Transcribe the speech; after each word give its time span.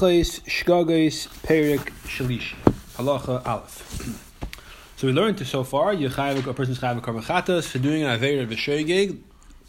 Hilchos 0.00 0.40
Shgagos 0.44 1.28
Perik 1.42 1.92
Shalishi. 2.06 2.54
Halacha 2.96 3.46
Aleph. 3.46 4.26
So 4.96 5.06
we 5.06 5.14
learned 5.14 5.46
so 5.46 5.64
far, 5.64 5.94
you 5.94 6.10
chayav, 6.10 6.46
a 6.46 6.52
person's 6.52 6.78
chayav 6.78 7.00
karbachatas 7.00 7.68
for 7.68 7.78
doing 7.78 8.02
an 8.02 8.18
aveda 8.18 8.46
v'shoigig. 8.46 9.18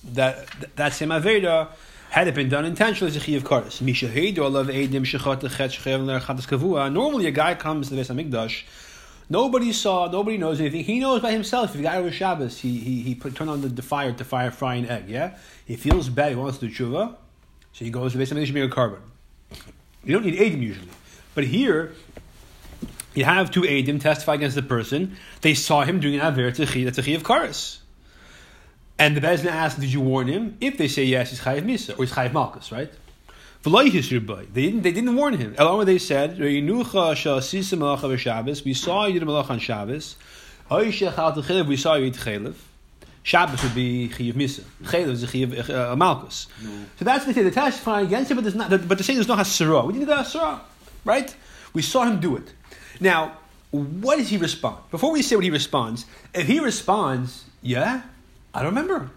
That 0.04 0.76
that 0.76 0.92
same 0.92 1.08
aveda 1.08 1.70
had 2.10 2.28
it 2.28 2.36
been 2.36 2.50
done 2.50 2.66
intentionally, 2.66 3.16
is 3.16 3.16
a 3.16 3.26
chiyav 3.26 3.42
karas. 3.44 3.82
Mishahid 3.82 4.38
or 4.40 4.50
love 4.50 4.68
edim 4.68 5.06
shechat 5.06 5.40
chet 5.56 5.72
shechayav 5.72 6.20
lerchatas 6.20 6.48
kavua. 6.48 6.92
Normally, 6.92 7.28
a 7.28 7.32
guy 7.32 7.56
comes 7.56 7.88
to 7.88 7.96
the 7.96 8.02
Beis 8.02 8.14
Hamikdash. 8.14 8.64
Nobody 9.30 9.72
saw, 9.72 10.12
nobody 10.12 10.38
knows 10.38 10.60
anything. 10.60 10.84
He 10.84 11.00
knows 11.00 11.22
by 11.22 11.32
himself. 11.32 11.70
If 11.72 11.78
the 11.78 11.84
guy 11.84 12.02
was 12.02 12.14
Shabbos, 12.14 12.60
he 12.60 12.78
he 12.80 13.02
he 13.02 13.16
put, 13.16 13.34
turned 13.34 13.50
on 13.50 13.62
the, 13.62 13.70
the 13.70 13.82
fire 13.82 14.12
to 14.12 14.26
fire 14.26 14.52
fry 14.52 14.76
an 14.76 14.86
egg. 14.86 15.08
Yeah, 15.08 15.38
he 15.66 15.78
feels 15.78 16.10
bad. 16.10 16.32
He 16.32 16.36
wants 16.36 16.58
to 16.58 16.68
do 16.68 16.74
tshuva, 16.74 17.16
so 17.72 17.86
he 17.86 17.90
goes 17.90 18.12
to 18.12 18.18
the 18.18 18.24
Beis 18.26 18.34
Hamikdash 18.34 18.52
to 18.52 18.64
a 18.64 18.70
carbon. 18.70 19.11
You 20.04 20.14
don't 20.14 20.26
need 20.26 20.40
edim 20.40 20.62
usually, 20.62 20.90
but 21.36 21.44
here 21.44 21.94
you 23.14 23.26
have 23.26 23.52
two 23.52 23.62
Adim 23.62 24.00
testify 24.00 24.36
against 24.36 24.56
the 24.56 24.64
person. 24.64 25.18
They 25.42 25.54
saw 25.54 25.82
him 25.84 26.00
doing 26.00 26.16
an 26.16 26.22
Aver 26.22 26.52
Techi, 26.52 26.86
that's 26.86 26.98
a 26.98 27.04
Chi 27.04 27.12
of 27.12 27.24
Karis. 27.24 27.80
And 28.98 29.18
the 29.18 29.22
Bezna 29.22 29.48
asked, 29.48 29.80
Did 29.80 29.92
you 29.92 30.02
warn 30.02 30.28
him? 30.28 30.58
If 30.62 30.78
they 30.78 30.88
say 30.88 31.04
yes, 31.04 31.32
he's 31.32 31.42
Chayiv 31.42 31.64
Misa, 31.64 31.98
or 31.98 32.06
he's 32.06 32.14
Chayiv 32.14 32.32
Malkus, 32.32 32.72
right? 32.72 32.92
They 33.64 34.62
didn't, 34.62 34.82
they 34.82 34.92
didn't 34.92 35.16
warn 35.16 35.38
him. 35.38 35.56
Along 35.58 35.78
with 35.80 35.88
they 35.88 35.98
said, 36.00 36.40
We 36.40 36.62
saw 36.62 36.72
you 39.06 39.14
did 39.14 39.24
a 39.24 39.26
malach 39.26 39.50
on 39.50 39.60
Shabbos. 39.60 40.16
We 40.70 40.92
saw 41.78 41.96
you 41.96 42.06
eat 42.06 42.14
Chalev. 42.16 42.56
Shabbos 43.24 43.62
would 43.64 43.76
be 43.76 44.10
Chayiv 44.10 44.34
Misa. 44.34 44.64
Chalev 44.84 45.10
is 45.10 45.24
a 45.24 45.28
Chayiv 45.28 45.70
uh, 45.70 45.96
Malkus. 45.96 46.48
No. 46.64 46.86
So 46.98 47.06
that's 47.06 47.26
the 47.26 47.34
thing. 47.34 47.44
They're 47.44 47.52
testifying 47.52 48.08
against 48.08 48.32
him, 48.32 48.38
but, 48.38 48.44
there's 48.44 48.56
not, 48.56 48.70
but 48.70 48.88
they're 48.88 49.04
saying 49.04 49.18
there's 49.18 49.28
no 49.28 49.36
Hasara. 49.36 49.86
We 49.86 49.94
didn't 49.94 50.08
get 50.08 50.18
Hasara, 50.18 50.60
right? 51.06 51.36
We 51.74 51.82
saw 51.82 52.04
him 52.04 52.20
do 52.20 52.36
it. 52.36 52.54
Now, 53.00 53.38
what 53.72 54.18
does 54.18 54.30
he 54.30 54.38
respond? 54.38 54.78
Before 54.90 55.12
we 55.12 55.22
say 55.22 55.36
what 55.36 55.44
he 55.44 55.52
responds, 55.52 56.06
if 56.34 56.48
he 56.48 56.60
responds, 56.60 57.46
yeah, 57.62 58.02
I 58.54 58.64
don't 58.64 58.70
remember. 58.70 59.12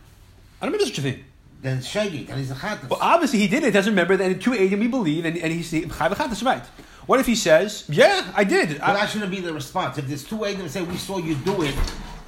I 0.60 0.66
don't 0.66 0.72
remember 0.72 0.86
such 0.86 0.98
a 0.98 1.02
thing. 1.02 1.25
Then 1.62 1.80
Shaggy, 1.80 2.25
then 2.25 2.36
he's 2.36 2.50
a 2.50 2.55
Chatas. 2.55 2.91
Well, 2.91 2.98
obviously 3.00 3.38
he 3.38 3.48
did 3.48 3.64
it, 3.64 3.70
doesn't 3.70 3.92
remember, 3.92 4.19
then 4.19 4.38
two 4.38 4.50
Adim 4.50 4.80
we 4.80 4.86
believe, 4.86 5.25
and, 5.25 5.36
and 5.38 5.50
he's 5.50 5.72
Chayv 5.72 5.88
Chatas, 5.88 6.44
right. 6.44 6.62
What 7.06 7.20
if 7.20 7.27
he 7.27 7.34
says, 7.34 7.84
yeah, 7.88 8.30
I 8.34 8.44
did? 8.44 8.78
But 8.78 8.82
I, 8.82 8.92
that 8.92 9.08
shouldn't 9.08 9.30
be 9.30 9.41
the 9.41 9.52
response. 9.52 9.97
If 9.97 10.06
there's 10.06 10.25
two 10.25 10.36
Adim 10.36 10.69
say, 10.69 10.82
we 10.82 10.97
saw 10.97 11.19
you 11.19 11.34
do 11.36 11.62
it, 11.62 11.75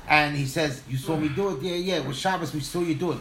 and 0.09 0.37
he 0.37 0.47
says, 0.47 0.83
you 0.89 0.97
saw 0.97 1.17
me 1.17 1.29
do 1.29 1.57
it, 1.57 1.63
yeah, 1.63 1.75
yeah, 1.75 2.07
with 2.07 2.17
Shabbos, 2.17 2.55
we 2.55 2.61
saw 2.61 2.81
you 2.81 2.95
do 2.95 3.13
it. 3.13 3.19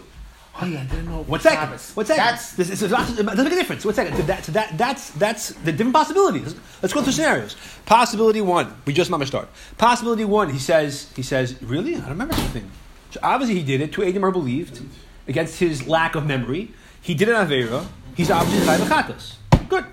Oh 0.61 0.65
yeah, 0.65 0.81
I 0.81 0.85
didn't 0.85 1.09
know. 1.09 1.23
What's 1.23 1.43
that? 1.43 1.69
What's 1.95 2.07
that? 2.07 2.15
That's 2.15 2.53
this, 2.53 2.69
this, 2.69 2.79
this, 2.79 3.23
make 3.23 3.37
a 3.37 3.49
difference. 3.49 3.83
What's 3.83 3.97
that? 3.97 4.15
That, 4.25 4.43
that? 4.43 4.77
That's 4.77 5.09
that's 5.11 5.49
the 5.49 5.73
different 5.73 5.93
possibilities. 5.93 6.55
Let's 6.81 6.93
go 6.93 7.01
through 7.01 7.11
scenarios. 7.11 7.57
Possibility 7.85 8.39
one, 8.39 8.73
we 8.85 8.93
just 8.93 9.11
mama 9.11 9.25
start. 9.25 9.49
Possibility 9.77 10.23
one, 10.23 10.49
he 10.49 10.59
says, 10.59 11.11
he 11.13 11.23
says, 11.23 11.61
really? 11.61 11.95
I 11.95 11.99
don't 11.99 12.09
remember 12.11 12.35
something. 12.35 12.71
So 13.11 13.19
obviously 13.21 13.55
he 13.55 13.63
did 13.63 13.81
it. 13.81 13.91
Two 13.91 14.01
Adim 14.01 14.23
are 14.23 14.31
believed 14.31 14.81
against 15.27 15.59
his 15.59 15.87
lack 15.87 16.15
of 16.15 16.25
memory. 16.25 16.71
He 17.01 17.15
did 17.15 17.27
it 17.27 17.35
on 17.35 17.47
Avera. 17.47 17.85
He's 18.15 18.31
obviously 18.31 18.65
Chayav 18.65 19.69
Good. 19.69 19.85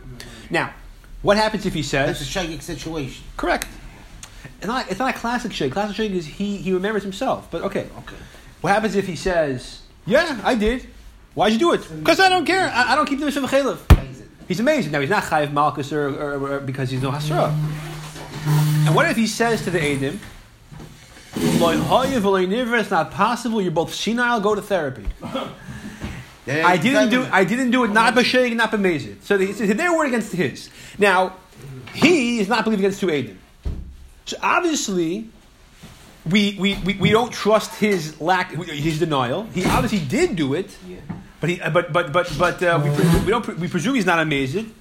Now, 0.49 0.75
what 1.23 1.37
happens 1.37 1.67
if 1.67 1.75
he 1.75 1.83
says? 1.83 2.21
That's 2.21 2.37
a 2.37 2.39
shagging 2.39 2.63
situation. 2.63 3.25
Correct. 3.37 3.67
It's 4.63 4.69
not, 4.69 4.89
it's 4.89 5.01
not 5.01 5.13
a 5.13 5.19
classic 5.19 5.53
shake. 5.53 5.73
Classic 5.73 5.97
shake 5.97 6.13
is 6.13 6.25
he, 6.25 6.57
he 6.57 6.73
remembers 6.73 7.03
himself. 7.03 7.49
But 7.51 7.63
okay. 7.63 7.89
Okay. 7.99 8.15
What 8.61 8.73
happens 8.73 8.95
if 8.95 9.09
he 9.09 9.17
says? 9.17 9.83
Yeah, 10.07 10.41
I 10.45 10.55
did. 10.55 10.87
Why'd 11.35 11.53
you 11.53 11.59
do 11.59 11.73
it? 11.73 11.85
Because 11.99 12.21
I 12.21 12.29
don't 12.29 12.45
care. 12.45 12.71
I, 12.73 12.93
I 12.93 12.95
don't 12.95 13.07
keep 13.07 13.19
the 13.19 13.25
Mishnah 13.25 13.49
Chalev. 13.49 13.81
He's 14.47 14.61
amazing. 14.61 14.93
Now, 14.93 15.01
he's 15.01 15.11
not 15.11 15.25
Chayiv 15.25 15.53
malchus 15.53 15.93
or, 15.93 16.11
or, 16.11 16.53
or, 16.53 16.61
because 16.61 16.91
he's 16.91 17.03
no 17.03 17.11
Hasra. 17.11 17.51
And 18.87 18.95
what 18.95 19.11
if 19.11 19.17
he 19.17 19.27
says 19.27 19.65
to 19.65 19.71
the 19.71 19.81
Adim, 19.81 20.21
it's 21.35 22.91
not 22.91 23.11
possible, 23.11 23.61
you're 23.61 23.73
both 23.73 23.93
senile, 23.93 24.41
go 24.41 24.55
to 24.55 24.63
therapy. 24.63 25.07
Yeah, 26.45 26.67
I 26.67 26.77
didn't 26.77 27.11
do 27.11 27.25
I 27.31 27.45
didn't 27.45 27.71
do 27.71 27.85
it 27.85 27.93
not 27.93 28.15
b'sheig, 28.15 28.57
not 28.57 28.73
b'mezid. 28.73 29.23
So 29.23 29.39
they, 29.39 29.53
their 29.53 29.97
word 29.97 30.09
against 30.09 30.33
his. 30.33 30.71
Now, 30.99 31.37
he 31.95 32.41
is 32.41 32.49
not 32.49 32.65
believing 32.65 32.85
against 32.85 32.99
two 32.99 33.07
Adim. 33.07 33.37
So 34.25 34.37
obviously, 34.43 35.29
we, 36.31 36.57
we, 36.59 36.79
we, 36.85 36.95
we 36.95 37.11
don't 37.11 37.33
trust 37.33 37.79
his 37.81 38.21
lack, 38.21 38.53
his 38.53 38.99
denial. 38.99 39.45
He 39.55 39.65
obviously 39.65 40.07
did 40.07 40.37
do 40.37 40.53
it, 40.55 40.77
yeah. 40.87 40.99
but 41.41 41.51
he, 41.51 41.57
but 41.57 41.93
but 41.93 42.13
but 42.13 42.33
but 42.39 42.63
uh, 42.63 42.81
we, 42.83 42.91
we 43.25 43.31
don't 43.31 43.59
we 43.59 43.69
presume 43.69 43.97
he's 43.97 44.07
not 44.07 44.21
amazing, 44.21 44.73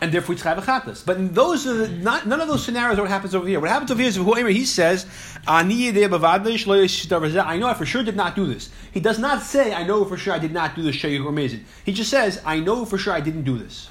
and 0.00 0.10
therefore 0.10 0.34
it's 0.34 0.42
chayav 0.42 1.06
But 1.06 1.34
those 1.34 1.68
are 1.68 1.74
the, 1.74 1.88
not 1.88 2.26
none 2.26 2.40
of 2.40 2.48
those 2.48 2.64
scenarios 2.64 2.98
are 2.98 3.02
what 3.02 3.10
happens 3.10 3.34
over 3.34 3.46
here. 3.46 3.60
What 3.60 3.70
happens 3.70 3.92
over 3.92 4.00
here 4.00 4.08
is 4.08 4.16
he 4.56 4.64
says, 4.64 5.06
I 5.46 5.62
know 5.62 7.68
I 7.68 7.74
for 7.74 7.86
sure 7.86 8.02
did 8.02 8.16
not 8.16 8.34
do 8.34 8.46
this. 8.46 8.70
He 8.90 8.98
does 8.98 9.20
not 9.20 9.42
say 9.42 9.72
I 9.72 9.84
know 9.84 10.04
for 10.04 10.16
sure 10.16 10.34
I 10.34 10.40
did 10.40 10.52
not 10.52 10.74
do 10.74 10.82
this 10.82 10.96
shayik 10.96 11.24
or 11.24 11.28
amazing. 11.28 11.64
He 11.84 11.92
just 11.92 12.10
says 12.10 12.42
I 12.44 12.58
know 12.58 12.84
for 12.84 12.98
sure 12.98 13.12
I 13.12 13.20
didn't 13.20 13.44
do 13.44 13.56
this. 13.56 13.88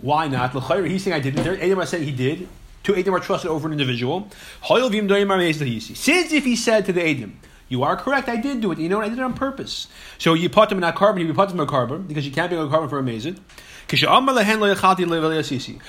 Why 0.00 0.28
not? 0.28 0.52
He's 0.86 1.04
saying 1.04 1.14
I 1.14 1.20
didn't. 1.20 1.46
Anyone 1.46 1.82
are 1.82 1.86
saying 1.86 2.04
he 2.04 2.12
did. 2.12 2.48
Two 2.82 2.94
Edim 2.94 3.12
are 3.12 3.20
trusted 3.20 3.50
over 3.50 3.68
an 3.68 3.72
individual. 3.72 4.28
Since 4.62 6.32
if 6.32 6.44
he 6.44 6.56
said 6.56 6.84
to 6.86 6.92
the 6.92 7.00
Edim, 7.00 7.32
you 7.72 7.82
are 7.82 7.96
correct, 7.96 8.28
I 8.28 8.36
did 8.36 8.60
do 8.60 8.70
it. 8.70 8.78
You 8.78 8.88
know 8.90 8.98
what? 8.98 9.06
I 9.06 9.08
did 9.08 9.18
it 9.18 9.24
on 9.24 9.32
purpose. 9.32 9.88
So 10.18 10.34
you 10.34 10.48
put 10.50 10.68
them 10.68 10.78
in 10.78 10.84
a 10.84 10.92
carbon, 10.92 11.26
you 11.26 11.32
put 11.32 11.48
them 11.48 11.58
in 11.58 11.64
a 11.64 11.66
carbon, 11.66 12.02
because 12.02 12.26
you 12.26 12.30
can't 12.30 12.50
be 12.50 12.56
a 12.56 12.68
carbon 12.68 12.88
for 12.88 12.98
a 12.98 13.02
mazid. 13.02 13.38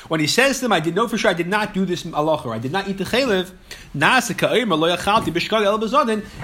When 0.07 0.19
he 0.19 0.27
says 0.27 0.55
to 0.55 0.61
them, 0.61 0.73
I 0.73 0.79
did 0.79 0.95
know 0.95 1.07
for 1.07 1.17
sure 1.17 1.31
I 1.31 1.33
did 1.33 1.47
not 1.47 1.73
do 1.73 1.85
this 1.85 2.05
Allah, 2.05 2.49
I 2.49 2.57
did 2.57 2.71
not 2.71 2.87
eat 2.87 2.97
the 2.97 3.03
chalev, 3.03 3.51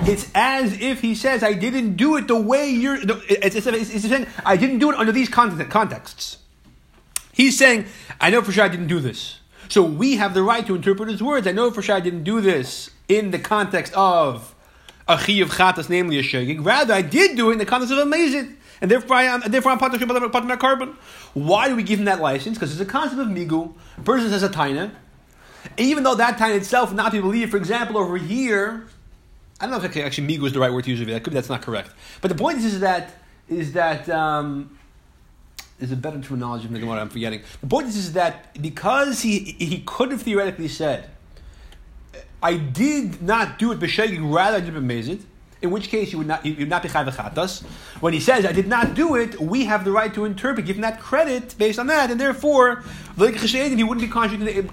it's 0.07 0.31
as 0.35 0.79
if 0.79 1.01
he 1.01 1.15
says, 1.15 1.43
I 1.43 1.53
didn't 1.53 1.95
do 1.95 2.15
it 2.17 2.27
the 2.27 2.39
way 2.39 2.69
you're, 2.69 2.97
it's, 3.01 3.55
it's, 3.55 3.67
it's, 3.67 3.93
it's 3.93 4.07
saying, 4.07 4.27
I 4.45 4.57
didn't 4.57 4.79
do 4.79 4.91
it 4.91 4.97
under 4.97 5.11
these 5.11 5.27
contexts. 5.27 6.37
He's 7.33 7.57
saying, 7.57 7.85
I 8.21 8.29
know 8.29 8.41
for 8.41 8.51
sure 8.51 8.63
I 8.63 8.69
didn't 8.69 8.87
do 8.87 8.99
this. 8.99 9.39
So 9.69 9.83
we 9.83 10.15
have 10.15 10.33
the 10.33 10.43
right 10.43 10.65
to 10.65 10.75
interpret 10.75 11.09
his 11.09 11.21
words. 11.21 11.45
I 11.47 11.51
know 11.51 11.71
for 11.71 11.81
sure 11.81 11.95
I 11.95 11.99
didn't 11.99 12.23
do 12.23 12.41
this 12.41 12.89
in 13.07 13.31
the 13.31 13.39
context 13.39 13.93
of 13.93 14.55
a 15.09 15.41
of 15.41 15.49
chatas, 15.49 15.89
namely 15.89 16.19
a 16.19 16.23
shegig. 16.23 16.63
Rather, 16.63 16.93
I 16.93 17.01
did 17.01 17.35
do 17.35 17.49
it 17.49 17.53
in 17.53 17.57
the 17.59 17.65
context 17.65 17.91
of 17.91 17.99
amazing. 17.99 18.55
And 18.81 18.89
therefore, 18.89 19.17
I 19.17 19.23
am, 19.23 19.41
therefore 19.45 19.73
I'm 19.73 19.77
part 19.77 19.93
of 19.93 20.59
carbon. 20.59 20.95
Why 21.33 21.67
do 21.67 21.75
we 21.75 21.83
give 21.83 21.99
him 21.99 22.05
that 22.05 22.21
license? 22.21 22.57
Because 22.57 22.71
it's 22.71 22.79
a 22.79 22.91
concept 22.91 23.19
of 23.19 23.27
migu. 23.27 23.73
A 23.97 24.01
person 24.01 24.29
says 24.29 24.43
a 24.43 24.49
taina. 24.49 24.91
Even 25.77 26.03
though 26.03 26.15
that 26.15 26.37
taina 26.37 26.55
itself 26.55 26.93
not 26.93 27.11
be 27.11 27.19
believed, 27.19 27.51
for 27.51 27.57
example, 27.57 27.97
over 27.97 28.15
here, 28.15 28.87
I 29.59 29.65
don't 29.65 29.71
know 29.71 29.83
if 29.83 29.97
actually 29.97 30.27
migu 30.27 30.45
is 30.45 30.53
the 30.53 30.59
right 30.59 30.71
word 30.71 30.85
to 30.85 30.91
use. 30.91 31.05
That 31.05 31.23
could 31.23 31.33
that's 31.33 31.49
not 31.49 31.61
correct. 31.61 31.91
But 32.21 32.29
the 32.29 32.35
point 32.35 32.59
is, 32.59 32.65
is 32.65 32.79
that 32.79 33.15
is 33.49 33.73
that 33.73 34.07
um, 34.09 34.77
is 35.79 35.91
a 35.91 35.97
better 35.97 36.21
terminology 36.21 36.67
the 36.67 36.79
Gemara. 36.79 37.01
I'm 37.01 37.09
forgetting. 37.09 37.41
The 37.59 37.67
point 37.67 37.87
is, 37.87 37.97
is 37.97 38.13
that 38.13 38.61
because 38.61 39.21
he 39.21 39.39
he 39.39 39.79
could 39.85 40.11
have 40.11 40.21
theoretically 40.21 40.69
said, 40.69 41.09
"I 42.41 42.55
did 42.55 43.21
not 43.21 43.59
do 43.59 43.71
it 43.71 43.79
b'shegig, 43.79 44.19
rather 44.21 44.57
I 44.57 44.59
did 44.59 44.75
it 44.75 44.83
b'mezid," 44.83 45.21
in 45.61 45.71
which 45.71 45.89
case 45.89 46.11
you 46.11 46.17
would 46.19 46.27
not 46.27 46.45
you 46.45 46.55
would 46.57 46.69
not 46.69 46.83
be 46.83 46.89
chayv 46.89 47.63
When 47.99 48.13
he 48.13 48.19
says, 48.19 48.45
"I 48.45 48.51
did 48.51 48.67
not 48.67 48.93
do 48.93 49.15
it," 49.15 49.39
we 49.39 49.65
have 49.65 49.83
the 49.83 49.91
right 49.91 50.13
to 50.13 50.25
interpret, 50.25 50.65
give 50.65 50.75
him 50.77 50.81
that 50.83 50.99
credit 50.99 51.55
based 51.57 51.79
on 51.79 51.87
that, 51.87 52.11
and 52.11 52.19
therefore, 52.19 52.83
like 53.17 53.35
he 53.35 53.83
wouldn't 53.83 54.01
be 54.01 54.07
contradicting 54.07 54.67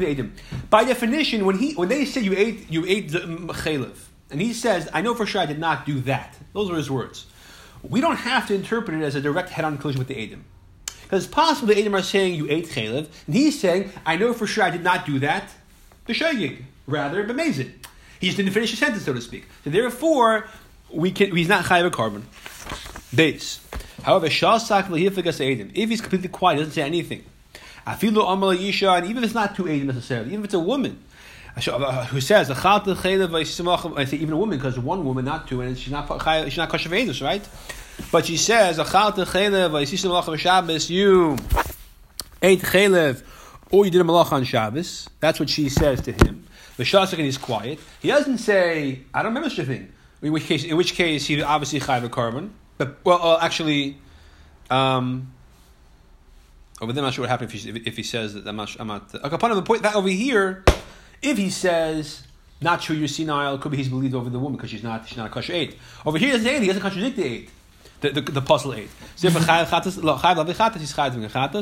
the, 0.00 0.06
Edom. 0.06 0.32
By 0.70 0.84
definition, 0.84 1.44
when 1.44 1.58
he 1.58 1.74
when 1.74 1.88
they 1.88 2.04
say 2.04 2.20
you 2.20 2.34
ate 2.36 2.70
you 2.70 2.84
ate 2.86 3.12
the 3.12 3.20
chaylev, 3.20 3.96
and 4.30 4.40
he 4.40 4.52
says, 4.52 4.88
"I 4.92 5.00
know 5.00 5.14
for 5.14 5.26
sure 5.26 5.40
I 5.40 5.46
did 5.46 5.58
not 5.58 5.86
do 5.86 6.00
that," 6.00 6.36
those 6.52 6.70
are 6.70 6.76
his 6.76 6.90
words 6.90 7.26
we 7.82 8.00
don't 8.00 8.16
have 8.16 8.46
to 8.48 8.54
interpret 8.54 9.00
it 9.00 9.04
as 9.04 9.14
a 9.14 9.20
direct 9.20 9.50
head-on 9.50 9.78
collision 9.78 9.98
with 9.98 10.08
the 10.08 10.18
Edom. 10.18 10.44
Because 11.02 11.24
it's 11.24 11.32
possible 11.32 11.68
the 11.68 11.78
Edom 11.78 11.94
are 11.94 12.02
saying 12.02 12.34
you 12.34 12.46
ate 12.50 12.66
chalev, 12.66 13.08
and 13.26 13.34
he's 13.34 13.58
saying, 13.58 13.90
I 14.04 14.16
know 14.16 14.32
for 14.34 14.46
sure 14.46 14.64
I 14.64 14.70
did 14.70 14.82
not 14.82 15.06
do 15.06 15.18
that, 15.20 15.50
the 16.08 16.14
shayig, 16.14 16.62
rather 16.88 17.24
bemezid. 17.24 17.70
He 18.18 18.26
just 18.26 18.36
didn't 18.36 18.52
finish 18.52 18.72
the 18.72 18.76
sentence, 18.76 19.04
so 19.04 19.12
to 19.12 19.20
speak. 19.20 19.46
So 19.62 19.70
therefore, 19.70 20.48
we 20.90 21.12
can, 21.12 21.34
he's 21.36 21.48
not 21.48 21.64
chayiv 21.64 21.86
a 21.86 21.90
carbon. 21.90 22.26
Base. 23.14 23.60
However, 24.02 24.26
shasak 24.26 24.88
lehifikas 24.88 25.40
Edom. 25.40 25.70
If 25.74 25.88
he's 25.88 26.00
completely 26.00 26.28
quiet, 26.28 26.58
doesn't 26.58 26.72
say 26.72 26.82
anything. 26.82 27.24
Afilu 27.86 28.30
amal 28.30 28.50
isha, 28.50 28.90
and 28.90 29.06
even 29.06 29.18
if 29.18 29.28
it's 29.28 29.34
not 29.34 29.54
two 29.54 29.68
Edom 29.68 29.86
necessarily, 29.86 30.28
even 30.28 30.40
if 30.40 30.46
it's 30.46 30.54
a 30.54 30.58
woman, 30.58 30.98
uh, 31.66 32.04
who 32.06 32.20
says 32.20 32.50
I 32.50 32.84
say 32.94 34.16
even 34.16 34.32
a 34.32 34.36
woman 34.36 34.58
because 34.58 34.78
one 34.78 35.04
woman, 35.04 35.24
not 35.24 35.48
two, 35.48 35.60
and 35.60 35.76
she's 35.78 35.90
not 35.90 36.06
she's 36.44 36.56
not 36.56 36.68
kosher 36.68 36.90
right? 37.24 37.48
But 38.12 38.26
she 38.26 38.36
says 38.36 38.78
you 38.78 38.84
ate 42.40 42.60
chaylev 42.60 43.22
or 43.70 43.84
you 43.84 43.90
did 43.90 44.00
a 44.00 44.04
malach 44.04 44.32
on 44.32 44.44
Shabbos. 44.44 45.08
That's 45.20 45.38
what 45.38 45.50
she 45.50 45.68
says 45.68 46.00
to 46.02 46.12
him. 46.12 46.46
The 46.76 46.84
shasakin 46.84 47.26
is 47.26 47.38
quiet. 47.38 47.78
He 48.00 48.08
doesn't 48.08 48.38
say 48.38 49.00
I 49.12 49.22
don't 49.22 49.32
remember 49.32 49.50
such 49.50 49.60
a 49.60 49.66
thing. 49.66 49.92
In 50.22 50.32
which 50.32 50.44
case, 50.44 50.64
in 50.64 50.76
which 50.76 50.94
case 50.94 51.26
he 51.26 51.42
obviously 51.42 51.80
chayv 51.80 52.04
a 52.04 52.08
carbon. 52.08 52.54
But 52.76 52.98
well, 53.04 53.20
uh, 53.22 53.38
actually. 53.40 53.98
Um, 54.70 55.32
over 56.80 56.92
there, 56.92 57.02
I'm 57.02 57.06
not 57.06 57.14
sure 57.14 57.22
what 57.22 57.30
happened 57.30 57.52
if 57.52 57.64
he, 57.64 57.70
if 57.70 57.96
he 57.96 58.02
says 58.02 58.34
that 58.34 58.46
I'm 58.46 58.56
not. 58.56 58.76
I'm 58.78 58.86
not. 58.86 59.14
Uh, 59.14 59.28
upon 59.30 59.54
the 59.54 59.62
point 59.62 59.82
that 59.82 59.96
over 59.96 60.08
here, 60.08 60.64
if 61.22 61.36
he 61.36 61.50
says 61.50 62.22
not 62.60 62.80
true, 62.80 62.96
you're 62.96 63.08
senile, 63.08 63.58
could 63.58 63.72
be 63.72 63.76
he's 63.76 63.88
believed 63.88 64.14
over 64.14 64.30
the 64.30 64.38
woman 64.38 64.56
because 64.56 64.70
she's 64.70 64.82
not 64.82 65.08
she's 65.08 65.16
not 65.16 65.26
a 65.26 65.30
kosher 65.30 65.52
eight. 65.52 65.76
Over 66.06 66.18
here, 66.18 66.28
he 66.28 66.32
doesn't. 66.36 66.62
He 66.62 66.66
doesn't 66.68 66.82
contradict 66.82 67.16
the 67.16 67.24
eight, 67.24 67.50
the 68.00 68.10
the, 68.10 68.20
the 68.20 68.42
puzzle 68.42 68.74
eight. 68.74 68.90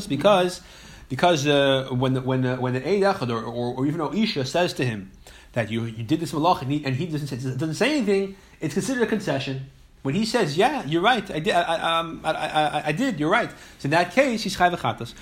Because 0.09 0.61
because 1.09 1.47
uh, 1.47 1.89
when 1.91 2.15
the, 2.15 2.21
when 2.21 2.43
the, 2.43 2.57
when 2.57 2.75
the 2.75 2.81
echad 2.81 3.31
or, 3.31 3.43
or, 3.43 3.75
or 3.75 3.87
even 3.87 4.01
Isha 4.15 4.45
says 4.45 4.73
to 4.75 4.85
him 4.85 5.13
that 5.53 5.71
you 5.71 5.85
you 5.85 6.05
did 6.05 6.21
this 6.21 6.33
malach 6.33 6.63
and 6.63 6.71
he, 6.73 6.85
and 6.85 6.97
he 6.97 7.07
doesn't 7.07 7.29
say, 7.29 7.37
doesn't 7.37 7.75
say 7.75 7.97
anything, 7.97 8.37
it's 8.61 8.75
considered 8.75 9.03
a 9.03 9.07
concession. 9.07 9.71
When 10.03 10.15
he 10.15 10.25
says, 10.25 10.57
"Yeah, 10.57 10.85
you're 10.85 11.03
right. 11.03 11.29
I 11.33 11.41
did. 11.41 11.53
I, 11.53 11.63
I, 11.63 11.99
um, 11.99 12.21
I, 12.23 12.31
I, 12.31 12.83
I 12.87 12.93
did. 12.93 13.19
You're 13.19 13.31
right." 13.31 13.51
So 13.81 13.87
in 13.87 13.91
that 13.91 14.13
case, 14.13 14.45
he's 14.45 14.57
chayv 14.57 14.77
chatas. 14.77 15.15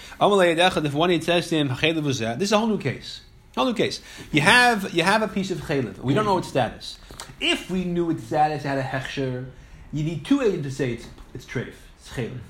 If 0.85 0.95
one 0.95 1.23
says 1.23 1.49
to 1.49 1.57
him, 1.57 1.69
"This 1.69 2.49
is 2.49 2.53
a 2.53 2.59
whole 2.59 2.67
new 2.67 2.77
case. 2.77 3.23
Whole 3.57 3.67
new 3.67 3.75
case. 3.75 4.03
You 4.33 4.41
have 4.43 4.93
you 4.93 5.03
have 5.03 5.23
a 5.23 5.29
piece 5.29 5.51
of 5.51 5.59
chaylev. 5.59 5.99
We 5.99 6.13
don't 6.13 6.27
know 6.27 6.39
its 6.39 6.49
status. 6.49 6.99
If 7.41 7.71
we 7.71 7.85
knew 7.85 8.11
its 8.11 8.25
status 8.25 8.63
had 8.65 8.79
a 8.79 8.83
hechsher, 8.83 9.47
you 9.93 10.05
need 10.05 10.25
two 10.25 10.43
agents 10.43 10.69
to 10.69 10.75
say 10.75 10.93
it's 10.95 11.07
it's 11.33 11.47
treif. 11.47 11.73
It's 11.99 12.11
chaylev, 12.11 12.41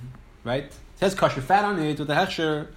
right? 0.42 0.64
It 0.64 0.72
says 0.96 1.14
kosher 1.14 1.42
fat 1.42 1.64
on 1.64 1.78
it 1.78 1.98
with 2.00 2.10
a 2.10 2.14
hechsher. 2.14 2.68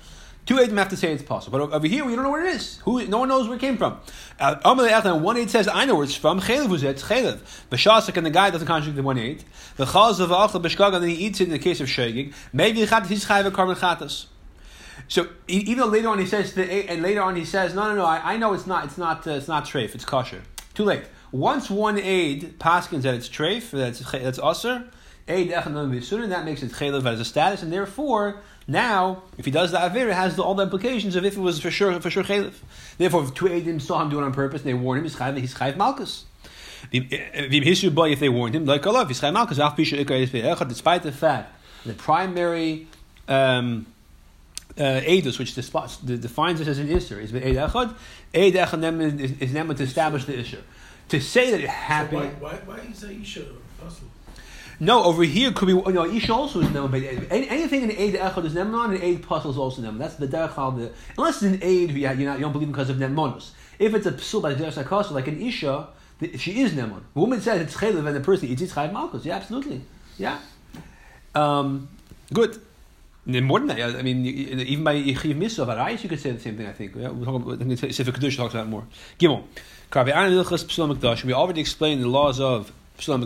Two 0.48 0.56
Eidim 0.56 0.78
have 0.78 0.88
to 0.90 0.98
say 0.98 1.12
it's 1.12 1.22
possible. 1.22 1.60
But 1.60 1.76
over 1.76 1.88
here, 1.88 2.06
we 2.06 2.16
don't 2.16 2.24
know 2.24 2.32
where 2.32 2.46
it 2.46 2.56
is. 2.56 2.78
Who, 2.86 3.06
no 3.06 3.20
one 3.20 3.28
knows 3.28 3.50
where 3.50 3.58
it 3.58 3.60
came 3.60 3.78
from. 3.78 4.00
Uh, 4.40 4.56
one 5.20 5.36
Eid 5.38 5.50
says, 5.50 5.68
I 5.68 5.84
know 5.84 5.96
where 5.96 6.06
it's 6.06 6.16
from. 6.16 6.40
Chelev 6.40 6.70
was 6.70 6.84
it. 6.84 6.92
It's 6.92 7.04
Chelev. 7.04 7.40
B'shasik, 7.70 8.16
and 8.16 8.26
the 8.26 8.30
guy 8.32 8.50
doesn't 8.50 8.66
contradict 8.66 8.96
the 8.96 9.04
one 9.04 9.20
Eid. 9.20 9.44
The 9.76 9.84
chaz 9.84 10.22
of 10.22 10.30
Achel 10.30 10.64
b'shkag, 10.64 10.94
and 10.94 11.04
then 11.04 11.10
he 11.10 11.16
eats 11.16 11.42
it 11.42 11.46
in 11.46 11.50
the 11.50 11.60
case 11.60 11.82
of 11.82 11.88
Shegig. 11.88 12.34
Maybe 12.54 12.80
he's 12.80 12.90
chayv 12.90 13.46
a 13.46 13.52
carbon 13.52 13.76
chatas. 13.76 14.28
So 15.10 15.28
even 15.50 15.80
though 15.80 15.88
later 15.88 16.08
on 16.08 16.20
he 16.20 16.26
says, 16.26 16.54
the, 16.54 16.64
and 16.64 17.02
later 17.02 17.22
on 17.22 17.36
he 17.36 17.44
says, 17.44 17.74
no, 17.74 17.90
no, 17.90 17.96
no, 17.96 18.06
I, 18.06 18.34
I 18.34 18.38
know 18.38 18.54
it's 18.54 18.68
not, 18.68 18.86
it's 18.86 18.98
not, 18.98 19.28
uh, 19.28 19.32
it's 19.32 19.48
not 19.50 19.66
treif, 19.66 19.96
it's 19.96 20.06
kosher. 20.06 20.44
Too 20.74 20.86
late. 20.86 21.04
Once 21.32 21.70
one 21.70 22.00
aid 22.00 22.58
paskins 22.58 23.02
that 23.02 23.14
it's 23.14 23.28
treif, 23.28 23.72
that's 23.72 24.00
that's 24.12 24.40
usher, 24.40 24.90
aid 25.28 25.52
echan 25.52 26.30
that 26.30 26.46
makes 26.46 26.64
it 26.64 26.72
chelev 26.72 27.06
as 27.06 27.20
a 27.20 27.26
status, 27.26 27.62
and 27.62 27.72
therefore 27.72 28.42
now, 28.68 29.24
if 29.38 29.46
he 29.46 29.52
does 29.52 29.72
the 29.72 29.78
Avera, 29.78 30.10
it 30.10 30.14
has 30.14 30.36
the, 30.36 30.44
all 30.44 30.54
the 30.54 30.64
implications 30.64 31.16
of 31.16 31.24
if 31.24 31.38
it 31.38 31.40
was 31.40 31.60
for 31.62 31.72
sure 31.72 31.98
for 32.02 32.10
sure 32.10 32.24
Chalif. 32.24 32.54
Therefore, 32.98 33.24
if 33.24 33.34
two 33.34 33.46
Adim 33.46 33.82
saw 33.82 34.02
him 34.02 34.10
do 34.10 34.20
it 34.20 34.24
on 34.24 34.34
purpose 34.34 34.62
and 34.62 34.70
they 34.70 34.74
warned 34.74 35.00
him, 35.00 35.06
he's 35.06 35.16
Chayv, 35.16 35.38
he's 35.38 35.56
Chayv 35.56 35.78
Malkus. 35.78 36.24
If 36.92 38.20
they 38.20 38.30
warned 38.30 38.56
him, 38.56 38.66
like 38.66 38.86
Allah, 38.86 39.08
he's 39.08 39.22
Chayv 39.22 39.34
Malkus. 39.34 40.68
Despite 40.68 41.04
the 41.04 41.12
fact 41.14 41.56
the 41.86 41.94
primary 41.94 42.88
um, 43.30 43.86
uh, 44.78 44.82
Edus, 44.82 45.40
which 45.40 45.56
defines 45.56 46.60
this 46.60 46.68
as 46.68 46.80
an 46.80 46.90
Isser, 46.90 47.22
is 47.22 47.34
Eid 47.34 47.44
Echad. 47.44 47.96
Eid 48.36 48.54
Echad 48.54 49.42
is, 49.42 49.54
then 49.54 49.68
to 49.68 49.84
establish 49.84 50.26
the 50.26 50.34
Isser. 50.34 50.60
To 51.10 51.22
say 51.22 51.52
that 51.52 51.62
it 51.62 51.70
happened. 51.70 52.34
So 52.38 52.44
why, 52.44 52.56
why, 52.56 52.78
why 52.78 52.80
is 52.80 53.00
that 53.00 53.12
Isha 53.12 53.46
possible? 53.80 54.10
No, 54.80 55.04
over 55.04 55.24
here 55.24 55.52
could 55.52 55.66
be. 55.68 55.74
You 55.74 55.92
know, 55.92 56.06
Isha 56.06 56.34
also 56.34 56.62
is. 56.62 56.70
But 56.70 57.02
anything 57.32 57.84
in 57.84 57.92
Aid 57.92 58.16
Echad 58.16 58.46
is 58.46 58.54
Neman, 58.54 58.94
and 58.94 59.04
Aid 59.04 59.24
Puzzle 59.24 59.52
is 59.52 59.58
also 59.58 59.82
Neman. 59.82 59.98
That's 59.98 60.16
the 60.16 60.28
Derech 60.28 60.56
the 60.78 60.92
Unless 61.18 61.42
it's 61.42 61.56
an 61.56 61.60
Aid 61.62 61.92
who 61.92 62.00
you, 62.00 62.26
don't 62.40 62.52
believe 62.52 62.68
because 62.68 62.90
of 62.90 62.98
Nemanus. 62.98 63.52
If 63.80 63.94
it's 63.96 64.06
a 64.06 64.12
Psul 64.12 64.42
by 64.42 64.54
Derech 64.54 65.12
like 65.12 65.28
an 65.28 65.42
Isha, 65.42 65.88
she 66.38 66.62
is 66.62 66.74
Neman. 66.74 67.02
The 67.14 67.20
woman 67.20 67.42
says 67.42 67.62
it's 67.62 67.76
Chaylev 67.76 68.06
and 68.06 68.16
the 68.16 68.22
person 68.22 68.50
eats 68.50 68.62
Chayv 68.62 68.92
Malkus. 68.92 69.26
Yeah, 69.26 69.38
absolutely. 69.38 69.82
Yeah. 70.18 70.40
Um, 71.34 71.90
good. 72.32 72.62
More 73.26 73.60
than 73.60 73.68
that, 73.68 73.96
I 73.98 74.02
mean, 74.04 74.26
even 74.26 74.86
by 74.86 74.96
Yechiv 74.96 75.36
Mitzvah, 75.36 75.66
but 75.66 75.78
Ayis, 75.78 76.04
you 76.04 76.10
could 76.10 76.20
say 76.20 76.32
the 76.32 76.40
same 76.40 76.56
thing, 76.56 76.66
I 76.66 76.72
think. 76.72 76.96
Yeah, 76.96 77.10
we'll 77.10 77.26
talk 77.26 77.36
about, 77.36 77.62
I 77.62 77.76
think 77.76 77.94
Sefer 77.94 78.12
Kedusha 78.12 78.38
talks 78.38 78.54
about 78.54 78.68
more. 78.68 78.86
Gimel. 79.20 79.44
We 81.26 81.34
already 81.34 81.62
explained 81.62 82.04
the 82.04 82.08
laws 82.08 82.40
of 82.40 82.72
A 83.00 83.02
person 83.02 83.22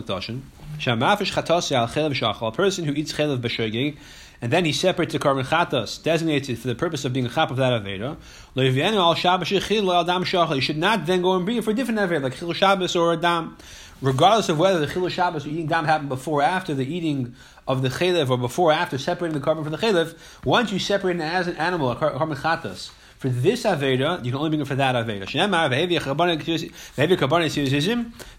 who 2.84 2.92
eats 2.92 3.12
chelev 3.12 3.40
b'shogeg, 3.40 3.96
and 4.42 4.52
then 4.52 4.64
he 4.64 4.72
separates 4.72 5.12
the 5.12 5.18
carbon 5.18 5.44
chatas, 5.46 6.02
designates 6.02 6.48
it 6.48 6.58
for 6.58 6.68
the 6.68 6.74
purpose 6.74 7.04
of 7.04 7.12
being 7.12 7.26
a 7.26 7.28
chap 7.28 7.50
of 7.50 7.58
that 7.58 7.82
aveda. 7.82 8.16
You 10.54 10.60
should 10.60 10.76
not 10.76 11.06
then 11.06 11.22
go 11.22 11.36
and 11.36 11.44
bring 11.44 11.56
it 11.56 11.64
for 11.64 11.70
a 11.70 11.74
different 11.74 12.00
aveda, 12.00 12.22
like 12.22 12.36
chil 12.36 12.52
Shabbos 12.52 12.96
or 12.96 13.12
a 13.12 13.16
dam. 13.16 13.56
Regardless 14.02 14.48
of 14.48 14.58
whether 14.58 14.84
the 14.84 14.92
chil 14.92 15.08
Shabbos 15.08 15.46
or 15.46 15.48
eating 15.48 15.68
dam 15.68 15.84
happened 15.84 16.08
before 16.08 16.40
or 16.40 16.44
after 16.44 16.74
the 16.74 16.84
eating 16.84 17.36
of 17.68 17.82
the 17.82 17.88
chelev, 17.88 18.30
or 18.30 18.36
before 18.36 18.70
or 18.70 18.74
after 18.74 18.98
separating 18.98 19.38
the 19.38 19.44
carbon 19.44 19.62
from 19.62 19.70
the 19.72 19.78
chelev, 19.78 20.16
once 20.44 20.72
you 20.72 20.80
separate 20.80 21.16
it 21.16 21.22
as 21.22 21.46
an 21.46 21.56
animal, 21.56 21.92
a 21.92 21.96
carbon 21.96 22.36
chatas, 22.36 22.90
for 23.22 23.28
this 23.28 23.62
Aveda, 23.62 24.24
you 24.24 24.32
can 24.32 24.38
only 24.38 24.50
bring 24.50 24.60
it 24.60 24.66
for 24.66 24.74
that. 24.74 24.96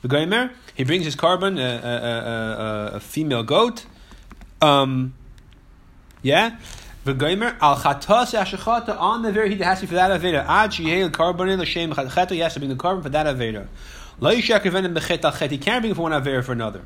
V'goimer, 0.03 0.51
he 0.75 0.83
brings 0.83 1.05
his 1.05 1.15
carbon, 1.15 1.57
a, 1.57 1.61
a, 1.61 1.65
a, 1.65 2.95
a 2.95 2.99
female 2.99 3.43
goat. 3.43 3.85
Um, 4.61 5.13
yeah? 6.21 6.57
V'goymer 7.05 7.55
al 7.61 7.77
chatos 7.77 8.33
yashachata 8.37 8.99
on 8.99 9.21
the 9.21 9.31
very 9.31 9.55
he 9.55 9.63
has 9.63 9.79
to 9.79 9.85
be 9.85 9.87
for 9.87 9.95
that 9.95 10.11
aveda. 10.19 10.45
Ad 10.45 10.71
sheyel 10.71 11.09
carbon 11.13 11.47
in 11.47 11.61
l'shem 11.61 11.93
chata. 11.93 12.31
He 12.31 12.39
has 12.39 12.53
to 12.55 12.59
bring 12.59 12.69
the 12.69 12.75
carbon 12.75 13.03
for 13.03 13.09
that 13.09 13.25
aveda. 13.25 13.67
Lo 14.19 14.35
yishak 14.35 14.65
evenim 14.65 14.93
bechet 14.93 15.23
al 15.23 15.31
chet. 15.31 15.49
He 15.49 15.59
can't 15.59 15.81
bring 15.81 15.91
it 15.91 15.95
for 15.95 16.01
one 16.01 16.11
aveda 16.11 16.43
for 16.43 16.51
another. 16.51 16.81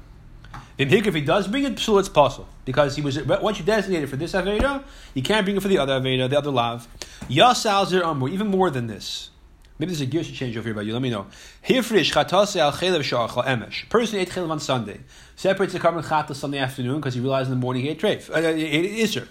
If 0.77 1.13
he 1.15 1.21
does 1.21 1.47
bring 1.47 1.63
it, 1.63 1.75
psul 1.75 1.99
it's 1.99 2.09
possible 2.09 2.47
because 2.63 2.95
he 2.95 3.01
was 3.01 3.19
once 3.23 3.57
you 3.57 3.65
designated 3.65 4.09
for 4.09 4.15
this 4.15 4.33
aveda, 4.33 4.83
you 5.15 5.23
can't 5.23 5.43
bring 5.43 5.57
it 5.57 5.61
for 5.61 5.67
the 5.67 5.79
other 5.79 5.99
aveda, 5.99 6.29
the 6.29 6.37
other 6.37 6.51
lav. 6.51 6.87
Yasal 7.29 7.87
zer 7.87 8.03
amur, 8.03 8.29
even 8.29 8.47
more 8.47 8.69
than 8.69 8.85
this. 8.85 9.31
Maybe 9.79 9.91
there's 9.91 10.01
a 10.01 10.05
gear 10.05 10.23
should 10.23 10.35
change 10.35 10.55
over 10.57 10.67
here, 10.67 10.73
but 10.73 10.85
you 10.85 10.93
let 10.93 11.01
me 11.01 11.09
know. 11.09 11.27
Hifrish 11.67 12.11
chatase 12.11 12.57
al 12.57 12.71
chelev 12.71 13.01
shachal 13.01 13.45
emesh. 13.45 13.89
Person 13.89 14.19
ate 14.19 14.29
chelev 14.29 14.49
on 14.51 14.59
Sunday. 14.59 14.99
Separates 15.35 15.73
the 15.73 15.79
carbon 15.79 16.03
chatas 16.03 16.35
Sunday 16.35 16.59
afternoon 16.59 16.97
because 16.97 17.15
he 17.15 17.19
realized 17.21 17.49
in 17.49 17.59
the 17.59 17.61
morning 17.61 17.83
he 17.83 17.89
ate 17.89 17.99
treif. 17.99 18.29
Uh, 18.29 18.53
he 18.53 18.65
ate 18.65 19.03
iser. 19.03 19.27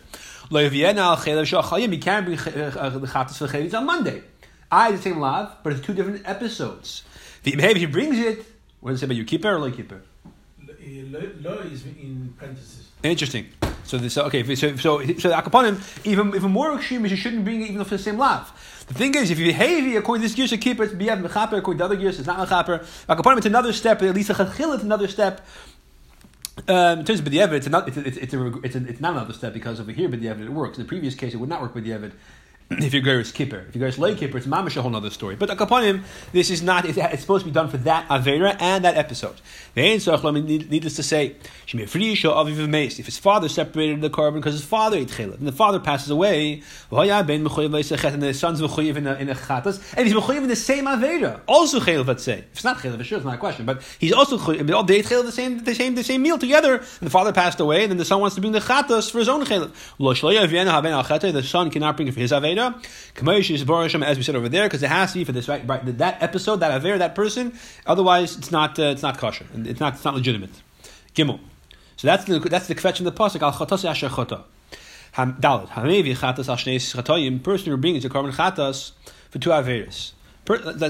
Lo 0.50 0.68
yviena 0.68 0.98
al 0.98 1.16
chelev 1.16 1.42
shachal 1.42 1.92
He 1.92 1.98
can't 1.98 2.26
bring 2.26 2.38
uh, 2.38 2.90
the 2.90 3.06
chatas 3.06 3.38
for 3.38 3.46
chelev 3.46 3.72
on 3.74 3.86
Monday. 3.86 4.22
I 4.70 4.90
the 4.90 4.98
same 4.98 5.20
lav, 5.20 5.58
but 5.62 5.72
it's 5.72 5.84
two 5.84 5.94
different 5.94 6.22
episodes. 6.28 7.04
Maybe 7.44 7.80
he 7.80 7.86
brings 7.86 8.18
it. 8.18 8.44
What 8.80 8.90
does 8.90 8.98
it 8.98 9.00
say 9.00 9.06
about 9.06 9.16
you? 9.16 9.24
Keep 9.24 9.44
it 9.44 9.48
or 9.48 9.60
lo 9.60 9.70
keep 9.70 9.92
it? 9.92 10.02
Is 10.86 11.84
in 11.84 12.32
parentheses. 12.38 12.88
Interesting. 13.02 13.46
So 13.84 13.98
this 13.98 14.16
okay. 14.18 14.42
So 14.54 14.76
so 14.76 15.04
so 15.18 15.30
akaponim 15.32 15.80
even 16.06 16.34
even 16.34 16.50
more 16.52 16.76
extreme 16.76 17.04
is 17.04 17.10
you 17.10 17.16
shouldn't 17.16 17.44
bring 17.44 17.62
it 17.62 17.70
even 17.70 17.84
for 17.84 17.96
the 17.96 18.02
same 18.02 18.18
lav. 18.18 18.52
The 18.86 18.94
thing 18.94 19.14
is, 19.16 19.30
if 19.32 19.38
you 19.38 19.46
behave 19.46 19.96
according 19.96 20.22
to 20.22 20.28
this 20.28 20.36
gear, 20.36 20.46
should 20.46 20.60
keep 20.60 20.78
it. 20.78 20.96
Be 20.96 21.06
mechaper 21.06 21.58
according 21.58 21.78
to 21.78 21.82
the 21.82 21.84
other 21.84 21.96
gears, 21.96 22.18
it's 22.18 22.28
not 22.28 22.46
mechaper. 22.46 22.84
Akaponim 23.08 23.38
it's 23.38 23.46
another 23.46 23.72
step. 23.72 24.00
At 24.02 24.14
least 24.14 24.30
a 24.30 24.34
chachil 24.34 24.74
it's 24.74 24.84
another 24.84 25.08
step. 25.08 25.40
Um, 26.68 27.00
in 27.00 27.04
terms 27.04 27.18
of 27.18 27.24
the 27.26 27.38
it's, 27.38 27.68
not, 27.68 27.86
it's, 27.86 27.98
it's, 27.98 28.16
it's, 28.16 28.32
a, 28.32 28.56
it's, 28.62 28.76
a, 28.76 28.88
it's 28.88 29.00
not 29.00 29.12
another 29.12 29.34
step 29.34 29.52
because 29.52 29.78
over 29.78 29.92
here, 29.92 30.08
the 30.08 30.28
it 30.28 30.48
works. 30.48 30.78
In 30.78 30.84
the 30.84 30.88
previous 30.88 31.14
case, 31.14 31.34
it 31.34 31.36
would 31.36 31.50
not 31.50 31.60
work 31.60 31.74
the 31.74 32.12
if 32.68 32.92
your 32.92 33.02
girl 33.02 33.20
is 33.20 33.30
kipper. 33.30 33.64
If 33.68 33.76
your 33.76 33.80
girl 33.80 33.88
is 33.88 33.98
lay 33.98 34.16
kipper, 34.16 34.38
it's 34.38 34.46
mamish 34.46 34.76
a 34.76 34.82
whole 34.82 34.94
other 34.96 35.10
story. 35.10 35.36
But 35.36 35.50
akaponim, 35.50 36.02
this 36.32 36.50
is 36.50 36.62
not. 36.62 36.84
It's, 36.84 36.98
supposed 37.20 37.44
to 37.44 37.50
be 37.50 37.54
done 37.54 37.68
for 37.68 37.76
that 37.78 38.08
avera 38.08 38.56
and 38.60 38.84
that 38.84 38.96
episode. 38.96 39.36
Needless 39.76 40.96
to 40.96 41.02
say, 41.02 41.36
if 41.72 41.92
his 43.06 43.18
father 43.18 43.48
separated 43.48 44.00
the 44.00 44.10
carbon 44.10 44.40
because 44.40 44.54
his 44.54 44.64
father 44.64 44.98
ate 44.98 45.08
chilad, 45.08 45.38
and 45.38 45.46
the 45.46 45.52
father 45.52 45.78
passes 45.78 46.10
away, 46.10 46.62
and 46.90 46.98
the 47.00 48.34
son's 48.34 48.60
mechuyev 48.60 48.96
in 48.96 49.06
a, 49.06 49.14
in 49.14 49.28
a 49.28 49.34
chatas, 49.34 49.94
and 49.96 50.08
he's 50.08 50.16
mechuyev 50.16 50.38
in 50.38 50.48
the 50.48 50.56
same 50.56 50.86
avera, 50.86 51.40
also 51.46 51.78
chilad. 51.78 52.06
Let's 52.06 52.24
say 52.24 52.38
if 52.38 52.46
it's 52.52 52.64
not 52.64 52.78
chilad, 52.78 53.04
sure, 53.04 53.18
it's 53.18 53.24
not 53.24 53.34
a 53.34 53.38
question. 53.38 53.64
But 53.64 53.82
he's 54.00 54.12
also 54.12 54.38
all 54.38 54.82
day 54.82 55.02
chilad 55.02 55.24
the 55.24 55.32
same, 55.32 55.62
the 55.62 55.74
same, 55.74 55.94
the 55.94 56.02
same 56.02 56.22
meal 56.22 56.38
together. 56.38 56.78
And 56.78 57.06
the 57.06 57.10
father 57.10 57.32
passed 57.32 57.60
away, 57.60 57.82
and 57.82 57.92
then 57.92 57.98
the 57.98 58.04
son 58.04 58.20
wants 58.20 58.34
to 58.34 58.40
bring 58.40 58.52
the 58.52 58.60
chatas 58.60 59.08
for 59.08 59.20
his 59.20 59.28
own 59.28 59.44
chilad. 59.44 59.72
The 61.32 61.42
son 61.42 61.70
cannot 61.70 61.96
bring 61.96 62.08
it 62.08 62.14
for 62.14 62.20
his 62.20 62.32
avera 62.32 62.55
avera. 62.56 64.02
As 64.06 64.16
we 64.16 64.22
said 64.22 64.36
over 64.36 64.48
there, 64.48 64.64
because 64.64 64.82
it 64.82 64.88
has 64.88 65.12
to 65.12 65.18
be 65.18 65.24
for 65.24 65.32
this 65.32 65.48
right, 65.48 65.66
right 65.66 65.98
that 65.98 66.22
episode, 66.22 66.56
that 66.56 66.80
avera, 66.80 66.98
that 66.98 67.14
person. 67.14 67.52
Otherwise, 67.86 68.36
it's 68.36 68.50
not 68.50 68.78
uh, 68.78 68.84
it's 68.84 69.02
not 69.02 69.18
kosher. 69.18 69.46
It's 69.54 69.80
not 69.80 69.94
it's 69.94 70.04
not 70.04 70.14
legitimate. 70.14 70.62
Gimel. 71.14 71.40
So 71.96 72.08
that's 72.08 72.24
the 72.24 72.38
that's 72.38 72.66
the 72.66 72.74
kvetch 72.74 72.98
in 72.98 73.04
the 73.04 73.12
pasuk 73.12 73.42
al 73.42 73.52
chatas 73.52 73.88
asher 73.88 74.08
chata. 74.08 74.44
Dalit 75.14 75.68
hamevi 75.68 76.14
chatas 76.16 76.48
al 76.48 76.56
chatoyim. 76.56 77.42
Person 77.42 77.70
who 77.70 77.76
brings 77.76 78.04
a 78.04 78.08
carbon 78.08 78.32
chatas 78.32 78.92
for 79.30 79.38
two 79.38 79.50
averas. 79.50 80.12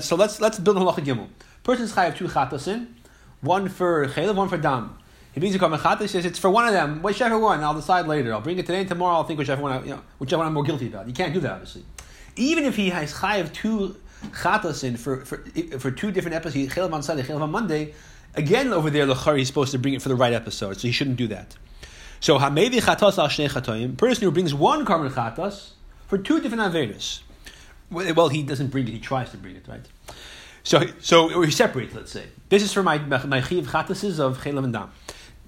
So 0.02 0.16
let's 0.16 0.40
let's 0.40 0.58
build 0.58 0.76
a 0.76 0.80
halacha 0.80 1.04
gimel. 1.04 1.28
Person's 1.62 1.92
chayav 1.92 2.16
two 2.16 2.28
chatas 2.28 2.68
in, 2.68 2.94
one 3.40 3.68
for 3.68 4.06
chaylev, 4.06 4.34
one 4.34 4.48
for 4.48 4.56
dam. 4.56 4.98
Chatas. 5.36 6.08
Says 6.08 6.24
it's 6.24 6.38
for 6.38 6.50
one 6.50 6.66
of 6.66 6.72
them, 6.72 7.02
whichever 7.02 7.38
one. 7.38 7.62
I'll 7.62 7.74
decide 7.74 8.06
later. 8.06 8.32
I'll 8.32 8.40
bring 8.40 8.58
it 8.58 8.66
today 8.66 8.80
and 8.80 8.88
tomorrow. 8.88 9.16
I'll 9.16 9.24
think 9.24 9.38
whichever 9.38 9.62
one 9.62 9.72
I, 9.72 9.82
you 9.82 9.90
know 9.90 10.02
whichever 10.18 10.38
one 10.38 10.46
I'm 10.48 10.54
more 10.54 10.64
guilty 10.64 10.88
about. 10.88 11.06
You 11.06 11.14
can't 11.14 11.34
do 11.34 11.40
that 11.40 11.52
obviously. 11.52 11.84
Even 12.36 12.64
if 12.64 12.76
he 12.76 12.90
has 12.90 13.12
chayav 13.14 13.52
two 13.52 13.96
chatas 14.32 14.84
in 14.84 14.96
for, 14.96 15.24
for 15.24 15.38
for 15.78 15.90
two 15.90 16.10
different 16.10 16.34
episodes, 16.34 16.72
chaylev 16.72 16.92
on 16.92 17.02
Sunday, 17.02 17.22
chaylev 17.22 17.40
on 17.40 17.50
Monday 17.50 17.94
Again, 18.36 18.74
over 18.74 18.90
there, 18.90 19.06
Lachari 19.06 19.40
is 19.40 19.46
supposed 19.46 19.72
to 19.72 19.78
bring 19.78 19.94
it 19.94 20.02
for 20.02 20.10
the 20.10 20.14
right 20.14 20.34
episode, 20.34 20.78
so 20.78 20.86
he 20.86 20.92
shouldn't 20.92 21.16
do 21.16 21.26
that. 21.28 21.56
So 22.20 22.38
hamevi 22.38 22.82
chatos 22.82 23.16
al 23.16 23.28
shnei 23.28 23.48
chatoim, 23.48 23.96
person 23.96 24.24
who 24.24 24.30
brings 24.30 24.52
one 24.52 24.84
carbon 24.84 25.10
chatos 25.10 25.70
for 26.06 26.18
two 26.18 26.40
different 26.40 26.62
avedas. 26.62 27.20
Well, 27.90 28.28
he 28.28 28.42
doesn't 28.42 28.68
bring 28.68 28.88
it; 28.88 28.90
he 28.90 28.98
tries 28.98 29.30
to 29.30 29.38
bring 29.38 29.56
it, 29.56 29.66
right? 29.66 29.86
So, 30.64 30.82
so 31.00 31.40
he 31.40 31.50
separates. 31.50 31.94
Let's 31.94 32.12
say 32.12 32.24
this 32.50 32.62
is 32.62 32.72
for 32.74 32.82
my 32.82 32.98
my 32.98 33.40
chiv 33.40 33.68
chatases 33.68 34.18
of 34.18 34.38
chelav 34.38 34.64
and 34.64 34.72
dam. 34.72 34.90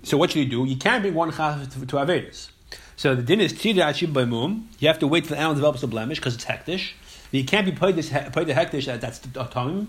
So 0.02 0.16
what 0.16 0.30
should 0.30 0.40
you 0.40 0.48
do? 0.48 0.64
You 0.64 0.76
can't 0.76 1.02
bring 1.02 1.14
one 1.14 1.30
chatas 1.30 1.72
to, 1.72 1.86
to 1.86 1.96
avedas. 1.96 2.50
So 2.96 3.14
the 3.14 3.22
din 3.22 3.40
is 3.40 3.52
tida 3.52 3.76
achib 3.76 4.28
mum. 4.28 4.68
You 4.78 4.88
have 4.88 4.98
to 5.00 5.06
wait 5.06 5.24
till 5.24 5.36
the 5.36 5.38
animal 5.38 5.54
develops 5.54 5.82
a 5.82 5.86
blemish 5.86 6.18
because 6.18 6.34
it's 6.34 6.44
hektish. 6.44 6.92
You 7.30 7.44
can't 7.44 7.66
be 7.66 7.72
paid 7.72 7.96
this 7.96 8.08
paid 8.08 8.46
the 8.46 8.54
hektish 8.54 8.88
at 8.88 9.00
that's 9.00 9.18
the 9.18 9.44
time. 9.44 9.88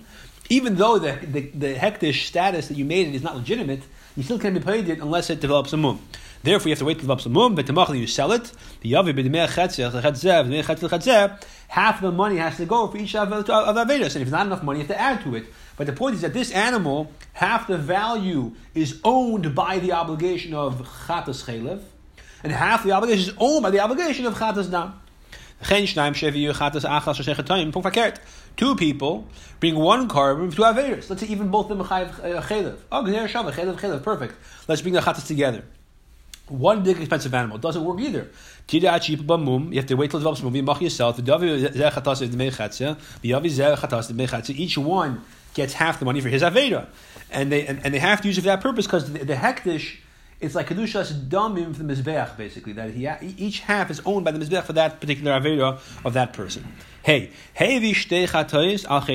Even 0.49 0.75
though 0.75 0.97
the, 0.97 1.13
the, 1.13 1.41
the 1.49 1.75
hektish 1.75 2.25
status 2.25 2.67
that 2.67 2.77
you 2.77 2.85
made 2.85 3.07
it 3.07 3.15
is 3.15 3.21
not 3.21 3.35
legitimate, 3.35 3.83
you 4.17 4.23
still 4.23 4.39
can't 4.39 4.55
be 4.55 4.59
paid 4.59 4.89
it 4.89 4.99
unless 4.99 5.29
it 5.29 5.39
develops 5.39 5.71
a 5.73 5.77
mum. 5.77 6.01
Therefore, 6.41 6.69
you 6.69 6.71
have 6.71 6.79
to 6.79 6.85
wait 6.85 6.95
till 6.95 7.01
it 7.01 7.03
develops 7.03 7.27
mum. 7.27 7.53
But 7.55 7.67
you 7.95 8.07
sell 8.07 8.31
it. 8.31 8.51
The 8.81 8.93
yavi 8.93 9.15
the 9.15 9.23
half 11.67 12.01
the 12.01 12.11
money 12.11 12.37
has 12.37 12.57
to 12.57 12.65
go 12.65 12.87
for 12.87 12.97
each 12.97 13.15
of, 13.15 13.31
of 13.31 13.47
avedus, 13.47 14.15
and 14.15 14.23
if 14.23 14.31
not 14.31 14.47
enough 14.47 14.63
money, 14.63 14.79
you 14.79 14.85
have 14.85 14.95
to 14.95 15.01
add 15.01 15.21
to 15.23 15.35
it. 15.35 15.45
But 15.79 15.87
the 15.87 15.93
point 15.93 16.15
is 16.15 16.21
that 16.23 16.33
this 16.33 16.51
animal, 16.51 17.09
half 17.31 17.67
the 17.67 17.77
value 17.77 18.51
is 18.75 18.99
owned 19.05 19.55
by 19.55 19.79
the 19.79 19.93
obligation 19.93 20.53
of 20.53 20.85
chatas 21.07 21.45
chelev, 21.45 21.79
and 22.43 22.51
half 22.51 22.83
the 22.83 22.91
obligation 22.91 23.29
is 23.29 23.35
owned 23.37 23.63
by 23.63 23.69
the 23.69 23.79
obligation 23.79 24.25
of 24.25 24.33
chatas 24.33 24.69
dam. 24.69 24.99
Two 28.57 28.75
people 28.75 29.27
bring 29.61 29.77
one 29.77 30.09
carbon 30.09 30.51
to 30.51 30.61
Averis. 30.63 31.09
Let's 31.09 31.21
say 31.21 31.29
even 31.29 31.47
both 31.47 31.71
of 31.71 31.77
them 31.77 31.87
chelev. 31.87 32.19
Uh, 32.19 32.41
oh, 32.91 33.03
chelev, 33.05 33.77
chelev, 33.77 34.03
perfect. 34.03 34.35
Let's 34.67 34.81
bring 34.81 34.95
the 34.95 34.99
chatas 34.99 35.27
together. 35.27 35.63
One 36.49 36.83
big 36.83 36.97
expensive 36.97 37.33
animal 37.33 37.57
doesn't 37.57 37.85
work 37.85 38.01
either. 38.01 38.27
You 38.69 38.81
have 38.81 39.01
to 39.01 39.95
wait 39.95 40.11
till 40.11 40.19
it 40.19 40.23
develops 40.23 40.81
yourself. 40.81 41.19
Each 44.49 44.77
one 44.77 45.21
gets 45.59 45.73
half 45.73 45.99
the 45.99 46.05
money 46.05 46.21
for 46.21 46.29
his 46.29 46.41
aveda, 46.41 46.87
and 47.31 47.51
they 47.51 47.67
and, 47.67 47.83
and, 47.83 47.93
they 47.93 47.99
have 47.99 48.21
to 48.21 48.27
use 48.27 48.37
it 48.37 48.41
for 48.41 48.47
that 48.47 48.61
purpose 48.61 48.85
because 48.85 49.11
the, 49.11 49.19
the 49.25 49.35
hektish 49.35 49.97
it's 50.39 50.55
like 50.55 50.67
kedushas 50.69 51.11
damim 51.27 51.75
for 51.75 51.83
the 51.83 51.93
mizbeach 51.93 52.37
basically 52.37 52.73
that 52.73 52.91
he 52.91 53.07
each 53.37 53.59
half 53.59 53.91
is 53.91 54.01
owned 54.05 54.23
by 54.25 54.31
the 54.31 54.39
mizbeach 54.39 54.63
for 54.63 54.73
that 54.73 54.99
particular 55.01 55.31
aveda 55.39 55.79
of 56.05 56.13
that 56.13 56.33
person. 56.33 56.63
Hey, 57.03 57.31
hey, 57.53 57.75
al 58.87 59.07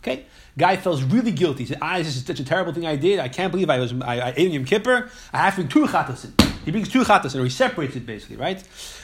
Okay, 0.00 0.24
guy 0.56 0.76
feels 0.76 1.02
really 1.02 1.32
guilty. 1.32 1.64
He 1.64 1.66
said, 1.66 1.78
"Ah, 1.82 1.98
this 1.98 2.16
is 2.16 2.24
such 2.24 2.40
a 2.40 2.44
terrible 2.44 2.72
thing 2.72 2.86
I 2.86 2.96
did. 2.96 3.18
I 3.18 3.28
can't 3.28 3.50
believe 3.52 3.70
I 3.70 3.78
was 3.78 3.92
I, 4.00 4.20
I 4.28 4.34
ate 4.36 4.52
Yom 4.52 4.64
Kippur. 4.64 5.10
I 5.32 5.38
have 5.38 5.54
to 5.54 5.60
bring 5.62 5.68
two 5.68 5.86
chatasin." 5.86 6.32
He 6.66 6.72
brings 6.72 6.88
two 6.88 7.02
chatas, 7.02 7.38
or 7.38 7.44
he 7.44 7.50
separates 7.50 7.94
it 7.94 8.04
basically, 8.04 8.36
right? 8.36 8.60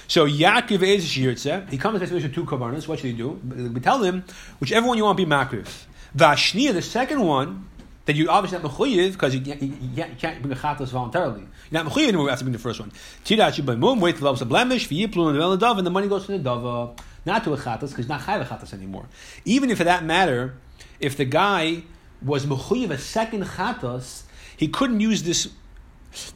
So 0.09 0.27
Yaakov 0.27 0.83
is 0.83 1.07
shirtze. 1.07 1.71
He 1.71 1.79
comes 1.79 2.01
basically 2.01 2.23
with 2.25 2.35
two 2.35 2.45
kavarnas. 2.45 2.89
What 2.89 2.99
should 2.99 3.13
he 3.13 3.17
do? 3.17 3.41
We 3.75 3.81
tell 3.81 4.03
him 4.03 4.25
whichever 4.59 4.89
one 4.89 4.99
you 4.99 5.05
want 5.05 5.17
to 5.17 5.25
be 5.25 5.31
makriv. 5.31 5.69
Vashnia, 6.17 6.73
the 6.73 6.83
second 6.83 7.21
one 7.21 7.69
that 8.05 8.17
you 8.17 8.29
obviously 8.29 8.59
not 8.59 8.71
mechuyev 8.71 9.13
because 9.13 9.35
you, 9.35 9.41
you, 9.41 9.77
you, 9.95 10.05
can't 10.19 10.43
bring 10.43 10.53
a 10.53 10.57
chatas 10.57 10.89
voluntarily. 10.89 11.47
You're 11.71 11.83
not 11.85 11.93
mechuyev 11.93 12.09
anymore 12.09 12.31
after 12.31 12.45
bring 12.45 12.53
the 12.53 12.59
first 12.59 12.81
one. 12.81 12.93
Tidachi 13.25 13.65
by 13.65 13.77
mum 13.77 14.01
wait 14.01 14.17
till 14.17 14.27
a 14.27 14.45
blemish 14.45 14.89
v'yiplun 14.89 15.31
and 15.31 15.53
the 15.53 15.57
dove, 15.57 15.79
and 15.79 15.87
the 15.87 15.91
money 15.91 16.09
goes 16.09 16.27
to 16.27 16.33
the 16.33 16.39
dove, 16.39 16.99
not 17.25 17.45
to 17.45 17.55
a 17.55 17.57
chatas 17.57 17.91
because 17.91 18.09
not 18.09 18.21
chayv 18.23 18.45
chatas 18.47 18.73
anymore. 18.75 19.07
Even 19.45 19.71
if 19.71 19.79
for 19.79 19.85
that 19.85 20.05
matter, 20.05 20.57
if 21.01 21.17
the 21.17 21.25
guy 21.25 21.83
was 22.21 22.45
mechuyev 22.45 22.91
a 22.91 22.99
second 22.99 23.45
chatas, 23.45 24.25
he 24.57 24.69
couldn't 24.69 25.01
use 25.01 25.23
this 25.23 25.49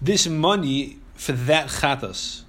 this 0.00 0.26
money 0.26 0.98
for 1.14 1.32
that 1.32 1.68
chatas. 1.68 2.42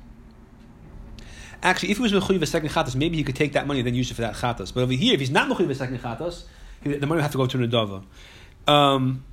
Actually, 1.64 1.90
if 1.90 1.98
he 1.98 2.04
was 2.04 2.14
mechuyev 2.14 2.42
a 2.42 2.46
second 2.46 2.70
chatas, 2.70 2.96
maybe 2.96 3.18
he 3.18 3.24
could 3.24 3.36
take 3.36 3.54
that 3.54 3.66
money 3.66 3.80
and 3.80 3.88
then 3.88 3.96
use 3.96 4.12
it 4.12 4.14
for 4.14 4.22
that 4.22 4.36
chatas. 4.36 4.72
But 4.72 4.82
over 4.82 4.94
here, 4.94 5.16
if 5.16 5.20
he's 5.20 5.32
not 5.32 5.50
mechuyev 5.50 5.72
a 5.72 5.76
second 5.76 6.00
chatas, 6.00 6.44
the 6.84 7.00
money 7.06 7.20
would 7.20 7.22
have 7.22 7.32
to 7.32 7.38
go 7.38 7.48
to 7.48 7.58
Nadava. 7.58 8.04
Um, 8.68 9.24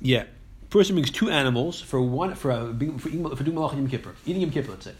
yeah, 0.00 0.24
person 0.70 0.94
brings 0.96 1.10
two 1.10 1.30
animals 1.30 1.80
for 1.80 2.00
one 2.00 2.34
for 2.34 2.50
a, 2.50 2.74
for, 2.98 3.08
for 3.36 3.44
doing 3.44 3.56
malach 3.56 3.74
Yom 3.74 3.88
Kippur, 3.88 4.14
eating 4.26 4.42
Yom 4.42 4.50
Kippur, 4.50 4.72
let's 4.72 4.84
say. 4.84 4.94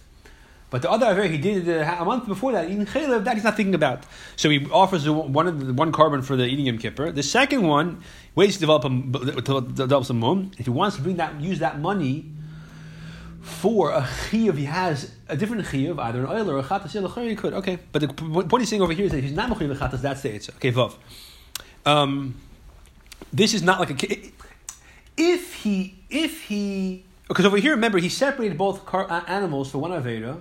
But 0.71 0.83
the 0.83 0.91
other 0.91 1.07
aver 1.07 1.25
he 1.25 1.39
did 1.39 1.69
uh, 1.69 1.97
a 2.01 2.05
month 2.05 2.27
before 2.27 2.53
that, 2.53 2.69
eating 2.69 2.87
chaylev, 2.87 3.25
that 3.25 3.35
he's 3.35 3.45
not 3.45 3.57
thinking 3.57 3.75
about. 3.75 4.05
So 4.37 4.51
he 4.51 4.67
offers 4.71 5.09
one 5.09 5.47
of 5.47 5.67
the, 5.67 5.73
one 5.73 5.93
carbon 5.93 6.23
for 6.23 6.37
the 6.37 6.45
eating 6.45 6.67
Yom 6.67 6.79
Kippur. 6.79 7.13
The 7.13 7.23
second 7.23 7.63
one 7.63 8.03
waits 8.35 8.55
to 8.55 8.61
develop 8.61 8.85
a, 8.85 9.43
to 9.43 9.61
develop 9.61 10.05
some 10.05 10.21
mum. 10.21 10.51
If 10.59 10.67
he 10.67 10.71
wants 10.71 10.97
to 10.97 11.03
bring 11.03 11.17
that, 11.17 11.41
use 11.41 11.59
that 11.61 11.81
money 11.81 12.31
for 13.45 13.91
a 13.91 14.01
chiyuv, 14.01 14.57
he 14.57 14.65
has 14.65 15.13
a 15.29 15.37
different 15.37 15.67
chiyuv, 15.67 15.99
either 15.99 16.21
an 16.21 16.27
oil 16.27 16.51
or 16.51 16.59
a 16.59 16.63
chatas. 16.63 17.29
He 17.29 17.37
could, 17.37 17.53
okay. 17.53 17.79
But 17.93 18.01
the 18.01 18.09
point 18.09 18.61
he's 18.61 18.71
saying 18.71 18.81
over 18.81 18.95
here 18.95 19.05
is 19.05 19.13
that 19.13 19.23
he's 19.23 19.33
not 19.33 19.51
mechuyev 19.51 19.77
chatas, 19.77 20.01
that's 20.01 20.23
the 20.23 20.35
it's 20.35 20.49
okay. 20.49 20.73
Vav. 20.73 20.95
Um, 21.85 22.37
this 23.31 23.53
is 23.53 23.63
not 23.63 23.81
like 23.81 24.03
a. 24.03 24.33
If 25.17 25.55
he, 25.57 25.99
if 26.09 26.45
he, 26.45 27.05
because 27.29 27.45
over 27.45 27.59
here, 27.59 27.73
remember, 27.73 27.99
he 27.99 28.09
separated 28.09 28.57
both 28.57 28.87
car, 28.87 29.11
uh, 29.11 29.23
animals 29.27 29.71
for 29.71 29.79
one 29.79 29.91
aveda, 29.91 30.41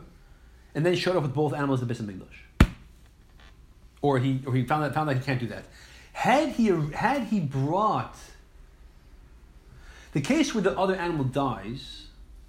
and 0.74 0.86
then 0.86 0.95
showed 0.95 1.17
up 1.17 1.24
with 1.24 1.33
both 1.33 1.53
animals 1.53 1.81
in 1.81 1.88
the 1.89 1.93
Bis 1.93 2.01
Or 4.01 4.17
he, 4.17 4.39
or 4.48 4.55
he 4.55 4.63
found 4.65 4.86
that 4.86 4.93
found 4.93 5.10
that 5.10 5.17
he 5.17 5.24
can't 5.24 5.41
do 5.41 5.48
that. 5.48 5.65
Had 6.13 6.50
he 6.50 6.67
had 6.93 7.24
he 7.24 7.41
brought 7.41 8.15
the 10.13 10.22
case 10.22 10.55
where 10.55 10.63
the 10.63 10.77
other 10.77 10.95
animal 10.95 11.25
dies, 11.25 12.02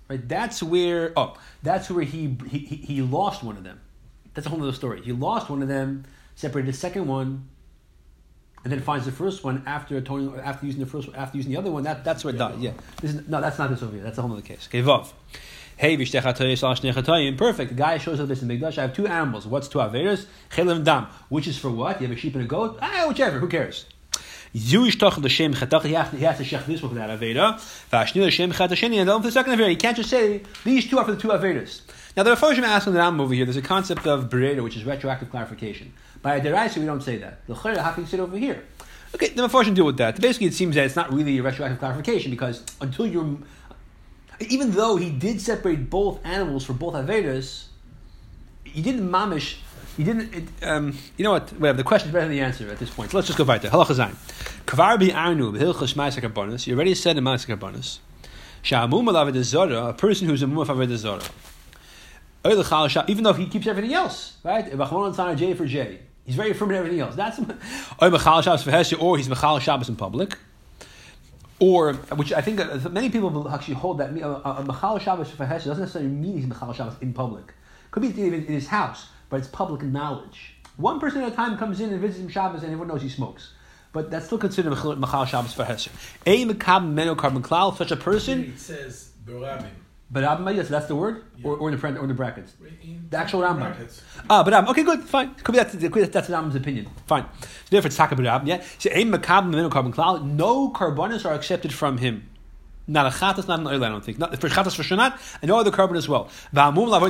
right? 0.08 0.28
That's 0.28 0.62
where 0.62 1.12
oh, 1.16 1.36
that's 1.62 1.90
where 1.90 2.04
he 2.04 2.36
he, 2.48 2.58
he 2.58 3.02
lost 3.02 3.42
one 3.42 3.56
of 3.56 3.64
them. 3.64 3.80
That's 4.34 4.46
a 4.46 4.50
whole 4.50 4.62
other 4.62 4.72
story. 4.72 5.02
He 5.02 5.12
lost 5.12 5.48
one 5.48 5.62
of 5.62 5.68
them, 5.68 6.04
separated 6.34 6.72
the 6.72 6.76
second 6.76 7.06
one, 7.06 7.48
and 8.64 8.72
then 8.72 8.80
finds 8.80 9.06
the 9.06 9.12
first 9.12 9.44
one 9.44 9.62
after 9.66 9.96
atoning, 9.96 10.40
after 10.40 10.66
using 10.66 10.80
the 10.80 10.86
first 10.86 11.06
one, 11.06 11.16
after 11.16 11.36
using 11.36 11.52
the 11.52 11.58
other 11.58 11.70
one. 11.70 11.84
That, 11.84 12.04
that's 12.04 12.24
where 12.24 12.34
it 12.34 12.38
died. 12.38 12.58
Yeah, 12.58 12.72
is, 13.02 13.28
no, 13.28 13.40
that's 13.40 13.58
not 13.58 13.70
this 13.70 13.82
over 13.82 13.92
here. 13.92 14.02
That's 14.02 14.18
a 14.18 14.22
whole 14.22 14.32
other 14.32 14.42
case. 14.42 14.68
Okay, 14.68 14.82
vav. 14.82 15.12
Hey, 15.76 15.96
perfect. 15.96 17.70
The 17.70 17.74
guy 17.76 17.98
shows 17.98 18.20
up 18.20 18.28
this 18.28 18.42
in 18.42 18.48
Mikdash. 18.48 18.78
I 18.78 18.82
have 18.82 18.94
two 18.94 19.08
animals. 19.08 19.44
What's 19.44 19.66
two 19.66 19.78
averas? 19.78 20.26
Chelim 20.50 20.84
dam. 20.84 21.08
Which 21.28 21.48
is 21.48 21.58
for 21.58 21.68
what? 21.68 22.00
You 22.00 22.06
have 22.06 22.16
a 22.16 22.20
sheep 22.20 22.34
and 22.34 22.44
a 22.44 22.46
goat? 22.46 22.78
Ah, 22.80 23.06
whichever. 23.08 23.40
Who 23.40 23.48
cares? 23.48 23.86
Zewish 24.54 24.98
toch 24.98 25.20
the 25.20 25.28
shem 25.28 25.54
chetach. 25.54 25.82
He 25.84 25.94
has 25.94 26.10
to, 26.10 26.16
he 26.16 26.24
has 26.24 26.38
to 26.38 26.44
shech 26.44 26.64
this 26.66 26.80
one 26.80 26.90
for 26.90 26.96
that 26.96 27.08
then 27.08 27.18
for 29.20 29.26
the 29.26 29.32
second 29.32 29.52
avera, 29.52 29.70
you 29.70 29.76
can't 29.76 29.96
just 29.96 30.10
say 30.10 30.42
these 30.64 30.88
two 30.88 30.98
are 30.98 31.04
for 31.04 31.12
the 31.12 31.20
two 31.20 31.28
averas. 31.28 31.80
Now 32.16 32.22
the 32.22 32.34
Rafoshim 32.34 32.62
asking 32.62 32.92
the 32.92 33.00
Ram 33.00 33.20
over 33.20 33.34
here. 33.34 33.44
There's 33.44 33.56
a 33.56 33.62
concept 33.62 34.06
of 34.06 34.28
bereda, 34.28 34.62
which 34.62 34.76
is 34.76 34.84
retroactive 34.84 35.30
clarification. 35.30 35.92
By 36.22 36.36
a 36.36 36.40
deraisa, 36.40 36.78
we 36.78 36.86
don't 36.86 37.02
say 37.02 37.16
that. 37.18 37.44
The 37.46 37.54
how 37.54 37.92
can 37.92 38.04
you 38.04 38.08
sit 38.08 38.20
over 38.20 38.36
here? 38.36 38.64
Okay, 39.14 39.28
the 39.28 39.42
Rafoshim 39.42 39.74
deal 39.74 39.86
with 39.86 39.96
that. 39.96 40.20
Basically, 40.20 40.46
it 40.46 40.54
seems 40.54 40.76
that 40.76 40.84
it's 40.84 40.96
not 40.96 41.12
really 41.12 41.38
a 41.38 41.42
retroactive 41.42 41.80
clarification 41.80 42.30
because 42.30 42.64
until 42.80 43.06
you're 43.06 43.38
even 44.40 44.72
though 44.72 44.96
he 44.96 45.10
did 45.10 45.40
separate 45.40 45.90
both 45.90 46.24
animals 46.24 46.64
for 46.64 46.72
both 46.72 46.94
Avedas, 46.94 47.66
he 48.64 48.82
didn't 48.82 49.08
mamish. 49.08 49.56
He 49.96 50.04
didn't. 50.04 50.34
It, 50.34 50.48
um, 50.62 50.96
you 51.16 51.24
know 51.24 51.32
what? 51.32 51.50
Whatever. 51.52 51.76
The 51.78 51.84
question 51.84 52.08
is 52.08 52.12
better 52.12 52.26
than 52.26 52.36
the 52.36 52.40
answer 52.40 52.70
at 52.70 52.78
this 52.78 52.90
point. 52.90 53.10
So 53.10 53.18
let's 53.18 53.26
just 53.28 53.38
go 53.38 53.44
right 53.44 53.60
there. 53.60 53.70
Halacha 53.70 53.94
zayin. 53.94 54.14
Kvar 54.66 54.98
bi 54.98 55.08
arnu 55.08 55.52
b'hilchas. 55.56 56.66
You 56.66 56.74
already 56.74 56.94
said 56.94 57.16
in 57.16 57.24
ma'aser 57.24 57.56
karbonis. 57.56 57.98
Sha'amum 58.62 59.08
alav 59.08 59.42
zara, 59.42 59.86
a 59.86 59.92
person 59.92 60.28
who's 60.28 60.42
a 60.42 60.46
mum 60.46 60.68
of 60.68 60.98
zara. 60.98 61.22
Even 63.08 63.24
though 63.24 63.32
he 63.32 63.46
keeps 63.46 63.66
everything 63.66 63.94
else, 63.94 64.36
right? 64.42 64.66
J 65.36 65.54
for 65.54 65.66
J. 65.66 66.00
He's 66.26 66.34
very 66.36 66.52
firm 66.52 66.70
in 66.70 66.76
everything 66.76 67.00
else. 67.00 67.14
That's 67.14 67.38
or 67.38 67.44
he's 69.16 69.28
mechal 69.28 69.60
Shabbos 69.60 69.88
in 69.88 69.96
public 69.96 70.38
or 71.58 71.94
which 71.94 72.32
I 72.32 72.40
think 72.40 72.60
many 72.90 73.10
people 73.10 73.48
actually 73.48 73.74
hold 73.74 73.98
that 73.98 74.10
a, 74.10 74.96
a 74.96 75.00
Shabbos 75.00 75.30
for 75.30 75.46
Hesed 75.46 75.66
doesn't 75.66 75.82
necessarily 75.82 76.10
mean 76.10 76.36
he's 76.36 76.46
Machal 76.46 76.72
Shabbos 76.72 76.96
in 77.00 77.12
public. 77.12 77.54
Could 77.90 78.02
be 78.02 78.08
even 78.08 78.44
in 78.44 78.52
his 78.52 78.66
house, 78.66 79.06
but 79.34 79.40
it's 79.40 79.48
public 79.48 79.82
knowledge. 79.82 80.54
One 80.76 81.00
person 81.00 81.22
at 81.22 81.32
a 81.32 81.34
time 81.34 81.58
comes 81.58 81.80
in 81.80 81.90
and 81.90 82.00
visits 82.00 82.20
him 82.20 82.28
Shabbos, 82.28 82.62
and 82.62 82.66
everyone 82.66 82.86
knows 82.86 83.02
he 83.02 83.08
smokes. 83.08 83.52
But 83.92 84.08
that's 84.08 84.26
still 84.26 84.38
considered 84.38 84.70
Machal 84.70 85.24
Shabbos 85.24 85.52
for 85.52 85.64
Hesed. 85.64 85.88
A 86.24 86.46
Mekab 86.46 86.88
Meno 86.88 87.16
Carbon 87.16 87.42
Klal, 87.42 87.76
such 87.76 87.90
a 87.90 87.96
person. 87.96 88.44
It 88.44 88.60
says 88.60 89.10
Berabim. 89.26 89.70
But 90.08 90.22
Rabbi, 90.22 90.52
yes, 90.52 90.68
that's 90.68 90.86
the 90.86 90.94
word, 90.94 91.24
yeah. 91.36 91.48
or, 91.48 91.56
or 91.56 91.68
in 91.68 91.76
the 91.76 91.84
or 91.84 92.02
in 92.02 92.06
the 92.06 92.14
brackets. 92.14 92.52
In 92.84 93.08
the 93.10 93.16
actual 93.16 93.40
Rambam. 93.40 93.74
Ah, 94.30 94.44
but 94.44 94.68
Okay, 94.68 94.84
good, 94.84 95.02
fine. 95.02 95.34
Could 95.34 95.50
be 95.50 95.58
that's 95.58 95.74
that's, 95.74 96.08
that's 96.10 96.28
Rambam's 96.28 96.54
opinion. 96.54 96.86
Fine. 97.08 97.26
So 97.40 97.48
therefore, 97.70 97.88
it's 97.88 97.96
Taka 97.96 98.14
Rabbi. 98.14 98.46
Yeah. 98.46 98.62
So 98.78 98.88
aim 98.92 99.10
makab 99.10 99.70
carbon 99.72 99.90
cloud. 99.90 100.24
No 100.24 100.68
carbonas 100.68 101.24
are 101.24 101.34
accepted 101.34 101.72
from 101.72 101.98
him. 101.98 102.30
Not 102.86 103.06
a 103.06 103.10
chatas, 103.10 103.48
not 103.48 103.60
an 103.60 103.66
oil, 103.66 103.82
I 103.82 103.88
don't 103.88 104.04
think. 104.04 104.18
Not, 104.18 104.38
for 104.40 104.48
chatas 104.48 104.74
for 104.76 104.82
shanat, 104.82 105.18
and 105.40 105.48
no 105.48 105.58
other 105.58 105.70
carbon 105.70 105.96
as 105.96 106.08
well. 106.08 106.28
However, 106.54 107.06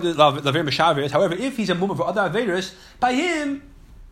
if 1.35 1.57
he's 1.57 1.71
a 1.71 1.75
mum 1.75 1.97
for 1.97 2.07
other 2.07 2.21
averis, 2.23 2.75
by 3.01 3.13
him 3.13 3.63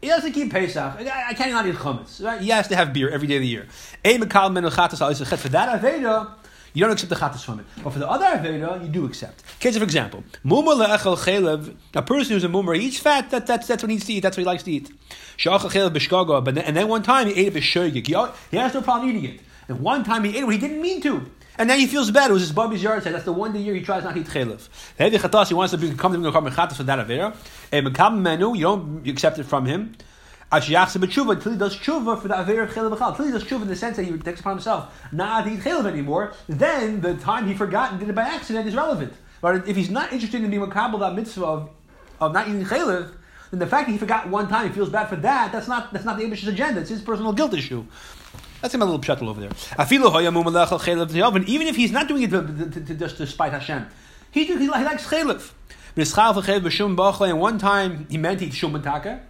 he 0.00 0.08
doesn't 0.08 0.32
keep 0.32 0.50
Pesach. 0.50 0.96
I, 0.98 1.34
can't 1.34 1.52
not 1.52 1.66
eat 1.66 1.76
chametz. 1.76 2.24
Right? 2.24 2.40
He 2.40 2.48
has 2.48 2.66
to 2.68 2.76
have 2.76 2.92
beer 2.92 3.08
every 3.08 3.28
day 3.28 3.36
of 3.36 3.42
the 3.42 3.48
year. 3.48 3.68
A 4.04 4.18
For 4.18 4.26
that 4.26 5.80
aveda 5.80 6.34
you 6.74 6.82
don't 6.82 6.92
accept 6.92 7.10
the 7.10 7.16
chatas 7.16 7.44
from 7.44 7.60
it. 7.60 7.66
But 7.82 7.92
for 7.92 7.98
the 7.98 8.08
other 8.08 8.24
avera, 8.24 8.82
you 8.82 8.88
do 8.88 9.04
accept. 9.04 9.44
Case 9.60 9.76
of 9.76 9.82
example, 9.82 10.24
mumar 10.44 10.86
le'echel 10.86 11.18
chelev, 11.18 11.76
a 11.94 12.02
person 12.02 12.32
who's 12.32 12.44
a 12.44 12.48
mumar, 12.48 12.78
he 12.78 12.86
eats 12.86 12.98
fat, 12.98 13.30
that, 13.30 13.46
that's, 13.46 13.66
that's 13.66 13.82
what 13.82 13.90
he 13.90 13.96
needs 13.96 14.06
to 14.06 14.12
eat, 14.14 14.20
that's 14.20 14.36
what 14.36 14.42
he 14.42 14.46
likes 14.46 14.62
to 14.62 14.72
eat. 14.72 14.90
Sha'achel 15.36 15.70
chelev 15.70 16.64
and 16.66 16.76
then 16.76 16.88
one 16.88 17.02
time 17.02 17.26
he 17.26 17.34
ate 17.34 17.48
it 17.48 17.54
b'shoigik. 17.54 18.06
He, 18.06 18.16
he 18.50 18.56
has 18.56 18.72
no 18.72 18.80
problem 18.80 19.10
eating 19.10 19.34
it. 19.34 19.40
And 19.68 19.80
one 19.80 20.02
time 20.02 20.24
he 20.24 20.30
ate 20.30 20.36
it 20.36 20.44
when 20.44 20.58
he 20.58 20.66
didn't 20.66 20.80
mean 20.80 21.00
to. 21.02 21.30
And 21.58 21.68
now 21.68 21.76
he 21.76 21.86
feels 21.86 22.10
bad. 22.10 22.30
It 22.30 22.32
was 22.32 22.42
his 22.42 22.52
Bobby's 22.52 22.82
yahrzeit. 22.82 23.12
That's 23.12 23.24
the 23.24 23.32
one 23.32 23.54
year 23.54 23.74
he 23.74 23.82
tries 23.82 24.04
not 24.04 24.14
to 24.14 24.20
eat 24.20 24.26
chelev. 24.26 24.68
Heavy 24.98 25.18
chatas, 25.18 25.48
he 25.48 25.54
wants 25.54 25.72
to 25.72 25.78
become 25.78 26.20
the 26.20 26.32
carbon 26.32 26.52
chatas 26.52 26.76
for 26.76 26.82
that 26.84 27.06
avera. 27.06 27.36
And 27.70 27.86
mekam 27.86 28.20
menu, 28.20 28.56
you 28.56 28.62
don't 28.62 29.06
accept 29.06 29.38
it 29.38 29.44
from 29.44 29.66
him. 29.66 29.94
Until 30.50 30.66
he 30.66 30.74
does 30.74 31.76
tshuva 31.78 32.20
for 32.20 32.28
the 32.28 32.38
aver 32.38 32.62
of 32.62 32.70
chelev. 32.70 32.92
Until 32.92 33.24
he 33.26 33.32
does 33.32 33.44
tshuva 33.44 33.62
in 33.62 33.68
the 33.68 33.76
sense 33.76 33.96
that 33.96 34.04
he 34.04 34.16
takes 34.18 34.40
upon 34.40 34.54
himself 34.56 35.08
not 35.12 35.44
to 35.44 35.52
eat 35.52 35.60
chelev 35.60 35.86
anymore, 35.86 36.32
then 36.48 37.00
the 37.00 37.14
time 37.14 37.46
he 37.46 37.54
forgot 37.54 37.90
and 37.90 38.00
did 38.00 38.08
it 38.08 38.14
by 38.14 38.22
accident 38.22 38.66
is 38.66 38.74
relevant. 38.74 39.12
But 39.40 39.68
if 39.68 39.76
he's 39.76 39.90
not 39.90 40.12
interested 40.12 40.42
in 40.42 40.50
being 40.50 40.62
makabel 40.62 41.00
that 41.00 41.14
mitzvah 41.14 41.44
of, 41.44 41.70
of 42.20 42.32
not 42.32 42.48
eating 42.48 42.64
chelev, 42.64 43.12
then 43.50 43.60
the 43.60 43.66
fact 43.66 43.86
that 43.88 43.92
he 43.92 43.98
forgot 43.98 44.28
one 44.28 44.48
time, 44.48 44.68
he 44.68 44.74
feels 44.74 44.88
bad 44.88 45.08
for 45.08 45.16
that. 45.16 45.52
That's 45.52 45.68
not 45.68 45.92
that's 45.92 46.06
not 46.06 46.16
the 46.16 46.24
Abish's 46.24 46.48
agenda. 46.48 46.80
It's 46.80 46.90
his 46.90 47.02
personal 47.02 47.32
guilt 47.32 47.52
issue. 47.52 47.84
That's 48.62 48.72
him 48.72 48.80
a 48.80 48.84
little 48.84 49.00
pshatel 49.00 49.28
over 49.28 49.40
there. 49.40 49.50
Even 49.88 51.66
if 51.66 51.76
he's 51.76 51.92
not 51.92 52.08
doing 52.08 52.22
it 52.22 52.30
to, 52.30 52.42
to, 52.42 52.80
to, 52.80 52.94
just 52.94 53.16
to 53.18 53.26
spite 53.26 53.52
Hashem, 53.52 53.88
he, 54.30 54.44
he, 54.44 54.56
he 54.56 54.68
likes 54.68 55.06
chelev. 55.06 55.50
And 55.94 57.40
one 57.40 57.58
time 57.58 58.06
he 58.08 58.16
meant 58.16 58.38
to 58.38 58.46
eat 58.46 58.52
shuman 58.52 58.82
taka. 58.82 59.20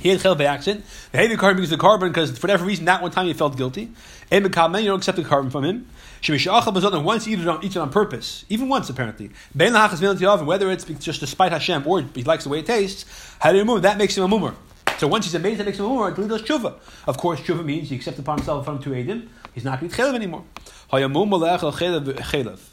He 0.00 0.08
had 0.08 0.20
chel 0.20 0.34
by 0.34 0.44
accident. 0.44 0.84
The 1.12 1.18
heavy 1.18 1.36
carbon 1.36 1.56
because 1.56 1.70
the 1.70 1.76
carbon 1.76 2.08
because 2.10 2.38
for 2.38 2.46
whatever 2.46 2.64
reason 2.64 2.84
that 2.86 3.02
one 3.02 3.10
time 3.10 3.26
he 3.26 3.34
felt 3.34 3.56
guilty. 3.56 3.92
You 4.30 4.40
don't 4.40 4.96
accept 4.96 5.18
the 5.18 5.24
carbon 5.24 5.50
from 5.50 5.64
him. 5.64 5.86
Once 6.26 7.24
he 7.24 7.32
eats 7.32 7.42
it, 7.42 7.48
on, 7.48 7.64
it 7.64 7.76
on 7.76 7.90
purpose, 7.90 8.44
even 8.48 8.68
once 8.68 8.88
apparently. 8.90 9.30
Whether 9.54 10.70
it's 10.70 10.84
just 10.84 11.20
to 11.20 11.26
spite 11.26 11.52
Hashem 11.52 11.86
or 11.86 12.02
he 12.02 12.24
likes 12.24 12.44
the 12.44 12.50
way 12.50 12.60
it 12.60 12.66
tastes? 12.66 13.04
That 13.42 13.96
makes 13.98 14.16
him 14.16 14.24
a 14.24 14.28
mummer. 14.28 14.54
So 14.98 15.06
once 15.06 15.24
he's 15.26 15.34
amazed, 15.34 15.60
that 15.60 15.64
makes 15.64 15.78
him 15.78 15.84
a 15.84 15.88
mummer 15.88 16.08
until 16.08 16.24
he 16.24 16.28
does 16.30 16.42
tshuva. 16.42 16.74
Of 17.06 17.16
course, 17.16 17.40
tshuva 17.40 17.64
means 17.64 17.88
he 17.88 17.96
accepts 17.96 18.18
upon 18.18 18.38
himself 18.38 18.64
from 18.64 18.80
to 18.80 18.94
aid 18.94 19.06
him. 19.06 19.30
He's 19.54 19.64
not 19.64 19.78
going 19.80 19.90
to 19.90 19.96
eat 19.96 20.00
chelev 20.00 20.14
anymore. 20.14 20.44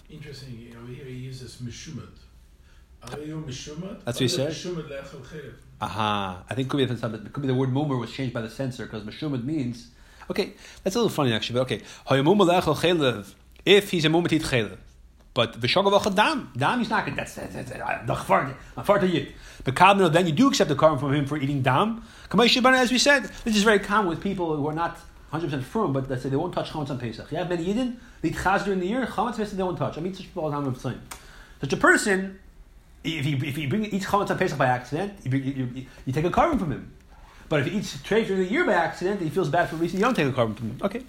Interesting. 0.09 0.59
You 0.59 0.73
know, 0.73 0.85
here 0.87 1.05
he 1.05 1.13
uses 1.13 1.57
mishumat. 1.57 2.09
That's 4.03 4.17
what 4.17 4.21
he 4.21 4.27
said. 4.27 4.47
Aha. 5.81 6.43
I 6.49 6.55
think 6.55 6.69
could 6.69 6.77
be, 6.77 6.83
it 6.83 6.89
could 7.33 7.41
be 7.41 7.47
the 7.47 7.53
word 7.53 7.71
mummer 7.71 7.97
was 7.97 8.11
changed 8.11 8.33
by 8.33 8.41
the 8.41 8.49
censor 8.49 8.85
because 8.85 9.03
meshumad 9.03 9.43
means. 9.43 9.91
Okay, 10.31 10.53
that's 10.83 10.95
a 10.95 10.99
little 10.99 11.11
funny 11.11 11.31
actually, 11.33 11.59
but 11.59 11.71
okay. 11.71 11.81
If 13.65 13.91
he's 13.91 14.05
a 14.05 14.09
mummer 14.09 14.27
tit 14.27 14.41
chelev. 14.41 14.77
But 15.35 15.61
the 15.61 15.67
v'shogavach 15.67 16.15
dam, 16.15 16.49
dam 16.57 16.79
he's 16.79 16.89
not 16.89 17.05
going. 17.05 17.15
That's 17.15 17.35
that's 17.35 17.53
that's 17.53 17.69
the. 17.69 19.27
But 19.63 20.13
then 20.13 20.27
you 20.27 20.33
do 20.33 20.47
accept 20.47 20.69
the 20.69 20.75
carbon 20.75 20.97
from 20.97 21.13
him 21.13 21.25
for 21.27 21.37
eating 21.37 21.61
dam. 21.61 22.03
As 22.31 22.91
we 22.91 22.97
said, 22.97 23.23
this 23.43 23.55
is 23.55 23.63
very 23.63 23.79
common 23.79 24.09
with 24.09 24.21
people 24.21 24.55
who 24.55 24.65
are 24.67 24.73
not 24.73 24.97
100% 25.31 25.61
firm, 25.63 25.93
but 25.93 26.09
let's 26.09 26.23
say 26.23 26.29
they 26.29 26.35
won't 26.35 26.53
touch 26.53 26.71
chametz 26.71 26.89
on 26.89 26.97
Pesach. 26.97 27.31
You 27.31 27.37
have 27.37 27.49
many 27.49 27.65
yidden, 27.65 27.97
they 28.21 28.29
eat 28.29 28.35
chaz 28.35 28.63
during 28.63 28.79
the 28.79 28.87
year, 28.87 29.05
chametz 29.05 29.37
Pesach 29.37 29.57
they 29.57 29.63
won't 29.63 29.77
touch. 29.77 29.97
I 29.97 30.01
mean, 30.01 30.13
such 30.13 30.25
people 30.25 30.45
all 30.45 30.49
the 30.49 30.79
time. 30.79 31.01
Such 31.61 31.73
a 31.73 31.77
person 31.77 32.39
if 33.03 33.25
he, 33.25 33.33
if 33.33 33.55
he 33.55 33.67
bring, 33.67 33.85
eats 33.85 34.05
chametz 34.05 34.31
on 34.31 34.37
Pesach 34.37 34.57
by 34.57 34.67
accident, 34.67 35.13
you, 35.23 35.37
you, 35.37 35.53
you, 35.53 35.85
you, 36.05 36.13
take 36.13 36.25
a 36.25 36.31
carbon 36.31 36.57
from 36.57 36.71
him. 36.71 36.91
But 37.49 37.61
if 37.61 37.67
he 37.67 37.77
eats 37.77 37.97
treif 37.97 38.27
during 38.27 38.43
the 38.43 38.51
year 38.51 38.65
by 38.65 38.73
accident, 38.73 39.21
he 39.21 39.29
feels 39.29 39.49
bad 39.49 39.69
for 39.69 39.75
a 39.75 39.79
reason, 39.79 39.99
you 39.99 40.05
don't 40.05 40.15
take 40.15 40.27
a 40.27 40.31
carbon 40.31 40.55
from 40.55 40.71
him. 40.71 40.79
Okay. 40.81 41.03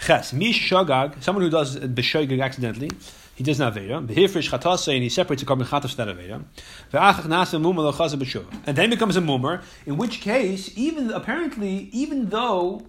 Ches, 0.00 0.32
mish 0.32 0.70
shagag, 0.70 1.22
someone 1.22 1.44
who 1.44 1.50
does 1.50 1.78
b'shogag 1.78 2.42
accidentally, 2.42 2.90
he 3.36 3.44
does 3.44 3.58
not 3.58 3.74
aveda. 3.74 4.04
Behifrish 4.04 4.50
chatasa, 4.50 4.94
and 4.94 5.02
he 5.02 5.10
separates 5.10 5.42
a 5.42 5.46
carbon 5.46 5.66
chatas 5.66 5.94
that 5.96 6.08
aveda. 6.08 6.42
Ve'achach 6.90 7.26
nasa 7.26 7.60
mumar 7.60 7.92
l'chaza 7.92 8.16
b'shuv. 8.16 8.46
And 8.66 8.76
then 8.76 8.88
becomes 8.88 9.16
a 9.16 9.20
mumar, 9.20 9.62
in 9.84 9.98
which 9.98 10.22
case, 10.22 10.72
even 10.76 11.10
apparently, 11.10 11.90
even 11.92 12.30
though 12.30 12.82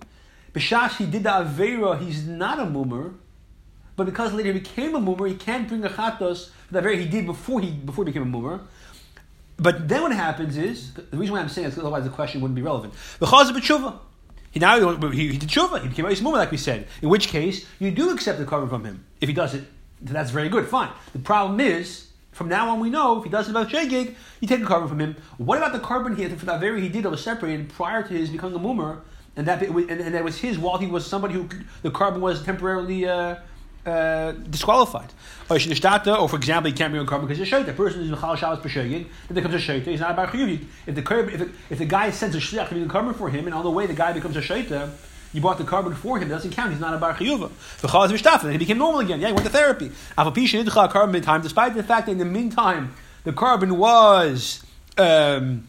b'shash 0.54 0.96
he 0.96 1.06
did 1.06 1.24
the 1.24 1.30
avera, 1.30 2.00
he's 2.00 2.26
not 2.26 2.60
a 2.60 2.64
mumar, 2.64 3.16
but 3.98 4.06
because 4.06 4.32
later 4.32 4.54
he 4.54 4.60
became 4.60 4.96
a 4.96 5.02
mumar, 5.02 5.28
he 5.28 5.36
can't 5.36 5.68
bring 5.68 5.84
a 5.84 5.90
chatos 5.90 6.50
that 6.72 6.82
very 6.82 6.98
he 7.04 7.10
did 7.10 7.26
before 7.26 7.60
he 7.60 7.72
before 7.72 8.06
he 8.06 8.12
became 8.12 8.34
a 8.34 8.38
mumar. 8.38 8.62
But 9.58 9.90
then 9.90 10.04
what 10.04 10.14
happens 10.14 10.56
is 10.56 10.94
the 10.94 11.18
reason 11.18 11.34
why 11.34 11.42
I'm 11.42 11.50
saying 11.50 11.68
is 11.68 11.74
because 11.74 11.84
otherwise 11.84 12.06
the 12.06 12.10
question 12.10 12.40
wouldn't 12.40 12.56
be 12.56 12.62
relevant. 12.62 12.94
The 13.20 13.26
chaz 13.26 13.52
b'tshuva. 13.52 14.00
He 14.52 14.62
now 14.62 14.96
he, 15.10 15.28
he 15.30 15.38
did 15.38 15.50
tshuva. 15.50 15.82
He 15.82 15.90
became 15.90 16.06
a 16.06 16.10
mumar, 16.10 16.38
like 16.38 16.52
we 16.52 16.58
said. 16.58 16.88
In 17.02 17.10
which 17.10 17.28
case 17.28 17.66
you 17.80 17.92
do 17.92 18.12
accept 18.12 18.40
the 18.40 18.46
carbon 18.46 18.70
from 18.70 18.86
him 18.86 19.04
if 19.20 19.28
he 19.28 19.34
does 19.34 19.54
it. 19.54 19.66
That's 20.02 20.32
very 20.32 20.50
good. 20.50 20.68
Fine. 20.68 20.92
The 21.14 21.20
problem 21.20 21.60
is. 21.60 22.06
From 22.32 22.50
now 22.50 22.70
on, 22.70 22.80
we 22.80 22.92
know 22.92 23.18
if 23.18 23.24
he 23.24 23.32
does 23.32 23.48
it 23.48 23.50
about 23.50 23.70
shegig, 23.70 24.14
you 24.42 24.48
take 24.48 24.62
a 24.62 24.66
carbon 24.66 24.88
from 24.88 25.00
him. 25.00 25.16
What 25.38 25.58
about 25.58 25.74
the 25.74 25.80
carbon 25.80 26.16
he 26.16 26.22
had, 26.22 26.38
for 26.38 26.46
that 26.46 26.60
very 26.60 26.82
he 26.82 26.88
did 26.88 27.02
that 27.04 27.10
was 27.10 27.24
separated 27.24 27.70
prior 27.70 28.04
to 28.04 28.14
his 28.14 28.30
becoming 28.30 28.56
a 28.56 28.60
mumar, 28.60 29.00
and 29.36 29.48
that 29.48 29.64
and, 29.64 29.90
and 29.90 30.14
that 30.14 30.24
was 30.24 30.38
his 30.38 30.56
while 30.60 30.78
he 30.78 30.86
was 30.86 31.04
somebody 31.04 31.34
who 31.34 31.50
the 31.82 31.90
carbon 31.90 32.22
was 32.22 32.44
temporarily 32.44 33.08
uh, 33.08 33.38
uh, 33.88 34.34
disqualified. 34.34 35.10
Or 35.50 35.58
for 36.30 36.36
example, 36.36 36.70
he 36.70 36.78
can't 36.78 36.92
bring 36.92 37.02
a 37.02 37.08
carbon 37.08 37.28
because 37.28 37.40
he's 37.40 37.52
a 37.52 37.74
person 37.74 38.02
is 38.02 38.12
Mechal 38.12 38.38
Shabbos 38.38 38.60
B'Shegin, 38.60 39.08
then 39.28 39.34
becomes 39.34 39.56
a 39.56 39.58
shaita, 39.58 39.86
he's 39.86 40.02
not 40.02 40.12
a 40.12 40.14
Bar 40.14 40.30
If 40.34 40.94
the, 40.94 41.02
if, 41.34 41.40
the, 41.40 41.50
if 41.72 41.78
the 41.80 41.86
guy 41.86 42.12
sends 42.12 42.36
a 42.36 42.40
shliach 42.40 42.68
to 42.68 42.76
bring 42.76 42.86
a 42.86 42.88
carbon 42.88 43.16
for 43.16 43.30
him, 43.30 43.46
and 43.46 43.56
on 43.56 43.64
the 43.64 43.72
way 43.72 43.88
the 43.88 43.94
guy 43.94 44.14
becomes 44.14 44.36
a 44.36 44.42
shaita, 44.42 44.92
you 45.34 45.42
bought 45.42 45.58
the 45.58 45.64
carbon 45.64 45.94
for 45.94 46.18
him, 46.18 46.28
it 46.28 46.30
doesn't 46.30 46.52
count, 46.52 46.72
he's 46.72 46.80
not 46.80 46.94
a 46.94 46.98
Bar 46.98 47.14
Chiyuva. 47.16 47.50
V'chaz 47.82 48.10
V'shtaf, 48.10 48.44
and 48.44 48.52
he 48.52 48.58
became 48.58 48.78
normal 48.78 49.02
again. 49.02 49.20
Yeah, 49.20 49.28
he 49.28 49.34
went 49.34 49.46
to 49.46 49.52
therapy. 49.52 49.92
Avapisha 50.18 50.64
Idcha 50.64 50.90
carbon 50.90 51.16
in 51.16 51.22
time, 51.22 51.42
despite 51.42 51.76
the 51.76 51.84
fact 51.84 52.06
that 52.06 52.14
in 52.14 52.18
the 52.18 52.26
meantime, 52.26 52.94
the 53.24 53.34
carbon 53.34 53.78
was. 53.78 54.64
Um, 54.98 55.68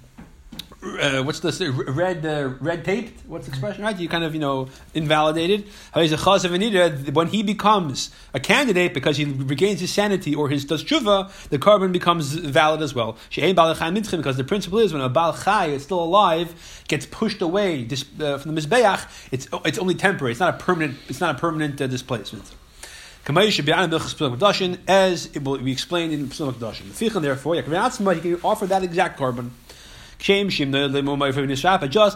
uh, 0.80 1.22
what's 1.22 1.40
this 1.40 1.60
red 1.60 2.24
uh, 2.24 2.50
red 2.60 2.84
taped? 2.84 3.26
What's 3.26 3.46
the 3.46 3.52
expression? 3.52 3.82
Right? 3.82 3.98
You 3.98 4.08
kind 4.08 4.22
of 4.22 4.34
you 4.34 4.40
know 4.40 4.68
invalidated. 4.94 5.66
When 5.92 7.28
he 7.28 7.42
becomes 7.42 8.10
a 8.32 8.40
candidate 8.40 8.94
because 8.94 9.16
he 9.16 9.24
regains 9.24 9.80
his 9.80 9.92
sanity 9.92 10.36
or 10.36 10.48
his 10.48 10.64
does 10.64 10.84
tshuva, 10.84 11.48
the 11.48 11.58
carbon 11.58 11.90
becomes 11.90 12.32
valid 12.32 12.82
as 12.82 12.94
well. 12.94 13.16
Because 13.34 14.36
the 14.36 14.44
principle 14.46 14.78
is 14.78 14.92
when 14.92 15.02
a 15.02 15.08
bal 15.08 15.36
chai 15.36 15.66
is 15.66 15.82
still 15.82 16.02
alive 16.02 16.84
gets 16.86 17.06
pushed 17.06 17.42
away 17.42 17.82
uh, 17.82 18.38
from 18.38 18.54
the 18.54 18.60
mizbeach, 18.60 19.04
it's 19.32 19.48
it's 19.64 19.78
only 19.78 19.94
temporary. 19.94 20.30
It's 20.30 20.40
not 20.40 20.54
a 20.54 20.58
permanent. 20.58 20.96
It's 21.08 21.20
not 21.20 21.34
a 21.34 21.38
permanent 21.38 21.80
uh, 21.80 21.88
displacement. 21.88 22.54
As 23.26 23.58
it 25.34 25.44
will 25.44 25.58
be 25.58 25.72
explained 25.72 26.12
in 26.14 26.28
Pesach 26.28 26.54
Kedushin. 26.54 27.20
Therefore, 27.20 27.56
you 27.56 27.62
can 27.62 27.74
offer 28.44 28.66
that 28.66 28.84
exact 28.84 29.18
carbon. 29.18 29.50
Just 30.18 30.58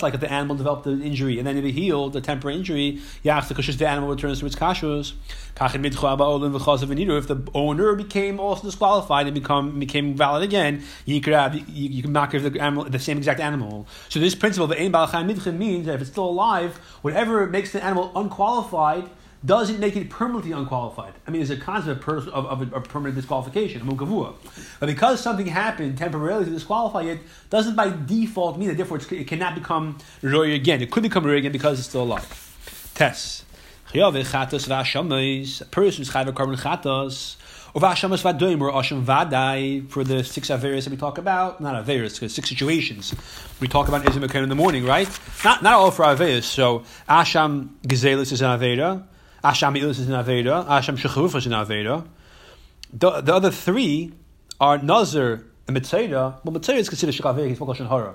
like 0.03 0.15
if 0.15 0.21
the 0.21 0.31
animal 0.31 0.57
developed 0.57 0.87
an 0.87 1.03
injury 1.03 1.39
and 1.39 1.47
then 1.47 1.57
it 1.57 1.65
healed, 1.71 2.13
the 2.13 2.21
temporary 2.21 2.59
injury, 2.59 3.01
yeah, 3.23 3.41
the 3.79 3.87
animal 3.87 4.11
returns 4.11 4.41
to 4.41 4.47
its 4.47 4.57
kashus. 4.57 5.13
If 5.61 7.29
the 7.29 7.49
owner 7.55 7.95
became 7.95 8.41
also 8.41 8.65
disqualified 8.65 9.27
and 9.27 9.35
become 9.35 9.79
became 9.79 10.17
valid 10.17 10.43
again, 10.43 10.83
you 11.05 11.21
could 11.21 11.35
have 11.35 11.55
you, 11.55 11.63
you 11.69 12.03
can 12.03 12.13
the 12.43 12.87
the 12.91 12.99
same 12.99 13.19
exact 13.19 13.39
animal. 13.39 13.87
So 14.09 14.19
this 14.19 14.35
principle 14.35 14.67
ein 15.15 15.29
means 15.59 15.87
that 15.87 15.95
if 15.95 16.01
it's 16.01 16.11
still 16.11 16.29
alive, 16.29 16.79
whatever 17.03 17.47
makes 17.47 17.71
the 17.73 17.85
animal 17.85 18.11
unqualified 18.17 19.09
doesn't 19.45 19.81
make 19.81 19.97
it 19.97 20.09
permanently 20.09 20.53
unqualified. 20.53 21.15
I 21.27 21.31
mean, 21.31 21.41
there's 21.41 21.51
a 21.51 21.61
concept 21.61 22.07
of, 22.07 22.29
of, 22.29 22.47
of 22.47 22.73
a, 22.73 22.81
permanent 22.81 23.17
disqualification, 23.17 23.83
mukavua. 23.83 24.35
But 24.79 24.87
because 24.87 25.21
something 25.21 25.47
happened 25.47 25.99
temporarily 25.99 26.45
to 26.45 26.51
disqualify 26.51 27.03
it, 27.03 27.21
doesn't 27.51 27.75
by 27.75 27.91
default 27.91 28.59
mean 28.59 28.69
that 28.69 28.77
therefore 28.77 29.01
it 29.11 29.27
cannot 29.27 29.55
become 29.55 29.99
roy 30.23 30.53
again. 30.53 30.81
It 30.81 30.91
could 30.91 31.03
become 31.03 31.27
roy 31.27 31.37
again 31.37 31.53
because 31.53 31.79
it's 31.79 31.89
still 31.89 32.03
alive. 32.03 32.93
Test. 32.95 33.45
A 33.95 33.99
person 34.01 34.31
who's 34.31 36.11
chayv 36.11 36.27
a 36.27 36.33
carbon 36.33 36.57
or 37.75 37.81
vashamas 37.81 38.23
vadoim, 38.23 38.61
or 38.61 38.71
asham 38.73 39.05
vadai, 39.05 39.89
for 39.89 40.05
the 40.05 40.23
six 40.25 40.49
averas 40.49 40.85
that 40.85 40.91
we 40.91 40.97
talk 40.97 41.19
about, 41.19 41.61
not 41.61 41.87
because 41.87 42.09
six 42.09 42.49
situations 42.49 43.15
we 43.61 43.69
talk 43.69 43.89
about 43.89 44.05
Izim 44.05 44.35
in 44.43 44.49
the 44.49 44.55
morning, 44.55 44.85
right? 44.85 45.09
Not 45.45 45.63
not 45.63 45.75
all 45.75 45.91
for 45.91 46.05
averas. 46.05 46.45
So 46.45 46.85
asham 47.09 47.71
gezelis 47.87 48.33
is 48.33 48.43
an 48.43 48.59
avera, 48.59 49.05
Asham 49.45 49.77
Ilus 49.77 49.99
is 49.99 50.09
an 50.09 50.15
Aveda. 50.15 50.67
Asham 50.67 50.97
Shechuruf 50.97 51.35
is 51.35 51.47
an 51.47 51.53
Aveda. 51.53 52.07
The, 52.93 53.21
the 53.23 53.35
other 53.35 53.51
three 53.51 54.13
are 54.61 54.79
Nazir 54.79 55.47
and 55.67 55.77
Mitzayda. 55.77 56.45
Well, 56.45 56.55
Mitzayda 56.55 56.77
is 56.77 56.89
considered 56.89 57.15
Shekhaveh, 57.15 57.49
he's 57.49 57.59
Mokoshan 57.59 57.89
Hara. 57.89 58.15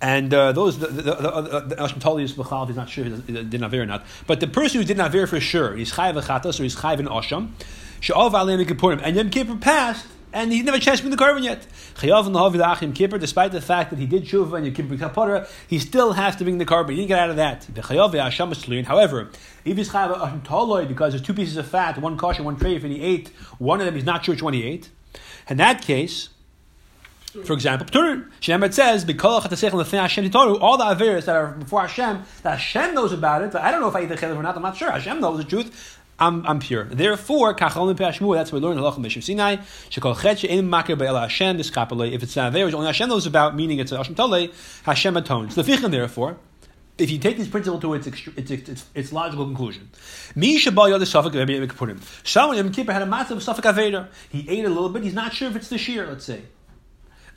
And 0.00 0.34
uh, 0.34 0.52
those, 0.52 0.78
the, 0.78 0.88
the, 0.88 1.02
the, 1.02 1.76
Bechal, 1.76 2.66
he's 2.66 2.76
not 2.76 2.90
sure 2.90 3.06
if 3.06 3.26
he 3.26 3.32
did 3.32 3.60
Avir 3.60 3.82
or 3.82 3.86
not. 3.86 4.04
But 4.26 4.40
the 4.40 4.46
person 4.46 4.80
who 4.80 4.86
did 4.86 4.98
Avir 4.98 5.28
for 5.28 5.40
sure, 5.40 5.76
he's 5.76 5.92
Chayav 5.92 6.20
Achatas 6.20 6.60
or 6.60 6.64
he's 6.64 6.76
Chayav 6.76 6.98
in 6.98 7.06
Asham. 7.06 7.52
Sha'av 8.00 8.34
Alim 8.34 8.66
Kippurim. 8.66 9.00
And 9.02 9.16
Yom 9.16 9.30
Kippur 9.30 9.56
passed, 9.56 10.06
and 10.36 10.52
he 10.52 10.62
chance 10.80 10.98
to 10.98 11.04
bring 11.04 11.10
the 11.10 11.16
carbon 11.16 11.42
yet. 11.42 11.66
Chayav 11.94 13.18
despite 13.18 13.52
the 13.52 13.60
fact 13.60 13.88
that 13.90 13.98
he 13.98 14.06
did 14.06 14.24
tshuva 14.24 14.58
and 14.58 14.66
Yom 14.66 14.74
Kippur 14.74 14.96
kapara, 14.96 15.48
he 15.66 15.78
still 15.78 16.12
has 16.12 16.36
to 16.36 16.44
bring 16.44 16.58
the 16.58 16.66
carbon. 16.66 16.94
He 16.94 17.00
didn't 17.00 17.08
get 17.08 17.18
out 17.18 17.30
of 17.30 17.36
that. 17.36 17.62
The 17.62 17.80
chayav 17.80 18.12
esluin. 18.12 18.84
However, 18.84 19.30
if 19.64 19.78
he's 19.78 19.88
chayav 19.88 20.14
asham 20.14 20.42
toloi 20.42 20.86
because 20.86 21.14
there's 21.14 21.22
two 21.22 21.32
pieces 21.32 21.56
of 21.56 21.66
fat, 21.66 21.96
one 21.98 22.18
kosher, 22.18 22.42
one 22.42 22.56
treif, 22.56 22.82
and 22.84 22.92
he 22.92 23.00
ate 23.00 23.28
one 23.58 23.80
of 23.80 23.86
them, 23.86 23.94
he's 23.94 24.04
not 24.04 24.24
sure 24.24 24.34
which 24.34 24.42
one 24.42 24.52
he 24.52 24.62
ate. 24.62 24.90
In 25.48 25.56
that 25.56 25.80
case, 25.80 26.28
for 27.44 27.52
example, 27.52 27.86
Ptur, 27.86 28.30
Shemet 28.40 28.72
says, 28.72 29.04
"B'kol 29.04 29.42
Hashem 29.42 30.30
all 30.34 30.78
the 30.78 30.84
averes 30.84 31.26
that 31.26 31.36
are 31.36 31.48
before 31.48 31.82
Hashem, 31.82 32.22
that 32.42 32.50
Hashem 32.50 32.94
knows 32.94 33.12
about 33.12 33.42
it. 33.42 33.54
I 33.54 33.70
don't 33.70 33.80
know 33.80 33.88
if 33.88 33.96
I 33.96 34.02
eat 34.02 34.08
the 34.08 34.16
chelev 34.16 34.36
or 34.36 34.42
not. 34.42 34.56
I'm 34.56 34.62
not 34.62 34.76
sure. 34.76 34.90
Hashem 34.90 35.20
knows 35.20 35.38
the 35.38 35.44
truth. 35.44 35.95
I'm, 36.18 36.46
I'm 36.46 36.60
pure. 36.60 36.84
Therefore, 36.84 37.54
that's 37.54 37.76
what 37.76 37.84
we 37.84 38.60
learn 38.60 38.78
in 38.78 38.82
Halachim 38.82 39.04
Mishim 39.04 39.22
Sinai. 39.22 39.56
Shekol 39.90 40.18
chet 40.18 40.38
makir 40.48 41.20
Hashem. 41.20 41.60
If 41.60 42.22
it's 42.22 42.36
an 42.36 42.46
aver 42.46 42.64
which 42.64 42.74
only 42.74 42.86
Hashem 42.86 43.08
knows 43.08 43.26
about, 43.26 43.54
meaning 43.54 43.80
it's 43.80 43.92
a 43.92 43.98
Hashem 43.98 44.14
tole, 44.14 44.48
Hashem 44.84 45.16
atones. 45.16 45.54
The 45.54 45.62
fichin, 45.62 45.90
therefore, 45.90 46.38
if 46.96 47.10
you 47.10 47.18
take 47.18 47.36
this 47.36 47.48
principle 47.48 47.78
to 47.80 47.92
its, 47.94 48.06
its, 48.06 48.50
its, 48.50 48.86
its 48.94 49.12
logical 49.12 49.44
conclusion, 49.44 49.90
Mi 50.34 50.58
Shabal 50.58 50.88
Yom. 50.88 51.04
Someone 52.24 52.56
Yom 52.56 52.72
had 52.86 53.02
a 53.02 53.06
matzah 53.06 53.32
of 53.32 53.38
Safak 53.38 53.70
Aveda. 53.70 54.08
He 54.30 54.48
ate 54.48 54.64
a 54.64 54.70
little 54.70 54.88
bit. 54.88 55.02
He's 55.02 55.12
not 55.12 55.34
sure 55.34 55.50
if 55.50 55.56
it's 55.56 55.68
the 55.68 55.76
shear. 55.76 56.06
Let's 56.06 56.24
say. 56.24 56.40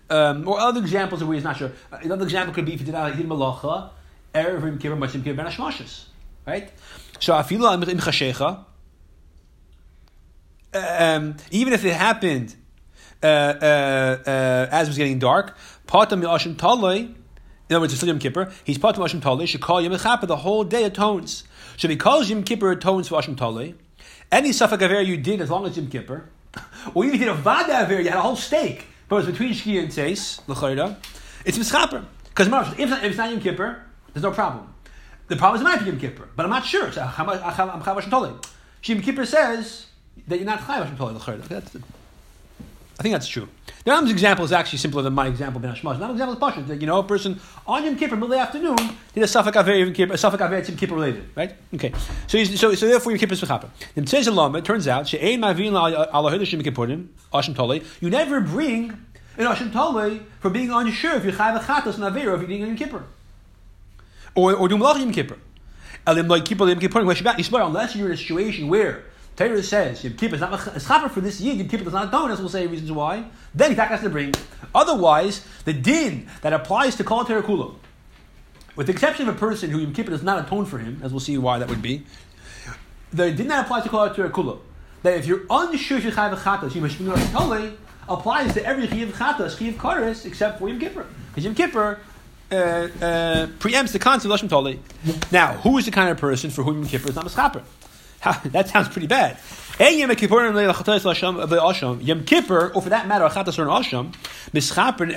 Um, 0.10 0.48
or 0.48 0.60
other 0.60 0.80
examples 0.80 1.22
of 1.22 1.28
where 1.28 1.36
he's 1.36 1.44
not 1.44 1.58
sure. 1.58 1.74
Another 1.92 2.24
example 2.24 2.54
could 2.54 2.66
be 2.66 2.74
if 2.74 2.80
he 2.80 2.86
did 2.86 2.96
a 2.96 3.14
did 3.14 3.28
malacha, 3.28 3.90
erev 4.34 4.64
Yom 4.64 4.80
Kippur, 4.80 4.96
Yom 4.96 5.36
ben 5.36 5.46
Hashmashis. 5.46 6.06
Right. 6.48 6.72
So 7.20 7.34
chashecha. 7.34 8.66
Um, 10.74 11.38
even 11.52 11.74
if 11.74 11.84
it 11.84 11.94
happened 11.94 12.56
uh, 13.24 13.26
uh, 13.26 14.18
uh, 14.26 14.68
as 14.72 14.88
it 14.88 14.92
was 14.92 14.98
getting 14.98 15.20
dark, 15.20 15.58
patam 15.88 16.22
taloi. 16.56 17.16
In 17.70 17.76
other 17.76 17.82
words, 17.82 17.94
it's 17.94 18.00
still 18.00 18.10
Yom 18.10 18.20
Kippur. 18.20 18.52
He's 18.64 18.78
patam 18.78 18.98
yashim 18.98 19.22
taloi. 19.22 19.48
Should 19.48 19.62
call 19.62 19.82
Yom 19.82 19.98
Chapa 19.98 20.26
the 20.26 20.38
whole 20.38 20.64
day 20.64 20.84
atones. 20.84 21.44
So 21.78 21.88
because 21.88 22.30
Yom 22.30 22.44
Kippur 22.44 22.72
atones 22.72 23.08
for 23.08 23.22
Yashim 23.22 23.36
taloi, 23.36 23.76
any 24.32 24.50
safak 24.50 24.82
aver 24.82 25.02
you 25.02 25.18
did 25.18 25.42
as 25.42 25.50
long 25.50 25.66
as 25.66 25.78
Yom 25.78 25.88
Kippur, 25.88 26.30
or 26.94 27.06
even 27.06 27.16
if 27.16 27.22
you 27.22 27.28
did 27.28 27.34
a 27.34 27.42
vada 27.42 27.82
aver, 27.82 28.02
you 28.02 28.10
had 28.10 28.18
a 28.18 28.22
whole 28.22 28.36
steak 28.36 28.86
but 29.10 29.18
it's 29.18 29.32
between 29.32 29.54
Shkia 29.54 29.82
and 29.82 29.90
Tzeis, 29.90 30.40
L'chayda, 30.48 30.96
it's 31.44 31.58
Mischaper. 31.58 32.06
Because 32.30 32.48
if, 32.80 32.92
if 32.92 33.04
it's 33.04 33.18
not 33.18 33.32
Yom 33.32 33.42
Kippur, 33.42 33.84
there's 34.14 34.24
no 34.24 34.32
problem. 34.32 34.74
The 35.28 35.36
problem 35.36 35.62
is 35.62 35.62
it 35.62 35.70
might 35.70 35.84
be 35.84 35.90
Yom 35.90 36.00
Kippur, 36.00 36.30
but 36.36 36.46
I'm 36.46 36.52
not 36.52 36.66
sure. 36.66 36.92
So. 36.92 37.02
Yom 38.84 39.02
Kippur 39.02 39.26
says 39.26 39.88
that 40.28 40.38
you're 40.38 40.46
not 40.46 40.60
Chav 40.60 40.98
Tole, 40.98 41.14
L'chayda. 41.14 41.82
I 43.00 43.02
think 43.02 43.14
that's 43.14 43.30
true. 43.30 43.48
The 43.86 43.92
Rambam's 43.92 44.12
example 44.12 44.44
is 44.44 44.52
actually 44.52 44.80
simpler 44.80 45.02
than 45.02 45.14
my 45.14 45.28
example 45.28 45.62
Ben 45.62 45.74
Hashmaz. 45.74 46.00
Not 46.00 46.12
example 46.12 46.34
is 46.34 46.40
Pasha. 46.40 46.76
You 46.76 46.86
know, 46.86 47.00
a 47.00 47.04
person 47.04 47.40
on 47.66 47.86
Yom 47.86 47.96
Kippur, 47.96 48.18
middle 48.18 48.34
of 48.34 48.38
the 48.38 48.40
afternoon, 48.40 48.76
did 49.14 49.24
a 49.24 49.26
Safak 49.26 49.56
Aver 49.56 49.78
Yom 49.78 49.94
Kippur, 49.94 50.14
a 50.14 50.18
Safak 50.18 50.42
Aver 50.42 50.60
Yom 50.60 50.78
Kippur 50.78 50.96
related, 50.96 51.24
right? 51.34 51.56
Okay. 51.74 51.94
So, 52.28 52.44
so, 52.44 52.76
so 52.76 52.88
therefore 52.88 53.14
Yom 53.14 53.20
Kippur 53.20 53.36
is 53.36 53.42
Mechaper. 53.42 53.70
Then 53.96 54.06
says 54.06 54.28
Lama, 54.28 54.58
it 54.58 54.66
turns 54.66 54.86
out, 54.86 55.08
She'ein 55.08 55.40
Mavin 55.40 55.72
Ala 55.72 56.30
Hidush 56.30 56.52
Yom 56.52 56.62
Kippurim, 56.62 57.08
Ashim 57.34 57.56
Tole, 57.56 57.80
you 58.02 58.10
never 58.10 58.42
bring 58.42 58.90
an 59.38 59.46
Ashim 59.46 59.72
Tole 59.72 60.20
for 60.42 60.50
being 60.50 60.70
unsure 60.70 61.16
if 61.16 61.24
you 61.24 61.32
have 61.32 61.56
a 61.56 61.60
Chatos 61.66 61.96
and 61.96 62.04
Aver, 62.04 62.34
if 62.34 62.42
you're 62.42 62.52
eating 62.52 62.68
Yom 62.68 62.76
Kippur. 62.76 63.06
Or, 64.36 64.54
or 64.56 64.68
do 64.68 64.76
Malach 64.76 65.00
Yom 65.00 65.14
Kippur, 65.14 65.38
unless 66.06 67.96
you're 67.96 68.08
in 68.08 68.14
a 68.14 68.18
situation 68.18 68.68
where 68.68 69.06
Torah 69.40 69.64
says 69.64 70.04
Yom 70.04 70.18
is 70.22 70.42
not 70.42 70.68
a 70.76 70.80
chaper 70.82 71.08
for 71.08 71.22
this 71.22 71.40
year. 71.40 71.54
Yom 71.54 71.70
Kippur 71.70 71.86
does 71.86 71.94
not 71.94 72.14
as 72.30 72.40
we'll 72.40 72.50
say 72.50 72.68
reasons 72.68 72.92
why. 72.92 73.24
Then 73.56 73.72
he 73.72 73.78
has 73.78 74.02
to 74.02 74.10
bring. 74.10 74.34
Otherwise, 74.76 75.46
the 75.64 75.72
din 75.72 76.28
that 76.42 76.52
applies 76.52 76.98
to 76.98 77.06
Kol 77.06 77.24
Torah 77.24 77.42
Kula, 77.42 77.74
with 78.76 78.88
the 78.88 78.94
exception 78.94 79.30
of 79.30 79.36
a 79.36 79.40
person 79.40 79.70
who 79.70 79.80
Yom 79.80 79.94
Kippur 79.94 80.12
does 80.12 80.24
not 80.24 80.46
atone 80.46 80.66
for 80.66 80.78
him, 80.78 81.00
as 81.02 81.14
we'll 81.14 81.22
see 81.22 81.38
why 81.38 81.58
that 81.58 81.70
would 81.70 81.82
be, 81.82 82.06
the 83.14 83.32
din 83.32 83.48
that 83.48 83.64
applies 83.64 83.84
to 83.84 83.90
Kol 83.90 84.10
Torah 84.10 84.30
Kula, 84.30 84.60
that 85.04 85.18
if 85.18 85.26
you're 85.26 85.44
unsure 85.50 86.00
you 86.00 86.12
have 86.12 86.34
a 86.34 86.36
chatas, 86.36 86.76
you 86.76 86.82
must 86.82 87.00
be 87.00 87.78
applies 88.10 88.54
to 88.56 88.66
every 88.66 88.88
chiyav 88.88 89.12
chatas, 89.12 89.56
chiyav 89.56 89.76
kares, 89.76 90.26
except 90.26 90.60
for 90.60 90.68
Yom 90.68 90.80
Kippur, 90.80 91.06
because 91.30 91.46
Yom 91.46 91.56
Kippur. 91.56 92.00
Uh, 92.52 92.56
uh, 92.56 93.46
preempts 93.60 93.92
the 93.92 94.00
concept 94.00 94.26
of 94.26 94.42
Lashon 94.42 94.50
Tole. 94.50 94.80
Now, 95.32 95.54
who 95.58 95.78
is 95.78 95.86
the 95.86 95.92
kind 95.92 96.10
of 96.10 96.18
person 96.18 96.50
for 96.50 96.64
whom 96.64 96.80
Yom 96.80 96.88
Kippur 96.88 97.10
is 97.10 97.16
not 97.16 97.28
a? 97.28 97.64
that 98.46 98.70
sounds 98.70 98.90
pretty 98.90 99.08
bad. 99.08 99.38
Yom 99.80 100.16
Kippur, 100.16 100.48
or 102.74 102.82
for 102.82 102.90
that 102.90 103.08
matter, 103.08 103.26
a 103.26 103.30
asham, 103.30 104.14
mischaper 104.52 105.08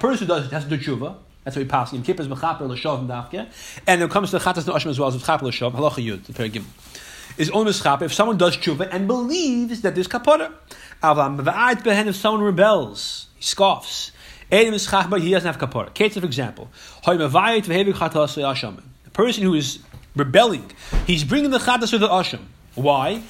person 0.00 0.26
who 0.26 0.34
does 0.34 0.46
it 0.46 0.52
has 0.52 0.64
to 0.64 0.70
do 0.70 0.78
tshuva. 0.78 1.16
That's 1.44 1.56
what 1.56 1.62
we 1.62 1.68
pass. 1.68 1.92
Yom 1.92 2.02
Kippur 2.02 2.22
is 2.22 2.28
mechaper 2.28 2.62
l'shavim 2.62 3.06
dafke, 3.06 3.46
and 3.86 4.02
it 4.02 4.10
comes 4.10 4.32
to 4.32 4.38
chatas 4.38 4.66
and 4.66 4.76
asham 4.76 4.90
as 4.90 4.98
well 4.98 5.08
as 5.08 5.22
chaper 5.22 5.42
l'shav, 5.42 5.72
halacha 5.72 6.04
yud, 6.04 6.24
the 6.24 6.32
perigim 6.32 6.64
is 7.38 7.48
only 7.50 7.72
mischaper 7.72 8.02
if 8.02 8.12
someone 8.12 8.36
does 8.36 8.56
tshuva 8.56 8.88
and 8.92 9.06
believes 9.06 9.82
that 9.82 9.94
there's 9.94 10.08
kapara. 10.08 10.52
If 11.00 12.16
someone 12.16 12.42
rebels, 12.42 13.28
he 13.36 13.42
scoffs. 13.42 14.10
He 14.50 14.64
doesn't 14.64 15.46
have 15.46 15.58
kapara. 15.58 15.94
Case 15.94 16.16
of 16.16 16.24
example. 16.24 16.68
A 17.06 17.16
person 19.12 19.44
who 19.44 19.54
is 19.54 19.78
rebelling. 20.18 20.70
He's 21.06 21.24
bringing 21.24 21.50
the 21.50 21.58
chatas 21.58 21.92
of 21.92 22.00
the 22.00 22.08
asham. 22.08 22.40
Why? 22.74 23.22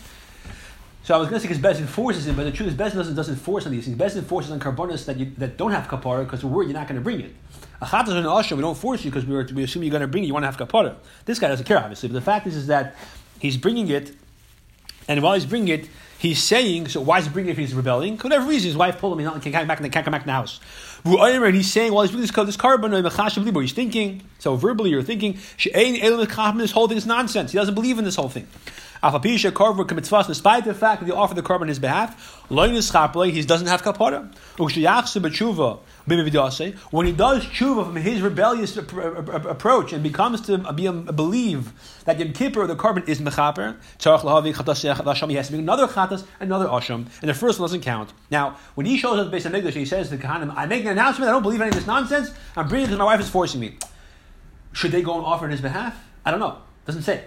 So 1.05 1.15
I 1.15 1.19
was 1.19 1.29
going 1.29 1.41
to 1.41 1.49
say 1.49 1.55
because 1.55 1.79
Bezin 1.81 1.87
forces 1.87 2.27
him, 2.27 2.37
but 2.37 2.45
the 2.45 2.53
truth 2.53 2.69
is 2.69 2.75
Bezin 2.75 2.97
doesn't, 2.97 3.15
doesn't 3.15 3.37
force 3.37 3.65
on 3.65 3.73
these 3.73 3.87
things. 3.87 3.97
Bezin 3.97 4.25
forces 4.25 4.51
on 4.51 4.61
carbonas 4.61 5.07
that, 5.07 5.17
you, 5.17 5.33
that 5.39 5.57
don't 5.57 5.71
have 5.71 5.89
kapara 5.89 6.25
because 6.25 6.45
we're 6.45 6.51
worried 6.51 6.69
you're 6.69 6.79
not 6.79 6.87
going 6.87 7.01
to 7.01 7.03
bring 7.03 7.21
it. 7.21 7.35
A 7.81 7.87
chatas 7.87 8.09
and 8.09 8.19
an 8.19 8.25
asham, 8.25 8.57
we 8.57 8.63
don't 8.63 8.77
force 8.77 9.05
you 9.05 9.11
because 9.11 9.25
we, 9.25 9.37
we 9.55 9.63
assume 9.63 9.85
you're 9.85 9.91
going 9.91 10.03
to 10.03 10.09
bring 10.09 10.25
it, 10.25 10.27
you 10.27 10.35
want 10.35 10.43
to 10.43 10.49
have 10.49 10.59
kapara. 10.59 10.97
This 11.25 11.39
guy 11.39 11.49
doesn't 11.49 11.65
care, 11.65 11.79
obviously. 11.79 12.09
But 12.09 12.15
the 12.15 12.21
fact 12.21 12.47
is, 12.47 12.57
is 12.57 12.67
that 12.67 12.95
he's 13.39 13.57
bringing 13.57 13.89
it, 13.89 14.13
and 15.07 15.23
while 15.23 15.35
he's 15.35 15.47
bringing 15.47 15.69
it, 15.69 15.89
he's 16.19 16.43
saying, 16.43 16.89
so 16.89 17.01
why 17.01 17.21
is 17.21 17.27
he 17.27 17.33
bringing 17.33 17.51
it 17.51 17.53
if 17.53 17.59
he's 17.59 17.73
rebelling? 17.73 18.19
For 18.19 18.25
whatever 18.25 18.47
reason, 18.47 18.69
his 18.69 18.77
wife 18.77 18.99
pulled 18.99 19.19
him, 19.19 19.41
he 19.41 19.51
can't 19.51 19.55
come 19.55 19.67
back, 19.69 19.79
can't 19.79 20.05
come 20.05 20.13
back 20.13 20.23
in 20.23 20.27
the 20.27 20.33
house. 20.33 20.61
He's 21.55 21.73
saying, 21.73 21.93
well, 21.93 22.07
he's 22.07 22.17
this, 22.17 22.31
this 22.31 22.57
carbon, 22.57 22.93
he's 22.93 23.73
thinking, 23.73 24.23
so 24.39 24.57
verbally 24.57 24.91
you're 24.91 25.03
thinking, 25.03 25.39
this 25.59 26.71
whole 26.71 26.89
thing 26.89 26.97
is 26.97 27.07
nonsense. 27.07 27.53
He 27.53 27.59
doesn't 27.59 27.75
believe 27.75 27.99
in 27.99 28.05
this 28.05 28.17
whole 28.17 28.29
thing. 28.29 28.47
Despite 29.03 30.65
the 30.65 30.75
fact 30.75 31.01
that 31.01 31.07
they 31.07 31.13
offer 31.13 31.35
the 31.35 31.43
carbon 31.43 31.67
on 31.67 31.69
his 31.69 31.79
behalf, 31.79 32.43
he 32.49 32.55
doesn't 32.55 33.67
have 33.67 33.83
kapara. 33.83 34.33
When 36.91 37.07
he 37.07 37.13
does 37.13 37.45
tshuva 37.45 37.87
from 37.87 37.97
his 37.97 38.23
rebellious 38.23 38.77
approach 38.77 39.93
and 39.93 40.03
becomes 40.03 40.41
to 40.43 40.59
believe 40.59 41.73
that 42.07 42.19
Yom 42.19 42.33
Kippur, 42.33 42.67
the 42.67 42.75
carbon, 42.75 43.05
is 43.07 43.21
mechaper, 43.21 43.77
he 45.29 45.35
has 45.35 45.47
to 45.47 45.53
make 45.53 45.61
another 45.61 45.87
chatas, 45.87 46.25
another 46.41 46.67
asham, 46.67 47.07
and 47.21 47.29
the 47.29 47.35
first 47.35 47.61
one 47.61 47.69
doesn't 47.69 47.83
count. 47.83 48.13
Now, 48.31 48.57
when 48.75 48.87
he 48.87 48.97
shows 48.97 49.19
up 49.19 49.31
based 49.31 49.47
on 49.47 49.55
English, 49.55 49.75
he 49.75 49.85
says 49.85 50.09
to 50.09 50.17
the 50.17 50.23
Kahanim, 50.23 50.53
I 50.57 50.67
make 50.67 50.83
an 50.83 50.89
announcement, 50.89 51.29
I 51.29 51.33
don't 51.33 51.43
believe 51.43 51.61
any 51.61 51.69
of 51.69 51.75
this 51.75 51.87
nonsense, 51.87 52.33
I'm 52.57 52.69
bringing 52.69 52.87
it 52.87 52.89
because 52.89 52.99
my 52.99 53.05
wife 53.05 53.21
is 53.21 53.29
forcing 53.29 53.61
me. 53.61 53.77
Should 54.73 54.93
they 54.93 55.03
go 55.03 55.15
and 55.15 55.25
offer 55.25 55.45
on 55.45 55.51
his 55.51 55.61
behalf? 55.61 55.95
I 56.25 56.31
don't 56.31 56.41
know. 56.41 56.59
Doesn't 56.87 57.03
say. 57.03 57.25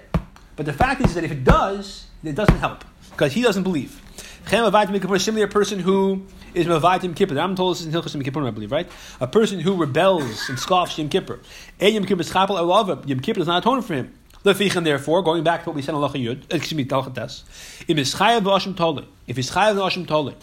But 0.61 0.67
the 0.67 0.73
fact 0.73 1.01
is 1.01 1.15
that 1.15 1.23
if 1.23 1.31
it 1.31 1.43
does, 1.43 2.05
it 2.23 2.35
doesn't 2.35 2.57
help 2.57 2.85
because 3.09 3.33
he 3.33 3.41
doesn't 3.41 3.63
believe. 3.63 3.99
Similarly, 4.45 5.41
a 5.41 5.47
person 5.47 5.79
who 5.79 6.27
is 6.53 6.67
Mavaitim 6.67 7.15
Kippur. 7.15 7.39
I'm 7.39 7.55
told 7.55 7.73
this 7.73 7.81
is 7.81 7.87
in 7.87 7.93
Hilchas 7.99 8.13
Yom 8.13 8.21
Kippur, 8.21 8.45
I 8.45 8.51
believe, 8.51 8.71
right? 8.71 8.87
A 9.19 9.25
person 9.25 9.59
who 9.59 9.75
rebels 9.75 10.49
and 10.49 10.59
scoffs 10.59 10.99
Yom 10.99 11.09
Kippur. 11.09 11.39
Yom 11.79 12.05
Kippur 12.05 12.21
is 12.21 12.31
Chapel 12.31 12.57
Elava. 12.57 13.09
Yom 13.09 13.21
Kippur 13.21 13.39
does 13.39 13.47
not 13.47 13.63
atone 13.63 13.81
for 13.81 13.95
him. 13.95 14.13
Lefichan, 14.45 14.83
therefore, 14.83 15.23
going 15.23 15.43
back 15.43 15.63
to 15.63 15.69
what 15.71 15.75
we 15.75 15.81
said 15.81 15.95
in 15.95 15.95
Allah 15.95 16.11
Yud, 16.11 16.43
excuse 16.53 16.75
me, 16.75 16.85
Talchatas, 16.85 17.41
if 17.87 17.97
he's 17.97 18.13
chayav 18.13 18.41
v'ashim 18.41 18.77
tole, 18.77 19.03
if 19.25 19.37
he's 19.37 19.49
chayav 19.49 19.77
v'ashim 19.77 20.07
tole, 20.07 20.35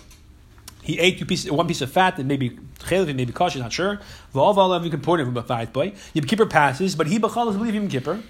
he 0.82 0.98
ate 0.98 1.20
two 1.20 1.26
pieces, 1.26 1.52
one 1.52 1.68
piece 1.68 1.80
of 1.80 1.92
fat 1.92 2.16
that 2.16 2.26
maybe 2.26 2.58
chaylev, 2.80 3.14
maybe 3.14 3.32
kosher, 3.32 3.60
not 3.60 3.72
sure. 3.72 4.00
V'al 4.34 4.52
v'al 4.56 4.82
you 4.82 4.90
can 4.90 5.00
pour 5.00 5.20
it 5.20 5.24
from 5.24 5.36
a 5.36 5.44
fight 5.44 5.72
boy. 5.72 5.92
Yom 6.12 6.24
Kippur 6.24 6.46
passes, 6.46 6.96
but 6.96 7.06
he 7.06 7.20
b'chal 7.20 7.44
doesn't 7.44 7.60
believe 7.60 7.76
Yom 7.76 7.86
Kippur. 7.86 8.20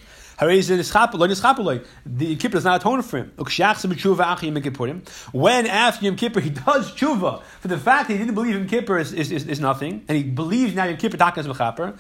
The 0.41 2.37
Kippur 2.37 2.53
does 2.53 2.65
not 2.65 2.81
atone 2.81 3.03
for 3.03 3.19
him. 3.19 3.33
When 5.33 5.67
after 5.67 6.05
Yom 6.05 6.17
Kippur 6.17 6.41
he 6.41 6.51
does 6.51 6.93
tshuva 6.93 7.43
for 7.43 7.69
the 7.69 7.77
fact 7.79 8.09
that 8.09 8.15
he 8.15 8.21
didn't 8.21 8.35
believe 8.35 8.55
Yom 8.55 8.69
Kippur 8.69 8.99
is, 8.99 9.13
is, 9.13 9.33
is, 9.33 9.47
is 9.49 9.59
nothing, 9.59 10.05
and 10.07 10.17
he 10.17 10.23
believes 10.23 10.75
now 10.75 10.85
Yom 10.85 10.97
Kippur 10.97 11.17
takas 11.17 11.47
mechaper. 11.47 11.99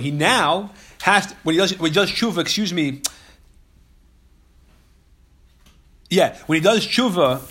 He 0.00 0.10
now 0.12 0.70
has 1.02 1.26
to, 1.26 1.34
when 1.42 1.54
he 1.54 1.58
does 1.58 1.78
when 1.78 1.90
he 1.90 1.94
does 1.94 2.10
tshuva. 2.10 2.38
Excuse 2.38 2.72
me. 2.72 3.02
Yeah, 6.08 6.36
when 6.46 6.56
he 6.56 6.62
does 6.62 6.86
tshuva, 6.86 7.42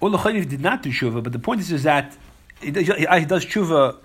well, 0.00 0.32
did 0.32 0.60
not 0.60 0.82
do 0.82 0.90
tshuva, 0.90 1.22
but 1.22 1.32
the 1.32 1.38
point 1.38 1.60
is, 1.60 1.70
is 1.70 1.84
that 1.84 2.16
he 2.60 2.72
does, 2.72 2.88
he 2.88 3.24
does 3.24 3.46
tshuva 3.46 3.96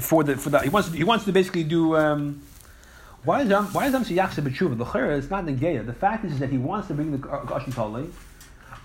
for 0.00 0.24
the 0.24 0.36
for 0.36 0.50
the 0.50 0.60
he 0.60 0.68
wants 0.68 0.92
he 0.92 1.04
wants 1.04 1.24
to 1.24 1.32
basically 1.32 1.64
do. 1.64 1.96
Um, 1.96 2.42
why 3.24 3.40
is 3.40 3.48
why 3.72 3.86
is 3.86 3.94
Amsi 3.94 4.16
Yachse 4.16 4.44
b'tshuva? 4.44 4.76
The 4.76 4.84
chayra 4.84 5.16
is 5.16 5.30
not 5.30 5.46
negeya. 5.46 5.86
The 5.86 5.94
fact 5.94 6.26
is, 6.26 6.32
is 6.32 6.38
that 6.40 6.50
he 6.50 6.58
wants 6.58 6.88
to 6.88 6.94
bring 6.94 7.10
the 7.10 7.18
Gashim 7.18 7.74
Tali 7.74 8.10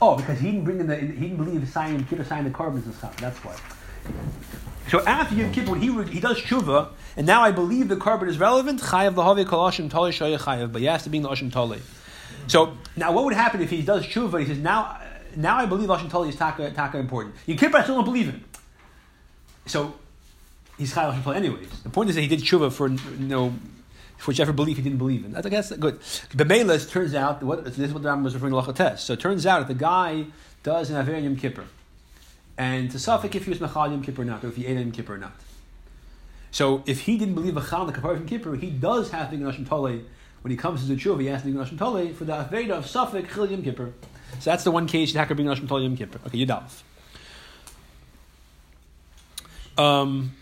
Oh, 0.01 0.15
because 0.15 0.39
he 0.39 0.51
didn't 0.51 0.63
bring 0.63 0.79
in 0.79 0.87
the 0.87 0.95
he 0.95 1.27
didn't 1.27 1.37
believe 1.37 1.67
signing 1.67 2.05
Kippur 2.05 2.23
signing 2.23 2.45
the 2.45 2.57
carbons 2.57 2.85
and 2.85 2.95
stuff. 2.95 3.17
That's 3.17 3.37
why. 3.39 3.55
So 4.89 5.05
after 5.05 5.35
Yom 5.35 5.51
Kippur, 5.51 5.75
he 5.75 5.91
he 6.05 6.19
does 6.19 6.39
tshuva, 6.39 6.89
and 7.17 7.27
now 7.27 7.41
I 7.41 7.51
believe 7.51 7.89
the 7.89 7.97
carbon 7.97 8.29
is 8.29 8.39
relevant. 8.39 8.81
Chayav 8.81 9.15
lahavi 9.15 9.45
kol 9.45 9.69
ashim 9.69 9.89
tali 9.89 10.11
shaya 10.11 10.39
chayav, 10.39 10.71
but 10.71 10.81
he 10.81 10.87
has 10.87 11.03
to 11.03 11.09
be 11.09 11.17
in 11.17 11.23
the 11.23 11.29
ashim 11.29 11.51
tali. 11.51 11.81
So 12.47 12.77
now, 12.95 13.11
what 13.11 13.25
would 13.25 13.33
happen 13.33 13.61
if 13.61 13.69
he 13.69 13.81
does 13.81 14.05
tshuva? 14.05 14.39
He 14.39 14.45
says 14.45 14.57
now, 14.57 14.99
now 15.35 15.57
I 15.57 15.65
believe 15.65 15.89
ashim 15.89 16.09
tali 16.09 16.29
is 16.29 16.37
taka 16.37 16.71
taka 16.71 16.97
important. 16.97 17.35
Yom 17.45 17.57
Kippur, 17.57 17.77
I 17.77 17.83
still 17.83 17.95
don't 17.95 18.05
believe 18.05 18.29
in. 18.29 18.43
So 19.65 19.95
he's 20.79 20.93
chayav 20.93 21.23
tali 21.23 21.35
anyways. 21.37 21.69
The 21.83 21.89
point 21.89 22.09
is 22.09 22.15
that 22.15 22.21
he 22.21 22.27
did 22.27 22.39
tshuva 22.39 22.71
for 22.71 22.87
you 22.87 22.97
know 23.19 23.53
for 24.17 24.31
whichever 24.31 24.51
belief 24.51 24.77
he 24.77 24.83
didn't 24.83 24.97
believe 24.97 25.23
in. 25.23 25.35
I 25.35 25.41
guess 25.41 25.69
that's 25.69 25.79
good. 25.79 25.99
Bemelas 26.31 26.89
turns 26.89 27.13
out 27.13 27.43
what 27.43 27.63
this 27.63 27.77
is 27.77 27.93
what 27.93 28.01
the 28.01 28.09
Rambam 28.09 28.23
was 28.23 28.33
referring 28.33 28.53
to 28.53 28.59
Lachates. 28.59 28.99
So 28.99 29.13
it 29.13 29.19
turns 29.19 29.45
out 29.45 29.61
if 29.61 29.67
the 29.67 29.73
guy 29.75 30.25
does 30.63 30.89
an 30.89 30.97
Aver 30.97 31.19
Yom 31.19 31.35
Kippur, 31.35 31.65
and 32.57 32.89
to 32.91 32.99
Suffolk 32.99 33.35
if 33.35 33.45
he 33.45 33.49
was 33.51 33.59
Mechal 33.59 33.91
Yom 33.91 34.03
Kippur 34.03 34.23
or 34.23 34.25
not, 34.25 34.43
or 34.43 34.47
if 34.47 34.55
he 34.55 34.65
ate 34.65 34.77
Yom 34.77 34.91
Kippur 34.91 35.15
or 35.15 35.17
not. 35.17 35.33
So 36.51 36.83
if 36.85 37.01
he 37.01 37.17
didn't 37.17 37.35
believe 37.35 37.53
Mechal 37.53 37.85
the 37.85 37.93
Kapar 37.93 38.15
Yom 38.15 38.27
Kippur, 38.27 38.55
he 38.55 38.69
does 38.69 39.11
have 39.11 39.29
to 39.31 39.37
be 39.37 39.43
Nashim 39.43 39.67
Tole. 39.67 40.01
When 40.41 40.51
he 40.51 40.57
comes 40.57 40.81
to 40.81 40.87
the 40.87 40.95
tshuva, 40.95 41.19
he 41.19 41.27
has 41.27 41.41
to 41.41 41.47
be 41.47 41.53
Nashim 41.53 41.77
Tole 41.77 42.13
for 42.13 42.23
the 42.23 42.33
Aveda 42.33 42.71
of 42.71 42.87
Suffolk 42.87 43.29
Chil 43.33 43.51
Yom 43.51 43.61
Kippur. 43.61 43.93
So 44.39 44.49
that's 44.49 44.63
the 44.63 44.71
one 44.71 44.87
case 44.87 45.13
that 45.13 45.27
could 45.27 45.37
be 45.37 45.43
Nashim 45.43 45.67
Tole 45.67 45.81
Yom 45.81 45.95
Kippur. 45.95 46.19
Okay, 46.27 46.45
Yudalf. 46.45 46.81
Um, 49.77 50.33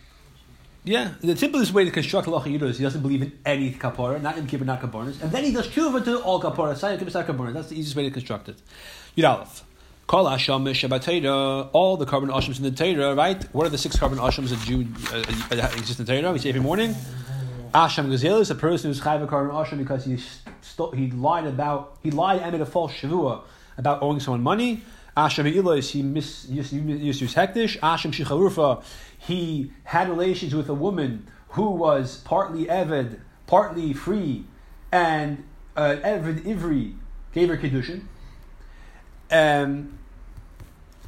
yeah, 0.87 1.13
the 1.21 1.35
simplest 1.35 1.73
way 1.73 1.85
to 1.85 1.91
construct 1.91 2.27
halacha 2.27 2.45
yidus 2.45 2.69
is 2.69 2.77
he 2.77 2.83
doesn't 2.83 3.01
believe 3.01 3.21
in 3.21 3.37
any 3.45 3.71
kapara, 3.71 4.21
not 4.21 4.37
in 4.37 4.47
kippur, 4.47 4.65
not 4.65 4.81
kaparas, 4.81 5.21
and 5.21 5.31
then 5.31 5.43
he 5.43 5.51
does 5.51 5.67
tshuva 5.67 6.03
to 6.03 6.21
all 6.21 6.41
saying 6.75 6.99
kippur, 6.99 7.11
kaparas. 7.11 7.53
That's 7.53 7.69
the 7.69 7.75
easiest 7.75 7.95
way 7.95 8.03
to 8.03 8.11
construct 8.11 8.49
it. 8.49 8.57
Yud 9.15 9.29
Aleph. 9.29 9.63
Kol 10.07 10.23
Hasham 10.23 10.63
Shabbat 10.69 11.69
all 11.73 11.97
the 11.97 12.05
carbon 12.05 12.29
ashams 12.29 12.57
in 12.57 12.63
the 12.63 12.71
Torah, 12.71 13.13
right? 13.13 13.43
What 13.53 13.67
are 13.67 13.69
the 13.69 13.77
six 13.77 13.99
carbon 13.99 14.19
ashams 14.19 14.49
that 14.49 14.59
Jew 14.59 14.87
uh, 15.11 15.61
uh, 15.61 15.69
exist 15.77 15.99
in 15.99 16.05
the 16.05 16.21
Torah? 16.21 16.31
We 16.31 16.39
say 16.39 16.47
every 16.47 16.61
morning. 16.61 16.95
Asham 17.73 18.07
Gazel 18.07 18.39
is 18.39 18.49
a 18.49 18.55
person 18.55 18.89
who's 18.89 19.01
chayv 19.01 19.21
a 19.21 19.27
carbon 19.27 19.53
asham 19.53 19.77
because 19.79 20.05
he 20.05 20.15
st- 20.17 20.95
he 20.95 21.11
lied 21.11 21.45
about 21.45 21.97
he 22.01 22.11
lied 22.11 22.41
and 22.41 22.53
made 22.53 22.61
a 22.61 22.65
false 22.65 22.93
shavua 22.93 23.41
about 23.77 24.01
owing 24.01 24.21
someone 24.21 24.41
money. 24.41 24.81
Asham 25.17 25.51
Ilois, 25.51 25.89
he 25.89 26.03
mis, 26.03 26.47
used, 26.47 26.71
used 26.71 27.19
to 27.19 27.25
use 27.25 27.35
hektish. 27.35 27.77
Asham 27.79 28.13
Shicharufa, 28.13 28.83
he 29.27 29.71
had 29.83 30.09
relations 30.09 30.55
with 30.55 30.69
a 30.69 30.73
woman 30.73 31.27
who 31.49 31.71
was 31.71 32.17
partly 32.17 32.65
Eved, 32.65 33.19
partly 33.45 33.91
free, 33.91 34.45
and 34.91 35.43
uh, 35.75 35.97
Eved 36.01 36.43
Ivri 36.43 36.95
gave 37.33 37.49
her 37.49 37.57
Kiddushin. 37.57 38.03
Um, 39.29 39.99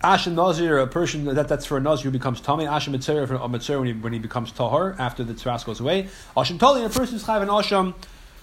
Nazir, 0.03 0.79
a 0.79 0.87
person 0.87 1.25
that, 1.25 1.47
that's 1.47 1.65
for 1.65 1.77
a 1.77 1.81
Nazir 1.81 2.05
who 2.05 2.11
becomes 2.11 2.41
Tommy. 2.41 2.65
Asham 2.65 2.91
Mitzvah 2.91 3.25
for 3.25 3.35
a 3.35 3.47
Mitzvah 3.47 3.79
when 3.79 3.87
he, 3.87 3.93
when 3.93 4.13
he 4.13 4.19
becomes 4.19 4.51
Tahar 4.51 4.95
after 4.99 5.23
the 5.23 5.33
Tzras 5.33 5.63
goes 5.63 5.79
away. 5.79 6.09
Asham 6.35 6.59
Tali, 6.59 6.83
a 6.83 6.89
person 6.89 7.13
who's 7.13 7.23
Chayv 7.23 7.41
an 7.41 7.47
Asham 7.47 7.95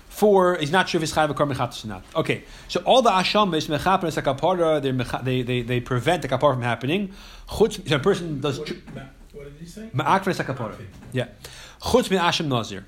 for 0.08 0.56
he's 0.56 0.72
not 0.72 0.88
sure 0.88 0.98
if 0.98 1.02
he's 1.02 1.12
chayav 1.12 1.28
a 1.28 1.34
kar 1.34 1.46
or 1.46 1.88
not. 1.88 2.02
Okay, 2.14 2.44
so 2.68 2.80
all 2.86 3.02
the 3.02 3.10
asham 3.10 3.54
is 3.54 3.64
is 3.64 4.16
a 4.16 4.22
kapara. 4.22 4.80
They 5.24 5.42
they 5.42 5.60
they 5.60 5.80
prevent 5.80 6.22
the 6.22 6.28
kapara 6.28 6.54
from 6.54 6.62
happening. 6.62 7.12
Chutz, 7.48 7.86
so 7.86 7.96
a 7.96 7.98
person 7.98 8.40
does. 8.40 8.58
What, 8.58 8.72
what 9.36 9.44
did 9.44 9.60
he 9.60 9.66
say? 9.66 9.90
Yeah, 11.12 11.28
chutz 11.80 12.10
min 12.10 12.18
asham 12.18 12.46
nazir. 12.46 12.86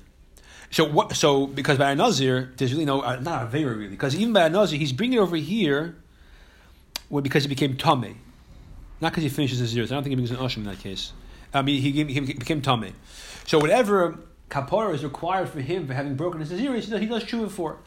So 0.71 0.85
what? 0.85 1.15
So 1.15 1.47
because 1.47 1.77
by 1.77 1.91
a 1.91 1.95
nazir, 1.95 2.51
there's 2.57 2.71
really 2.71 2.85
no 2.85 3.01
uh, 3.01 3.19
not 3.21 3.43
a 3.43 3.45
very 3.47 3.65
really 3.65 3.87
because 3.87 4.15
even 4.15 4.33
by 4.33 4.45
a 4.45 4.49
nazir, 4.49 4.77
he's 4.77 4.93
bringing 4.93 5.19
it 5.19 5.21
over 5.21 5.35
here. 5.35 5.95
Well, 7.09 7.21
because 7.21 7.43
he 7.43 7.49
became 7.49 7.75
tame, 7.75 8.19
not 9.01 9.11
because 9.11 9.23
he 9.23 9.29
finishes 9.29 9.59
his 9.59 9.69
zeros. 9.69 9.91
I 9.91 9.95
don't 9.95 10.03
think 10.03 10.11
he 10.11 10.21
becomes 10.21 10.39
an 10.39 10.45
asham 10.45 10.57
in 10.57 10.63
that 10.65 10.79
case. 10.79 11.13
I 11.53 11.63
mean, 11.63 11.81
he, 11.81 11.91
he 12.03 12.19
became 12.19 12.61
tame. 12.61 12.93
So 13.47 13.57
whatever 13.57 14.19
kapara 14.49 14.93
is 14.93 15.03
required 15.03 15.49
for 15.49 15.61
him 15.61 15.87
for 15.87 15.93
having 15.93 16.15
broken 16.15 16.39
his 16.39 16.51
Aziris, 16.51 16.99
he 16.99 17.05
does 17.05 17.23
tshuva 17.23 17.49
for. 17.49 17.77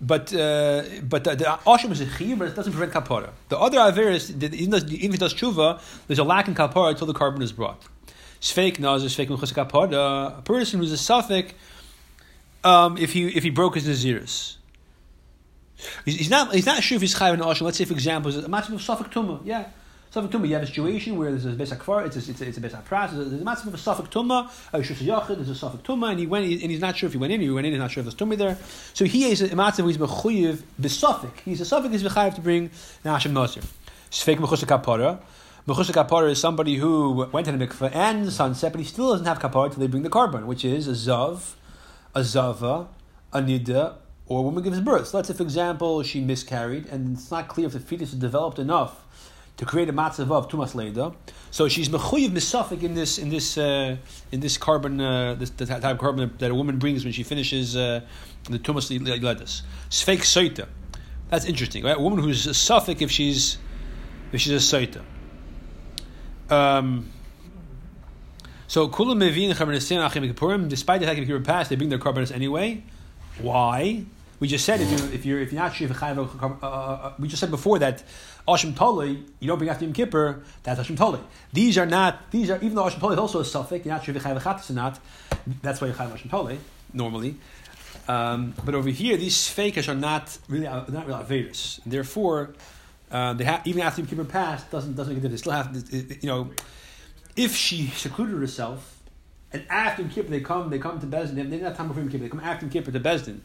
But 0.00 0.34
uh, 0.34 0.82
but 1.02 1.24
the, 1.24 1.34
the 1.36 1.90
is 1.90 2.00
a 2.00 2.06
chiyuv, 2.06 2.38
but 2.38 2.48
it 2.48 2.56
doesn't 2.56 2.72
prevent 2.72 2.92
kapara. 2.92 3.30
The 3.48 3.58
other 3.58 3.78
averis, 3.78 4.30
even 4.52 4.74
if 4.74 5.12
he 5.12 5.18
does 5.18 5.32
tshuva, 5.32 5.80
there's 6.08 6.18
a 6.18 6.24
lack 6.24 6.48
in 6.48 6.54
kapara 6.54 6.90
until 6.90 7.06
the 7.06 7.14
carbon 7.14 7.42
is 7.42 7.52
brought. 7.52 7.82
Sfeik 8.40 8.78
nazir, 8.78 9.08
sfeik 9.08 9.28
mechus 9.28 9.54
kapara. 9.54 10.38
A 10.38 10.42
person 10.42 10.80
who's 10.80 10.92
a 10.92 10.98
suffix, 10.98 11.54
um, 12.64 12.98
if 12.98 13.12
he 13.12 13.28
if 13.28 13.44
he 13.44 13.50
broke 13.50 13.76
his 13.76 13.86
naziris. 13.86 14.56
He's 16.04 16.30
not. 16.30 16.54
He's 16.54 16.66
not 16.66 16.82
sure 16.82 16.96
if 16.96 17.02
he's 17.02 17.14
chayv 17.14 17.34
an 17.34 17.40
asham. 17.40 17.62
Let's 17.62 17.78
say, 17.78 17.84
for 17.84 17.94
example, 17.94 18.34
a 18.44 18.48
massive 18.48 18.74
of 18.74 18.82
suffix 18.82 19.10
tumah. 19.10 19.40
Yeah, 19.44 19.68
Suffolk 20.14 20.30
Tumah, 20.30 20.46
you 20.46 20.54
have 20.54 20.62
a 20.62 20.66
situation 20.66 21.16
where 21.16 21.32
there's 21.32 21.44
a 21.44 21.48
Beis 21.48 21.76
HaKfar, 21.76 22.06
it's 22.06 22.14
a, 22.14 22.30
it's 22.30 22.40
a, 22.40 22.46
it's 22.46 22.56
a 22.56 22.60
HaPras, 22.60 23.16
there's 23.16 23.32
a 23.32 23.44
massive 23.44 23.66
of 23.66 23.74
a 23.74 23.78
Suffolk 23.78 24.12
Tumah, 24.12 24.48
a 24.72 25.34
there's 25.34 25.48
a 25.48 25.54
Suffolk 25.56 25.82
Tumah, 25.82 26.10
and 26.10 26.20
he 26.20 26.26
went, 26.28 26.44
and 26.44 26.70
he's 26.70 26.80
not 26.80 26.96
sure 26.96 27.08
if 27.08 27.14
he 27.14 27.18
went 27.18 27.32
in, 27.32 27.40
he 27.40 27.50
went 27.50 27.66
in, 27.66 27.72
he's 27.72 27.80
not 27.80 27.90
sure 27.90 28.00
if 28.00 28.04
there's 28.04 28.14
Tumah 28.14 28.38
there. 28.38 28.56
So 28.92 29.06
he 29.06 29.24
is 29.24 29.42
a 29.42 29.56
massive, 29.56 29.84
he's 29.86 29.98
Mechuyev, 29.98 30.62
Besuffolk. 30.80 31.40
He's 31.44 31.60
a 31.60 31.64
Suffolk, 31.64 31.90
he's 31.90 32.04
Mechayev 32.04 32.36
to 32.36 32.40
bring 32.42 32.70
Nashim 33.04 33.32
Nasir. 33.32 33.62
Sfeik 34.12 34.36
Mechusha 34.36 34.66
Kapara. 34.66 35.18
Mechusha 35.66 35.90
Kapara 35.90 36.30
is 36.30 36.38
somebody 36.38 36.76
who 36.76 37.28
went 37.32 37.46
to 37.46 37.50
the 37.50 37.66
mikveh 37.66 37.92
and 37.92 38.24
the 38.24 38.30
sunset, 38.30 38.70
but 38.70 38.78
he 38.78 38.86
still 38.86 39.10
doesn't 39.10 39.26
have 39.26 39.40
Kapara 39.40 39.64
until 39.64 39.80
they 39.80 39.88
bring 39.88 40.04
the 40.04 40.10
carbon, 40.10 40.46
which 40.46 40.64
is 40.64 40.86
a 40.86 40.92
Zav, 40.92 41.54
a 42.14 42.22
Zava, 42.22 42.86
a 43.32 43.40
Nida, 43.40 43.96
or 44.28 44.38
a 44.38 44.42
woman 44.42 44.62
gives 44.62 44.78
birth. 44.78 45.08
So 45.08 45.16
let's 45.16 45.26
say, 45.26 45.34
for 45.34 45.42
example, 45.42 46.04
she 46.04 46.20
miscarried, 46.20 46.86
and 46.86 47.16
it's 47.16 47.32
not 47.32 47.48
clear 47.48 47.66
if 47.66 47.72
the 47.72 47.80
fetus 47.80 48.12
is 48.12 48.20
developed 48.20 48.60
enough 48.60 49.00
to 49.56 49.64
create 49.64 49.88
a 49.88 49.92
matzav 49.92 50.30
of 50.30 50.48
tumas 50.48 50.74
leida. 50.74 51.14
So 51.50 51.68
she's 51.68 51.88
mechuyev 51.88 52.30
misafik 52.30 52.82
in 52.82 52.94
this 52.94 53.18
in 53.18 53.28
this 53.28 53.56
uh, 53.56 53.96
in 54.32 54.40
this 54.40 54.58
carbon 54.58 55.00
uh, 55.00 55.34
this 55.34 55.50
the 55.50 55.66
type 55.66 55.84
of 55.84 55.98
carbon 55.98 56.32
that 56.38 56.50
a 56.50 56.54
woman 56.54 56.78
brings 56.78 57.04
when 57.04 57.12
she 57.12 57.22
finishes 57.22 57.76
uh, 57.76 58.00
the 58.50 58.58
tumas 58.58 58.90
leidas. 58.90 59.62
Sfeik 59.90 60.20
soita. 60.20 60.66
That's 61.30 61.44
interesting. 61.46 61.84
Right? 61.84 61.96
A 61.96 62.00
woman 62.00 62.18
who's 62.18 62.46
a 62.46 62.54
suffix 62.54 63.00
if 63.00 63.10
she's 63.10 63.58
if 64.32 64.40
she's 64.40 64.72
a 64.72 64.76
soita. 64.76 65.02
Um, 66.50 67.10
so 68.66 68.88
kulam 68.88 69.18
mevin 69.18 69.50
achim. 69.52 70.68
Despite 70.68 71.00
the 71.00 71.06
fact 71.06 71.18
that 71.18 71.28
Kippurim 71.28 71.44
passed, 71.44 71.70
they 71.70 71.76
bring 71.76 71.90
their 71.90 71.98
carbonates 71.98 72.32
anyway. 72.32 72.82
Why? 73.40 74.04
We 74.40 74.48
just 74.48 74.64
said 74.64 74.80
if 74.80 74.90
you 74.90 74.98
if 75.12 75.24
you're 75.24 75.40
if 75.40 75.52
you're 75.52 75.62
not 75.62 75.74
sure 75.74 75.88
if 75.88 76.02
uh, 76.02 76.06
uh, 76.62 77.12
we 77.18 77.28
just 77.28 77.40
said 77.40 77.50
before 77.50 77.78
that 77.78 78.02
Ashim 78.46 78.76
Toli, 78.76 79.24
you 79.40 79.48
don't 79.48 79.56
bring 79.58 79.70
after 79.70 79.84
Yom 79.84 79.94
Kippur, 79.94 80.42
that's 80.62 80.78
Ashim 80.78 80.96
Toli. 80.96 81.20
These 81.52 81.78
are 81.78 81.86
not, 81.86 82.30
these 82.30 82.50
are, 82.50 82.56
even 82.56 82.74
though 82.74 82.84
Ashim 82.84 83.00
Toli 83.00 83.14
is 83.14 83.18
also 83.18 83.40
a 83.40 83.44
suffix, 83.44 83.86
you're 83.86 83.94
not 83.94 84.04
sure 84.04 84.14
if 84.14 84.22
Chayav 84.22 84.70
or 84.70 84.72
not, 84.74 84.98
that's 85.62 85.80
why 85.80 85.86
you're 85.86 85.96
Chayav 85.96 86.12
Ashim 86.12 86.30
Toli, 86.30 86.58
normally. 86.92 87.36
Um, 88.06 88.52
but 88.62 88.74
over 88.74 88.90
here, 88.90 89.16
these 89.16 89.48
fakers 89.48 89.88
are 89.88 89.94
not 89.94 90.36
really, 90.48 90.66
uh, 90.66 90.84
not 90.88 91.06
really 91.06 91.24
Averis. 91.24 91.80
Therefore, 91.86 92.52
uh, 93.10 93.32
they 93.32 93.44
have, 93.44 93.66
even 93.66 93.80
after 93.82 94.02
Yom 94.02 94.08
Kippur 94.08 94.24
passed, 94.24 94.70
doesn't, 94.70 94.94
doesn't 94.94 95.16
a 95.16 95.20
difference. 95.20 95.40
They 95.40 95.50
still 95.50 95.52
have, 95.52 96.22
you 96.22 96.28
know, 96.28 96.50
if 97.36 97.56
she 97.56 97.86
secluded 97.86 98.38
herself, 98.38 99.00
and 99.54 99.64
after 99.70 100.02
Yom 100.02 100.10
Kippur 100.10 100.28
they 100.28 100.40
come, 100.40 100.68
they 100.68 100.78
come 100.78 101.00
to 101.00 101.06
Bezdin, 101.06 101.48
they 101.48 101.58
have 101.60 101.78
time 101.78 101.88
before 101.88 102.02
Yom 102.02 102.12
Kippur, 102.12 102.24
they 102.24 102.28
come 102.28 102.40
after 102.40 102.66
Yom 102.66 102.72
Kippur 102.72 102.92
to 102.92 103.00
Bezdin, 103.00 103.40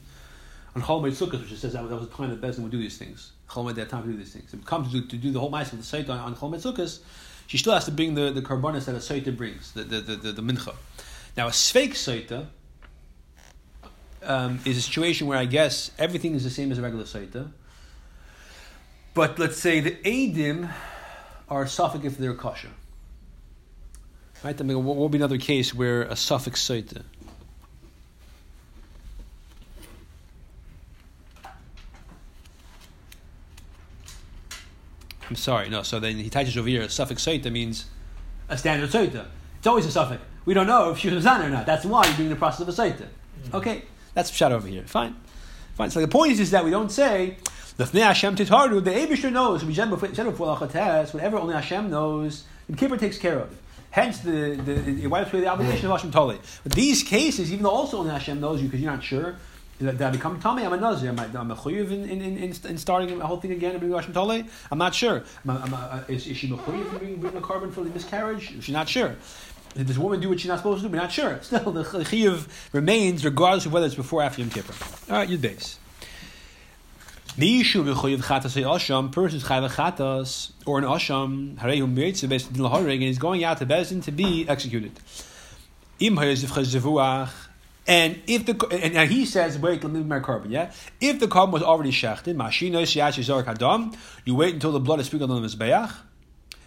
on 0.76 0.82
Chol 0.82 1.02
Moed 1.02 1.12
Sukkot, 1.12 1.40
which 1.40 1.60
says 1.60 1.74
that 1.74 1.88
that 1.88 1.96
was 1.96 2.08
the 2.08 2.16
time 2.16 2.30
that 2.30 2.42
Bezdin 2.42 2.60
would 2.60 2.72
do 2.72 2.78
these 2.78 2.98
things. 2.98 3.32
Chol 3.50 3.66
Moed 3.66 3.78
had 3.78 3.90
time 3.90 4.04
to 4.04 4.12
do 4.12 4.18
these 4.18 4.34
things. 4.34 4.54
It 4.54 4.66
comes 4.66 4.92
to, 4.92 5.02
to 5.02 5.18
do 5.18 5.32
the 5.32 5.40
whole 5.40 5.50
mice 5.50 5.72
of 5.74 5.80
the 5.80 5.86
Sait 5.86 6.10
on, 6.10 6.20
on 6.20 6.36
Chol 6.36 6.52
Moed 6.52 6.62
Sukkot, 6.62 7.00
she 7.50 7.58
still 7.58 7.74
has 7.74 7.86
to 7.86 7.92
bring 7.92 8.14
the, 8.14 8.30
the 8.30 8.44
karbonis 8.44 8.86
that 8.86 8.94
a 8.94 9.00
Saita 9.00 9.36
brings, 9.36 9.72
the, 9.72 9.84
the, 9.84 10.02
the, 10.02 10.16
the, 10.16 10.32
the 10.34 10.42
mincha. 10.44 10.76
Now, 11.36 11.48
a 11.48 11.50
Sveik 11.50 11.94
Saita 11.94 12.46
um, 14.22 14.60
is 14.66 14.78
a 14.78 14.82
situation 14.84 15.26
where 15.26 15.40
I 15.40 15.46
guess 15.46 15.90
everything 15.98 16.36
is 16.36 16.44
the 16.44 16.52
same 16.52 16.72
as 16.72 16.78
a 16.78 16.84
regular 16.84 17.06
Saita, 17.06 17.50
but 19.16 19.40
let's 19.40 19.58
say 19.58 19.80
the 19.80 19.96
Adim 20.06 20.72
are 21.50 21.66
suffix 21.66 22.06
if 22.06 22.20
they're 22.20 22.36
kosher. 22.36 22.70
Right? 24.44 24.60
I 24.62 24.64
mean, 24.64 24.86
what 24.86 24.96
will 24.96 25.10
be 25.10 25.18
another 25.18 25.40
case 25.40 25.74
where 25.74 26.04
a 26.04 26.16
suffix 26.16 26.64
Saita? 26.64 27.02
I'm 35.30 35.36
sorry, 35.36 35.70
no. 35.70 35.84
So 35.84 36.00
then 36.00 36.16
he 36.16 36.30
touches 36.30 36.58
over 36.58 36.68
here. 36.68 36.82
A 36.82 36.90
suffix 36.90 37.26
soita 37.26 37.52
means 37.52 37.86
a 38.50 38.58
standard 38.58 38.90
soita. 38.90 39.26
It's 39.58 39.68
always 39.68 39.86
a 39.86 39.92
suffix. 39.92 40.22
We 40.46 40.54
don't 40.54 40.68
know 40.68 40.92
if 40.92 40.98
she 40.98 41.10
was 41.10 41.18
a 41.18 41.22
zan 41.22 41.42
or 41.42 41.50
not. 41.50 41.66
That's 41.66 41.86
why 41.86 42.06
you're 42.08 42.18
doing 42.18 42.30
the 42.30 42.36
process 42.36 42.62
of 42.62 42.70
a 42.70 42.72
soita. 42.72 43.08
Mm-hmm. 43.08 43.56
Okay, 43.56 43.84
that's 44.14 44.32
shot 44.32 44.52
over 44.52 44.68
here. 44.68 44.84
Fine, 44.84 45.16
fine. 45.76 45.92
So 45.92 46.02
the 46.02 46.08
point 46.08 46.32
is, 46.32 46.40
is 46.40 46.52
that 46.52 46.66
we 46.66 46.72
don't 46.72 46.92
say 46.92 47.38
the 47.78 47.86
Hashem 47.86 48.36
titaru. 48.36 48.84
The 48.84 48.92
Abishter 48.92 49.32
knows. 49.32 49.64
We 49.64 49.74
said 49.74 49.90
before, 49.90 50.56
whatever 50.56 51.38
only 51.38 51.54
Hashem 51.54 51.90
knows, 51.90 52.46
the 52.68 52.76
keeper 52.76 52.98
takes 52.98 53.18
care 53.18 53.40
of. 53.40 53.56
Hence, 53.92 54.20
the, 54.20 54.56
the, 54.56 55.04
it 55.04 55.08
wipes 55.08 55.34
away 55.34 55.42
the 55.42 55.48
obligation 55.48 55.88
of 55.88 55.94
Hashem 55.94 56.12
Toli. 56.12 56.40
But 56.64 56.74
these 56.74 57.02
cases, 57.02 57.52
even 57.52 57.64
though 57.64 57.72
also 57.72 57.98
only 57.98 58.12
Hashem 58.12 58.40
knows 58.40 58.62
you 58.62 58.68
because 58.68 58.82
you're 58.82 58.92
not 58.92 59.04
sure, 59.04 59.36
Did 59.80 60.02
I 60.02 60.12
become 60.12 60.42
tummy? 60.42 60.66
I'm 60.66 60.74
a 60.74 60.78
nazir. 60.78 61.10
Am 61.10 61.20
I, 61.20 61.26
am 61.26 61.52
I 61.52 61.56
chuyev 61.56 61.90
in, 61.90 62.04
in, 62.04 62.22
in, 62.22 62.38
in, 62.38 62.54
in 62.66 62.78
starting 62.78 63.18
the 63.18 63.26
whole 63.26 63.38
thing 63.38 63.52
again 63.52 63.72
and 63.72 63.80
bringing 63.80 63.98
Rashim 63.98 64.14
Tole? 64.14 64.44
I'm 64.70 64.78
not 64.78 64.94
sure. 64.94 65.24
Am 65.46 65.52
I, 65.52 65.64
am 65.64 65.74
I, 65.74 66.04
is, 66.10 66.28
is 66.28 66.36
she 66.36 66.50
mechuyev 66.50 66.82
in 66.82 66.98
bringing, 66.98 67.16
bringing 67.22 67.38
a 67.38 67.42
carbon 67.42 67.72
for 67.72 67.86
the 67.86 67.90
miscarriage? 67.90 68.62
She's 68.62 68.70
not 68.74 68.90
sure. 68.90 69.16
Did 69.76 69.88
this 69.88 69.98
woman 69.98 70.20
do 70.20 70.28
what 70.30 70.40
she's 70.40 70.50
not 70.50 70.58
supposed 70.58 70.82
to 70.82 70.90
do? 70.90 70.92
We're 70.92 71.02
not 71.02 71.14
sure. 71.14 71.40
Still, 71.44 71.72
the 71.72 71.84
chiyuv 71.84 72.48
remains 72.74 73.24
regardless 73.24 73.68
of 73.68 73.74
whether 73.74 73.86
it's 73.86 73.96
before 73.96 74.22
or 74.22 74.24
after 74.24 74.42
Yom 74.42 74.50
Kippur. 74.50 74.74
All 75.10 75.20
right, 75.20 75.30
Yud 75.30 75.42
base. 75.42 75.80
The 77.38 77.62
Mishu 77.62 77.86
b'chuyev 77.86 78.18
chatas 78.18 78.62
asham, 78.62 79.14
person's 79.14 79.46
chayv 79.46 79.70
chatas, 79.70 80.52
or 80.66 80.80
an 80.80 80.84
asham, 80.84 81.56
harei 81.56 81.80
hum 81.80 81.96
mitzvah 81.96 82.28
based 82.28 82.54
in 82.54 82.66
and 82.66 83.02
he's 83.02 83.18
going 83.18 83.46
out 83.46 83.60
to 83.60 83.66
Bezin 83.66 84.04
to 84.04 84.12
be 84.12 84.46
executed. 84.50 84.92
Im 86.00 86.18
hayeziv 86.18 87.30
and 87.90 88.22
if 88.28 88.46
the 88.46 88.68
and 88.84 88.94
now 88.94 89.06
he 89.06 89.26
says, 89.26 89.58
wait, 89.58 89.84
let 89.84 89.92
me 89.92 90.04
my 90.04 90.20
korban, 90.20 90.52
yeah. 90.52 90.72
If 91.02 91.20
the 91.20 91.28
korban 91.28 91.52
was 91.52 91.64
already 91.64 91.92
shechted, 91.92 92.36
mashino 92.36 92.86
zark 93.24 93.48
hadam, 93.48 93.98
you 94.26 94.36
wait 94.36 94.54
until 94.54 94.72
the 94.72 94.80
blood 94.80 95.00
is 95.00 95.08
sprinkled 95.08 95.32
on 95.32 95.42
the 95.42 95.48
mizbeach, 95.48 95.96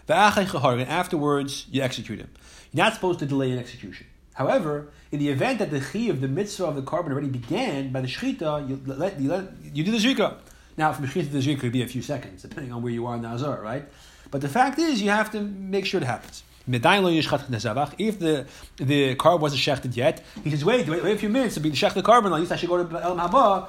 and 0.08 0.88
afterwards 0.88 1.66
you 1.70 1.80
execute 1.80 2.18
him. 2.18 2.28
You're 2.72 2.84
not 2.84 2.94
supposed 2.94 3.20
to 3.20 3.26
delay 3.26 3.52
an 3.52 3.58
execution. 3.58 4.06
However, 4.34 4.88
in 5.12 5.20
the 5.20 5.28
event 5.28 5.60
that 5.60 5.70
the 5.70 5.80
chi 5.80 6.10
of 6.10 6.20
the 6.20 6.26
mitzvah 6.28 6.64
of 6.64 6.74
the 6.74 6.82
korban 6.82 7.12
already 7.12 7.28
began 7.28 7.92
by 7.92 8.00
the 8.00 8.08
shechita, 8.08 8.68
you 8.68 8.80
let, 8.84 9.20
you, 9.20 9.28
let, 9.28 9.44
you 9.72 9.84
do 9.84 9.92
the 9.92 9.98
zrika. 9.98 10.38
Now, 10.76 10.92
from 10.92 11.06
shechita 11.06 11.30
to 11.30 11.38
the 11.38 11.38
zrika 11.38 11.60
could 11.60 11.72
be 11.72 11.82
a 11.82 11.86
few 11.86 12.02
seconds, 12.02 12.42
depending 12.42 12.72
on 12.72 12.82
where 12.82 12.92
you 12.92 13.06
are 13.06 13.14
in 13.14 13.22
the 13.22 13.28
azar, 13.28 13.60
right? 13.62 13.84
But 14.32 14.40
the 14.40 14.48
fact 14.48 14.80
is, 14.80 15.00
you 15.00 15.10
have 15.10 15.30
to 15.32 15.40
make 15.40 15.86
sure 15.86 16.00
it 16.00 16.06
happens. 16.06 16.42
If 16.68 18.18
the 18.18 18.46
the 18.76 19.14
korban 19.16 19.40
wasn't 19.40 19.60
shechted 19.60 19.96
yet, 19.96 20.22
he 20.44 20.50
says, 20.50 20.64
wait, 20.64 20.88
wait, 20.88 21.02
wait 21.02 21.16
a 21.16 21.18
few 21.18 21.28
minutes 21.28 21.54
to 21.54 21.60
be 21.60 21.70
the 21.70 21.76
shech 21.76 21.94
the 21.94 22.02
korban. 22.02 22.26
At 22.26 22.40
least 22.40 22.52
I 22.52 22.56
should 22.56 22.68
go 22.68 22.82
to 22.84 23.02
El 23.02 23.16
Haba 23.16 23.68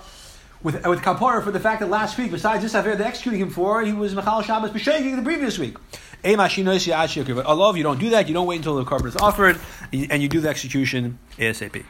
with 0.61 0.85
with 0.85 1.01
kapara 1.01 1.43
for 1.43 1.51
the 1.51 1.59
fact 1.59 1.81
that 1.81 1.89
last 1.89 2.17
week, 2.17 2.31
besides 2.31 2.61
this 2.63 2.73
affair 2.73 2.95
they're 2.95 3.07
executing 3.07 3.41
him 3.41 3.49
for, 3.49 3.81
he 3.81 3.91
was 3.93 4.13
Machal 4.13 4.41
Shabbos 4.41 4.71
b'sheking 4.71 5.15
the 5.15 5.23
previous 5.23 5.57
week. 5.57 5.77
But 6.23 6.51
if 6.51 6.57
you 6.57 7.83
don't 7.83 7.99
do 7.99 8.09
that, 8.11 8.27
you 8.29 8.33
don't 8.33 8.47
wait 8.47 8.57
until 8.57 8.75
the 8.75 8.85
korban 8.85 9.07
is 9.07 9.17
offered, 9.17 9.59
and 9.91 10.21
you 10.21 10.29
do 10.29 10.39
the 10.39 10.49
execution 10.49 11.19
ASAP. 11.37 11.83